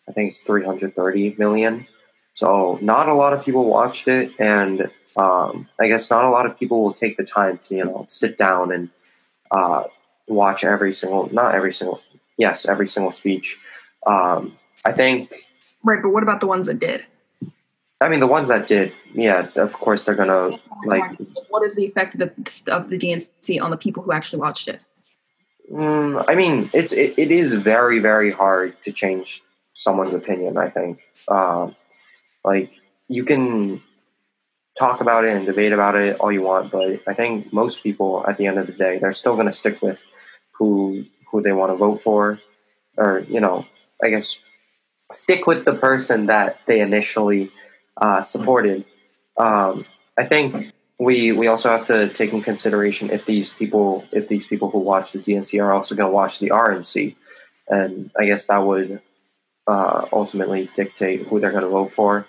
I 0.08 0.12
think 0.12 0.30
it's 0.30 0.42
330 0.42 1.36
million. 1.38 1.86
So 2.34 2.78
not 2.80 3.08
a 3.08 3.14
lot 3.14 3.32
of 3.32 3.44
people 3.44 3.64
watched 3.66 4.08
it, 4.08 4.32
and 4.38 4.90
um, 5.16 5.68
I 5.80 5.88
guess 5.88 6.10
not 6.10 6.24
a 6.24 6.30
lot 6.30 6.46
of 6.46 6.58
people 6.58 6.82
will 6.82 6.92
take 6.92 7.16
the 7.16 7.24
time 7.24 7.58
to 7.64 7.74
you 7.74 7.84
know 7.84 8.04
sit 8.08 8.38
down 8.38 8.72
and 8.72 8.88
uh, 9.50 9.84
watch 10.26 10.64
every 10.64 10.92
single 10.92 11.32
not 11.32 11.54
every 11.54 11.72
single 11.72 12.02
yes 12.38 12.66
every 12.66 12.88
single 12.88 13.12
speech. 13.12 13.58
Um, 14.06 14.58
I 14.84 14.92
think 14.92 15.32
right, 15.84 16.02
but 16.02 16.10
what 16.10 16.22
about 16.22 16.40
the 16.40 16.46
ones 16.46 16.66
that 16.66 16.78
did? 16.78 17.04
I 18.00 18.08
mean, 18.08 18.18
the 18.18 18.26
ones 18.26 18.48
that 18.48 18.66
did, 18.66 18.92
yeah, 19.14 19.48
of 19.54 19.72
course 19.74 20.04
they're 20.04 20.16
gonna 20.16 20.50
like. 20.86 21.16
What 21.50 21.62
is 21.62 21.76
the 21.76 21.84
effect 21.84 22.14
of 22.14 22.18
the 22.18 22.72
of 22.72 22.90
the 22.90 22.98
DNC 22.98 23.62
on 23.62 23.70
the 23.70 23.76
people 23.76 24.02
who 24.02 24.12
actually 24.12 24.40
watched 24.40 24.66
it? 24.68 24.82
Mm, 25.70 26.24
I 26.28 26.34
mean, 26.34 26.70
it's 26.72 26.92
it, 26.92 27.14
it 27.16 27.30
is 27.30 27.54
very 27.54 27.98
very 27.98 28.30
hard 28.30 28.80
to 28.82 28.92
change 28.92 29.42
someone's 29.72 30.14
opinion. 30.14 30.56
I 30.56 30.68
think, 30.68 31.00
um, 31.28 31.76
like 32.44 32.72
you 33.08 33.24
can 33.24 33.82
talk 34.78 35.00
about 35.00 35.24
it 35.24 35.36
and 35.36 35.46
debate 35.46 35.72
about 35.72 35.94
it 35.96 36.18
all 36.18 36.32
you 36.32 36.42
want, 36.42 36.70
but 36.70 37.00
I 37.06 37.14
think 37.14 37.52
most 37.52 37.82
people 37.82 38.24
at 38.26 38.38
the 38.38 38.46
end 38.46 38.58
of 38.58 38.66
the 38.66 38.72
day 38.72 38.98
they're 38.98 39.12
still 39.12 39.34
going 39.34 39.46
to 39.46 39.52
stick 39.52 39.80
with 39.82 40.02
who 40.52 41.04
who 41.30 41.42
they 41.42 41.52
want 41.52 41.72
to 41.72 41.76
vote 41.76 42.02
for, 42.02 42.40
or 42.96 43.20
you 43.28 43.40
know, 43.40 43.66
I 44.02 44.10
guess 44.10 44.36
stick 45.10 45.46
with 45.46 45.64
the 45.64 45.74
person 45.74 46.26
that 46.26 46.60
they 46.66 46.80
initially 46.80 47.50
uh, 47.96 48.22
supported. 48.22 48.84
Um, 49.36 49.86
I 50.18 50.24
think 50.24 50.72
we 51.02 51.32
we 51.32 51.48
also 51.48 51.68
have 51.68 51.86
to 51.88 52.08
take 52.10 52.32
in 52.32 52.42
consideration 52.42 53.10
if 53.10 53.26
these 53.26 53.52
people 53.52 54.04
if 54.12 54.28
these 54.28 54.46
people 54.46 54.70
who 54.70 54.78
watch 54.78 55.12
the 55.12 55.18
DNC 55.18 55.60
are 55.60 55.72
also 55.72 55.96
going 55.96 56.08
to 56.08 56.14
watch 56.14 56.38
the 56.38 56.50
RNC, 56.50 57.16
and 57.68 58.10
I 58.18 58.26
guess 58.26 58.46
that 58.46 58.58
would 58.58 59.00
uh, 59.66 60.06
ultimately 60.12 60.70
dictate 60.76 61.22
who 61.26 61.40
they're 61.40 61.50
going 61.50 61.64
to 61.64 61.68
vote 61.68 61.90
for. 61.90 62.26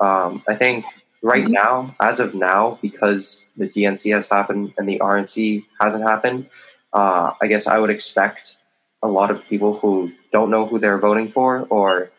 Um, 0.00 0.42
I 0.46 0.54
think 0.54 0.84
right 1.20 1.42
mm-hmm. 1.42 1.52
now, 1.52 1.96
as 2.00 2.20
of 2.20 2.34
now, 2.34 2.78
because 2.80 3.44
the 3.56 3.68
DNC 3.68 4.14
has 4.14 4.28
happened 4.28 4.74
and 4.78 4.88
the 4.88 5.00
RNC 5.00 5.64
hasn't 5.80 6.04
happened, 6.04 6.46
uh, 6.92 7.32
I 7.40 7.48
guess 7.48 7.66
I 7.66 7.78
would 7.78 7.90
expect 7.90 8.56
a 9.02 9.08
lot 9.08 9.32
of 9.32 9.48
people 9.48 9.78
who 9.78 10.12
don't 10.32 10.50
know 10.50 10.66
who 10.66 10.78
they're 10.78 10.98
voting 10.98 11.28
for 11.28 11.66
or 11.70 12.10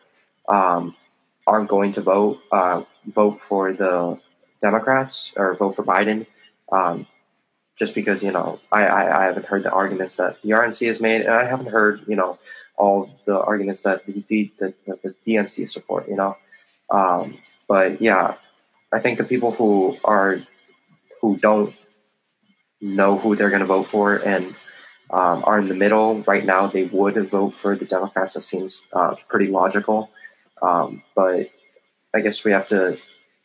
um, 0.48 0.94
aren't 1.46 1.68
going 1.68 1.94
to 1.94 2.02
vote 2.02 2.40
uh, 2.52 2.82
vote 3.06 3.40
for 3.40 3.72
the 3.72 4.18
Democrats 4.64 5.32
or 5.36 5.54
vote 5.54 5.76
for 5.76 5.84
Biden, 5.84 6.26
um, 6.72 7.06
just 7.76 7.94
because 7.94 8.22
you 8.22 8.32
know 8.32 8.60
I, 8.72 8.86
I, 8.86 9.02
I, 9.20 9.24
haven't 9.26 9.46
heard 9.46 9.62
the 9.62 9.70
arguments 9.70 10.16
that 10.16 10.40
the 10.42 10.50
RNC 10.50 10.86
has 10.88 11.00
made, 11.00 11.20
and 11.22 11.34
I 11.34 11.44
haven't 11.44 11.70
heard 11.78 12.02
you 12.06 12.16
know 12.16 12.38
all 12.76 12.96
the 13.26 13.38
arguments 13.38 13.82
that 13.82 14.06
the 14.06 14.24
the, 14.28 14.50
the, 14.58 14.74
the 15.02 15.14
DNC 15.26 15.68
support. 15.68 16.08
You 16.08 16.16
know, 16.16 16.36
um, 16.90 17.38
but 17.68 18.00
yeah, 18.00 18.36
I 18.90 19.00
think 19.00 19.18
the 19.18 19.24
people 19.32 19.50
who 19.52 19.98
are 20.04 20.40
who 21.20 21.36
don't 21.36 21.74
know 22.80 23.18
who 23.18 23.36
they're 23.36 23.54
going 23.54 23.66
to 23.68 23.74
vote 23.76 23.88
for 23.94 24.16
and 24.16 24.54
um, 25.10 25.44
are 25.46 25.58
in 25.58 25.68
the 25.68 25.74
middle 25.74 26.22
right 26.22 26.44
now, 26.44 26.66
they 26.66 26.84
would 26.84 27.16
vote 27.28 27.54
for 27.54 27.76
the 27.76 27.84
Democrats. 27.84 28.34
That 28.34 28.42
seems 28.42 28.82
uh, 28.92 29.14
pretty 29.28 29.46
logical. 29.46 30.10
Um, 30.60 31.02
but 31.14 31.50
I 32.14 32.20
guess 32.20 32.44
we 32.44 32.52
have 32.52 32.66
to 32.68 32.98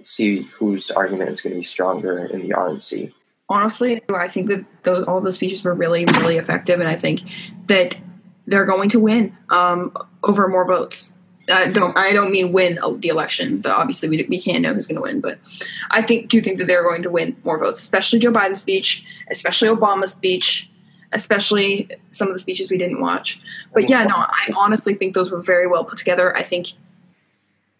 see 0.03 0.43
whose 0.57 0.91
argument 0.91 1.29
is 1.29 1.41
going 1.41 1.53
to 1.53 1.59
be 1.59 1.65
stronger 1.65 2.25
in 2.25 2.41
the 2.41 2.49
RNC. 2.49 3.13
Honestly, 3.49 4.01
I 4.13 4.27
think 4.27 4.47
that 4.47 4.63
those, 4.83 5.05
all 5.05 5.21
those 5.21 5.35
speeches 5.35 5.63
were 5.63 5.73
really, 5.73 6.05
really 6.05 6.37
effective, 6.37 6.79
and 6.79 6.87
I 6.87 6.95
think 6.95 7.21
that 7.67 7.97
they're 8.45 8.65
going 8.65 8.89
to 8.89 8.99
win 8.99 9.35
um, 9.49 9.95
over 10.23 10.47
more 10.47 10.65
votes. 10.65 11.17
I 11.51 11.67
don't. 11.71 11.97
I 11.97 12.13
don't 12.13 12.31
mean 12.31 12.51
win 12.51 12.77
the 12.99 13.07
election. 13.07 13.61
The, 13.61 13.73
obviously, 13.73 14.07
we, 14.07 14.23
we 14.29 14.39
can't 14.39 14.61
know 14.61 14.73
who's 14.73 14.85
going 14.85 14.97
to 14.97 15.01
win, 15.01 15.19
but 15.19 15.39
I 15.89 16.03
think 16.03 16.29
do 16.29 16.41
think 16.41 16.59
that 16.59 16.65
they're 16.65 16.83
going 16.83 17.01
to 17.01 17.09
win 17.09 17.35
more 17.43 17.57
votes, 17.57 17.81
especially 17.81 18.19
Joe 18.19 18.31
Biden's 18.31 18.59
speech, 18.59 19.03
especially 19.31 19.67
Obama's 19.67 20.13
speech, 20.13 20.69
especially 21.11 21.89
some 22.11 22.27
of 22.27 22.35
the 22.35 22.39
speeches 22.39 22.69
we 22.69 22.77
didn't 22.77 23.01
watch. 23.01 23.41
But 23.73 23.89
yeah, 23.89 24.03
no, 24.03 24.15
I 24.15 24.51
honestly 24.55 24.93
think 24.93 25.15
those 25.15 25.31
were 25.31 25.41
very 25.41 25.65
well 25.65 25.85
put 25.85 25.97
together. 25.97 26.37
I 26.37 26.43
think 26.43 26.67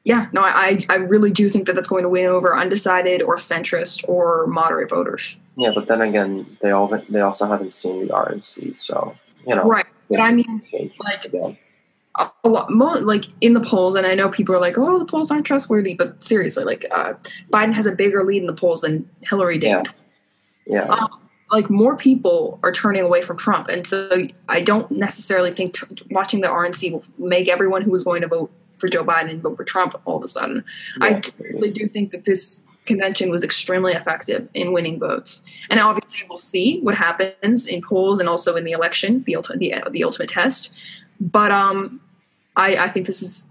yeah, 0.04 0.28
no, 0.32 0.42
I 0.42 0.80
I 0.90 0.96
really 0.96 1.32
do 1.32 1.50
think 1.50 1.66
that 1.68 1.76
that's 1.76 1.88
going 1.88 2.04
to 2.04 2.10
win 2.10 2.26
over 2.26 2.56
undecided 2.56 3.22
or 3.22 3.36
centrist 3.36 4.08
or 4.08 4.48
moderate 4.48 4.90
voters. 4.90 5.38
Yeah, 5.58 5.72
but 5.76 5.88
then 5.88 6.02
again, 6.02 6.58
they 6.62 6.72
all 6.72 6.88
they 6.88 7.22
also 7.22 7.46
haven't 7.48 7.74
seen 7.74 8.08
the 8.08 8.14
RNC, 8.14 8.80
so 8.80 9.16
you 9.46 9.56
know, 9.56 9.64
right? 9.64 9.86
But 10.10 10.22
I 10.22 10.32
mean, 10.32 10.62
like. 11.00 11.26
Again. 11.26 11.58
A 12.44 12.50
lot 12.50 12.70
more 12.70 12.98
like 12.98 13.26
in 13.40 13.54
the 13.54 13.62
polls, 13.62 13.96
and 13.96 14.06
I 14.06 14.14
know 14.14 14.28
people 14.28 14.54
are 14.54 14.60
like, 14.60 14.78
"Oh, 14.78 15.00
the 15.00 15.06
polls 15.06 15.32
aren't 15.32 15.46
trustworthy," 15.46 15.94
but 15.94 16.22
seriously, 16.22 16.66
like 16.66 16.86
uh, 16.92 17.14
Biden 17.50 17.72
has 17.72 17.86
a 17.86 17.94
bigger 17.94 18.26
lead 18.26 18.42
in 18.42 18.48
the 18.48 18.54
polls 18.54 18.82
than 18.82 19.10
Hillary 19.22 19.58
did. 19.58 19.70
Yeah, 19.70 19.84
yeah. 20.66 20.84
Um, 20.86 21.22
like 21.52 21.70
more 21.70 21.96
people 21.96 22.60
are 22.62 22.74
turning 22.74 23.04
away 23.04 23.22
from 23.22 23.38
Trump, 23.38 23.70
and 23.70 23.88
so 23.88 24.28
I 24.50 24.62
don't 24.62 24.90
necessarily 24.92 25.54
think 25.54 25.76
tr- 25.76 25.86
watching 26.10 26.42
the 26.42 26.48
RNC 26.48 26.92
will 26.92 27.04
make 27.18 27.48
everyone 27.48 27.84
who 27.84 27.96
is 27.96 28.04
going 28.04 28.22
to 28.22 28.28
vote 28.28 28.52
for 28.80 28.88
Joe 28.88 29.04
Biden 29.04 29.30
and 29.30 29.42
vote 29.42 29.58
for 29.58 29.64
Trump 29.64 30.00
all 30.06 30.18
of 30.18 30.24
a 30.24 30.28
sudden. 30.28 30.64
Yeah. 31.00 31.08
I 31.08 31.22
seriously 31.22 31.72
do 31.72 31.88
think 31.88 32.12
that 32.12 32.26
this 32.26 32.66
convention 32.86 33.30
was 33.30 33.44
extremely 33.44 33.94
effective 33.94 34.50
in 34.54 34.74
winning 34.74 35.00
votes. 35.00 35.42
And 35.70 35.80
obviously, 35.80 36.26
we'll 36.28 36.38
see 36.38 36.80
what 36.82 36.96
happens 36.96 37.68
in 37.68 37.82
polls 37.82 38.20
and 38.20 38.28
also 38.28 38.56
in 38.56 38.64
the 38.64 38.72
election, 38.72 39.24
the 39.26 39.36
ultimate, 39.36 39.60
the, 39.60 39.92
the 39.92 40.04
ultimate 40.04 40.30
test. 40.30 40.72
But 41.20 41.52
um, 41.52 42.02
I, 42.56 42.76
I 42.76 42.90
think 42.90 43.06
this 43.06 43.22
is 43.22 43.50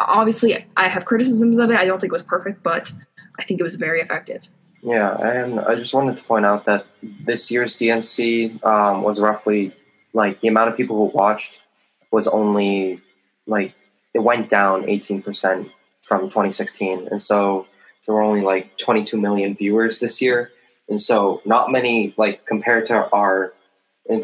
obviously 0.00 0.64
I 0.76 0.88
have 0.88 1.04
criticisms 1.04 1.58
of 1.58 1.70
it. 1.70 1.76
I 1.76 1.84
don't 1.84 2.00
think 2.00 2.12
it 2.12 2.14
was 2.14 2.22
perfect, 2.22 2.62
but 2.62 2.92
I 3.38 3.44
think 3.44 3.60
it 3.60 3.64
was 3.64 3.76
very 3.76 4.00
effective. 4.00 4.48
Yeah, 4.82 5.16
and 5.16 5.60
I 5.60 5.76
just 5.76 5.94
wanted 5.94 6.16
to 6.16 6.24
point 6.24 6.44
out 6.44 6.64
that 6.64 6.86
this 7.02 7.50
year's 7.50 7.76
DNC 7.76 8.64
um, 8.64 9.02
was 9.02 9.20
roughly 9.20 9.72
like 10.12 10.40
the 10.40 10.48
amount 10.48 10.70
of 10.70 10.76
people 10.76 10.96
who 10.96 11.16
watched 11.16 11.60
was 12.10 12.26
only 12.26 13.00
like 13.46 13.74
it 14.14 14.20
went 14.20 14.48
down 14.48 14.84
18% 14.84 15.70
from 16.02 16.22
2016. 16.22 17.08
And 17.10 17.22
so 17.22 17.66
there 18.04 18.14
were 18.14 18.22
only 18.22 18.42
like 18.42 18.76
22 18.78 19.20
million 19.20 19.54
viewers 19.54 20.00
this 20.00 20.20
year. 20.20 20.50
And 20.88 21.00
so 21.00 21.40
not 21.44 21.70
many, 21.70 22.14
like 22.16 22.44
compared 22.44 22.86
to 22.86 23.08
our, 23.10 23.54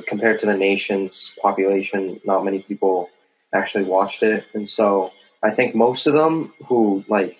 compared 0.06 0.38
to 0.38 0.46
the 0.46 0.56
nation's 0.56 1.32
population, 1.40 2.20
not 2.24 2.44
many 2.44 2.62
people 2.62 3.10
actually 3.54 3.84
watched 3.84 4.22
it. 4.22 4.44
And 4.52 4.68
so 4.68 5.12
I 5.42 5.52
think 5.52 5.74
most 5.74 6.06
of 6.06 6.14
them 6.14 6.52
who 6.66 7.04
like 7.08 7.38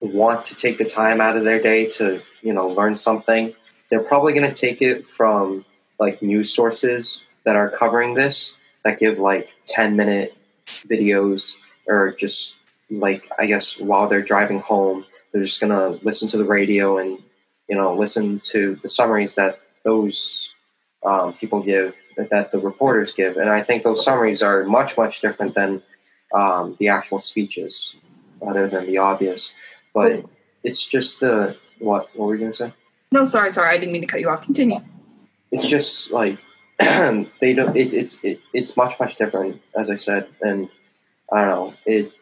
want 0.00 0.44
to 0.46 0.54
take 0.54 0.78
the 0.78 0.84
time 0.84 1.20
out 1.20 1.36
of 1.36 1.44
their 1.44 1.60
day 1.60 1.86
to, 1.86 2.22
you 2.42 2.52
know, 2.52 2.68
learn 2.68 2.96
something, 2.96 3.54
they're 3.90 4.00
probably 4.00 4.32
going 4.32 4.48
to 4.48 4.54
take 4.54 4.80
it 4.80 5.06
from 5.06 5.64
like 5.98 6.22
news 6.22 6.54
sources 6.54 7.22
that 7.44 7.56
are 7.56 7.68
covering 7.68 8.14
this 8.14 8.54
that 8.84 8.98
give 8.98 9.18
like 9.18 9.50
10 9.66 9.96
minute 9.96 10.36
videos 10.66 11.56
or 11.86 12.12
just 12.12 12.56
like 12.90 13.28
I 13.38 13.46
guess 13.46 13.78
while 13.78 14.08
they're 14.08 14.22
driving 14.22 14.60
home, 14.60 15.04
they're 15.32 15.44
just 15.44 15.60
gonna 15.60 15.98
listen 16.02 16.28
to 16.28 16.36
the 16.36 16.44
radio 16.44 16.98
and 16.98 17.18
you 17.68 17.76
know 17.76 17.94
listen 17.94 18.40
to 18.52 18.78
the 18.82 18.88
summaries 18.88 19.34
that 19.34 19.60
those 19.84 20.52
um, 21.04 21.34
people 21.34 21.60
give 21.60 21.94
that 22.16 22.52
the 22.52 22.58
reporters 22.58 23.12
give, 23.12 23.36
and 23.36 23.50
I 23.50 23.62
think 23.62 23.82
those 23.82 24.04
summaries 24.04 24.42
are 24.42 24.64
much 24.64 24.96
much 24.96 25.20
different 25.20 25.54
than 25.54 25.82
um, 26.32 26.76
the 26.78 26.88
actual 26.88 27.20
speeches, 27.20 27.94
other 28.46 28.68
than 28.68 28.86
the 28.86 28.98
obvious. 28.98 29.54
But 29.92 30.24
it's 30.62 30.86
just 30.86 31.20
the 31.20 31.56
what? 31.78 32.08
What 32.14 32.26
were 32.26 32.34
you 32.34 32.40
gonna 32.40 32.52
say? 32.52 32.72
No, 33.12 33.24
sorry, 33.24 33.50
sorry, 33.50 33.70
I 33.70 33.78
didn't 33.78 33.92
mean 33.92 34.02
to 34.02 34.08
cut 34.08 34.20
you 34.20 34.28
off. 34.28 34.42
Continue. 34.42 34.80
It's 35.50 35.64
just 35.64 36.10
like 36.10 36.38
they 37.40 37.52
don't. 37.54 37.76
It, 37.76 37.94
it's 37.94 38.18
it, 38.22 38.40
it's 38.52 38.76
much 38.76 38.98
much 38.98 39.16
different, 39.16 39.62
as 39.78 39.90
I 39.90 39.96
said, 39.96 40.28
and 40.42 40.68
I 41.32 41.42
don't 41.42 41.48
know. 41.48 41.74
It 41.86 42.12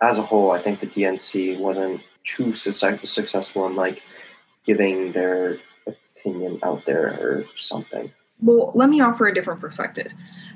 as 0.00 0.18
a 0.18 0.22
whole, 0.22 0.50
I 0.50 0.58
think 0.58 0.80
the 0.80 0.86
DNC 0.86 1.58
wasn't 1.58 2.00
too 2.24 2.54
successful 2.54 3.66
in 3.66 3.76
like 3.76 4.02
giving 4.64 5.12
their 5.12 5.58
opinion 5.86 6.58
out 6.62 6.84
there 6.86 7.18
or 7.20 7.44
something. 7.56 8.12
Well, 8.42 8.72
let 8.74 8.88
me 8.88 9.00
offer 9.00 9.26
a 9.26 9.34
different 9.34 9.60
perspective. 9.60 10.12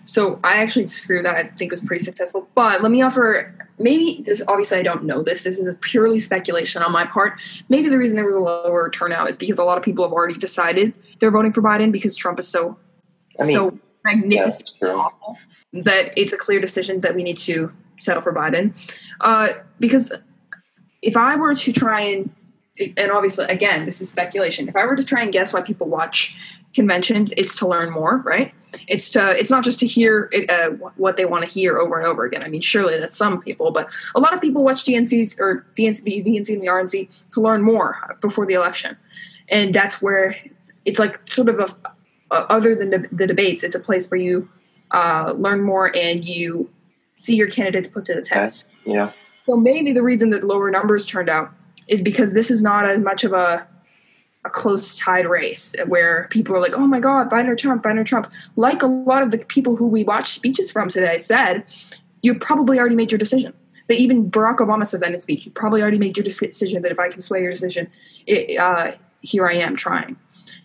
So 0.06 0.38
I 0.44 0.62
actually 0.62 0.84
disagree 0.84 1.16
with 1.16 1.24
that. 1.24 1.36
I 1.36 1.42
think 1.44 1.72
it 1.72 1.72
was 1.72 1.80
pretty 1.80 2.04
successful. 2.04 2.48
But 2.54 2.82
let 2.82 2.90
me 2.90 3.02
offer 3.02 3.54
maybe 3.78 4.22
this 4.26 4.42
obviously 4.48 4.78
I 4.78 4.82
don't 4.82 5.04
know 5.04 5.22
this. 5.22 5.44
This 5.44 5.58
is 5.58 5.66
a 5.66 5.74
purely 5.74 6.20
speculation 6.20 6.82
on 6.82 6.92
my 6.92 7.06
part. 7.06 7.40
Maybe 7.68 7.88
the 7.88 7.98
reason 7.98 8.16
there 8.16 8.26
was 8.26 8.36
a 8.36 8.40
lower 8.40 8.90
turnout 8.90 9.30
is 9.30 9.36
because 9.36 9.58
a 9.58 9.64
lot 9.64 9.78
of 9.78 9.84
people 9.84 10.04
have 10.04 10.12
already 10.12 10.38
decided 10.38 10.92
they're 11.18 11.30
voting 11.30 11.52
for 11.52 11.62
Biden 11.62 11.90
because 11.90 12.16
Trump 12.16 12.38
is 12.38 12.48
so 12.48 12.76
I 13.40 13.44
mean, 13.44 13.54
so 13.54 13.78
magnificent 14.04 14.82
awful 14.82 15.36
that 15.72 16.12
it's 16.16 16.32
a 16.32 16.36
clear 16.36 16.60
decision 16.60 17.00
that 17.00 17.14
we 17.14 17.22
need 17.22 17.38
to 17.38 17.72
settle 17.98 18.22
for 18.22 18.32
Biden. 18.32 18.76
Uh, 19.20 19.54
because 19.80 20.12
if 21.02 21.16
I 21.16 21.36
were 21.36 21.54
to 21.54 21.72
try 21.72 22.00
and 22.00 22.30
and 22.78 23.10
obviously 23.10 23.44
again 23.46 23.86
this 23.86 24.00
is 24.00 24.08
speculation. 24.08 24.68
If 24.68 24.76
i 24.76 24.84
were 24.84 24.96
to 24.96 25.02
try 25.02 25.22
and 25.22 25.32
guess 25.32 25.52
why 25.52 25.60
people 25.60 25.88
watch 25.88 26.36
conventions 26.74 27.32
it's 27.36 27.56
to 27.58 27.68
learn 27.68 27.90
more 27.90 28.18
right? 28.18 28.52
It's 28.88 29.10
to 29.10 29.38
it's 29.38 29.50
not 29.50 29.64
just 29.64 29.78
to 29.80 29.86
hear 29.86 30.28
it, 30.32 30.50
uh, 30.50 30.70
what 30.96 31.16
they 31.16 31.24
want 31.24 31.46
to 31.46 31.50
hear 31.50 31.78
over 31.78 31.98
and 31.98 32.06
over 32.06 32.24
again. 32.24 32.42
I 32.42 32.48
mean 32.48 32.60
surely 32.60 32.98
that's 32.98 33.16
some 33.16 33.40
people 33.40 33.70
but 33.70 33.90
a 34.14 34.20
lot 34.20 34.34
of 34.34 34.40
people 34.40 34.64
watch 34.64 34.84
dncs 34.84 35.38
or 35.40 35.66
DNC, 35.76 36.02
the 36.04 36.22
dnc 36.22 36.52
and 36.52 36.62
the 36.62 36.66
rnc 36.66 37.32
to 37.32 37.40
learn 37.40 37.62
more 37.62 38.16
before 38.20 38.46
the 38.46 38.54
election. 38.54 38.96
And 39.48 39.74
that's 39.74 40.00
where 40.00 40.36
it's 40.84 40.98
like 40.98 41.20
sort 41.30 41.48
of 41.48 41.60
a, 41.60 41.90
a 42.30 42.52
other 42.52 42.74
than 42.74 42.90
the, 42.90 43.08
the, 43.12 43.26
debates 43.26 43.62
it's 43.62 43.74
a 43.74 43.80
place 43.80 44.10
where 44.10 44.20
you 44.20 44.48
uh, 44.90 45.34
learn 45.36 45.60
more 45.60 45.94
and 45.94 46.24
you 46.24 46.70
see 47.16 47.36
your 47.36 47.48
candidates 47.48 47.88
put 47.88 48.04
to 48.06 48.14
the 48.14 48.22
test. 48.22 48.64
Yeah. 48.84 49.12
So 49.46 49.56
maybe 49.56 49.92
the 49.92 50.02
reason 50.02 50.30
that 50.30 50.44
lower 50.44 50.70
numbers 50.70 51.04
turned 51.04 51.28
out 51.28 51.52
is 51.88 52.02
because 52.02 52.32
this 52.32 52.50
is 52.50 52.62
not 52.62 52.88
as 52.88 53.00
much 53.00 53.24
of 53.24 53.32
a 53.32 53.66
a 54.44 54.50
close 54.50 54.98
tied 54.98 55.26
race 55.26 55.74
where 55.86 56.28
people 56.30 56.54
are 56.54 56.60
like, 56.60 56.76
oh 56.76 56.86
my 56.86 57.00
God, 57.00 57.30
Biden 57.30 57.48
or 57.48 57.56
Trump, 57.56 57.82
Biden 57.82 57.98
or 57.98 58.04
Trump. 58.04 58.30
Like 58.56 58.82
a 58.82 58.86
lot 58.86 59.22
of 59.22 59.30
the 59.30 59.38
people 59.38 59.76
who 59.76 59.86
we 59.86 60.04
watched 60.04 60.34
speeches 60.34 60.70
from 60.70 60.88
today 60.88 61.18
said, 61.18 61.64
you 62.20 62.34
probably 62.34 62.78
already 62.78 62.94
made 62.94 63.10
your 63.10 63.18
decision. 63.18 63.54
That 63.88 63.96
even 63.96 64.30
Barack 64.30 64.56
Obama 64.56 64.86
said 64.86 65.00
that 65.00 65.06
in 65.06 65.12
his 65.12 65.22
speech. 65.22 65.44
You 65.44 65.52
probably 65.52 65.82
already 65.82 65.98
made 65.98 66.16
your 66.16 66.24
decision 66.24 66.82
that 66.82 66.92
if 66.92 66.98
I 66.98 67.08
can 67.10 67.20
sway 67.20 67.42
your 67.42 67.50
decision, 67.50 67.90
it, 68.26 68.58
uh, 68.58 68.92
here 69.20 69.46
I 69.46 69.54
am 69.54 69.76
trying. 69.76 70.16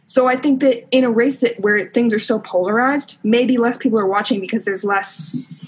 So 0.07 0.27
I 0.27 0.37
think 0.37 0.61
that 0.61 0.87
in 0.95 1.03
a 1.03 1.11
race 1.11 1.41
that 1.41 1.59
where 1.59 1.89
things 1.89 2.13
are 2.13 2.19
so 2.19 2.39
polarized, 2.39 3.19
maybe 3.23 3.57
less 3.57 3.77
people 3.77 3.99
are 3.99 4.07
watching 4.07 4.39
because 4.39 4.65
there's 4.65 4.83
less 4.83 5.63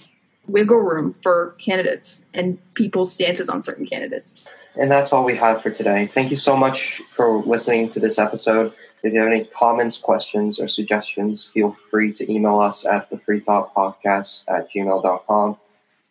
wiggle 0.48 0.80
room 0.80 1.16
for 1.22 1.56
candidates 1.60 2.26
and 2.34 2.58
people's 2.74 3.14
stances 3.14 3.50
on 3.50 3.62
certain 3.62 3.86
candidates. 3.86 4.48
And 4.76 4.90
that's 4.90 5.12
all 5.12 5.26
we 5.26 5.36
have 5.36 5.62
for 5.62 5.70
today. 5.70 6.08
Thank 6.08 6.32
you 6.32 6.38
so 6.38 6.56
much 6.56 7.02
for 7.10 7.40
listening 7.44 7.90
to 7.90 8.00
this 8.00 8.18
episode. 8.18 8.74
If 9.04 9.14
you 9.14 9.20
have 9.20 9.28
any 9.28 9.46
comments, 9.46 9.98
questions, 9.98 10.60
or 10.60 10.68
suggestions, 10.68 11.46
feel 11.46 11.76
free 11.90 12.14
to 12.14 12.32
email 12.32 12.60
us 12.60 12.86
at 12.86 13.10
the 13.10 13.18
podcast 13.18 14.44
at 14.48 14.72
gmail.com. 14.72 15.58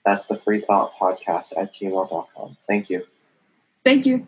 That's 0.04 0.26
the 0.26 0.36
free 0.36 0.60
podcast 0.60 1.52
at 1.56 1.74
gmail.com. 1.74 2.56
Thank 2.66 2.90
you. 2.90 3.06
Thank 3.84 4.06
you. 4.06 4.26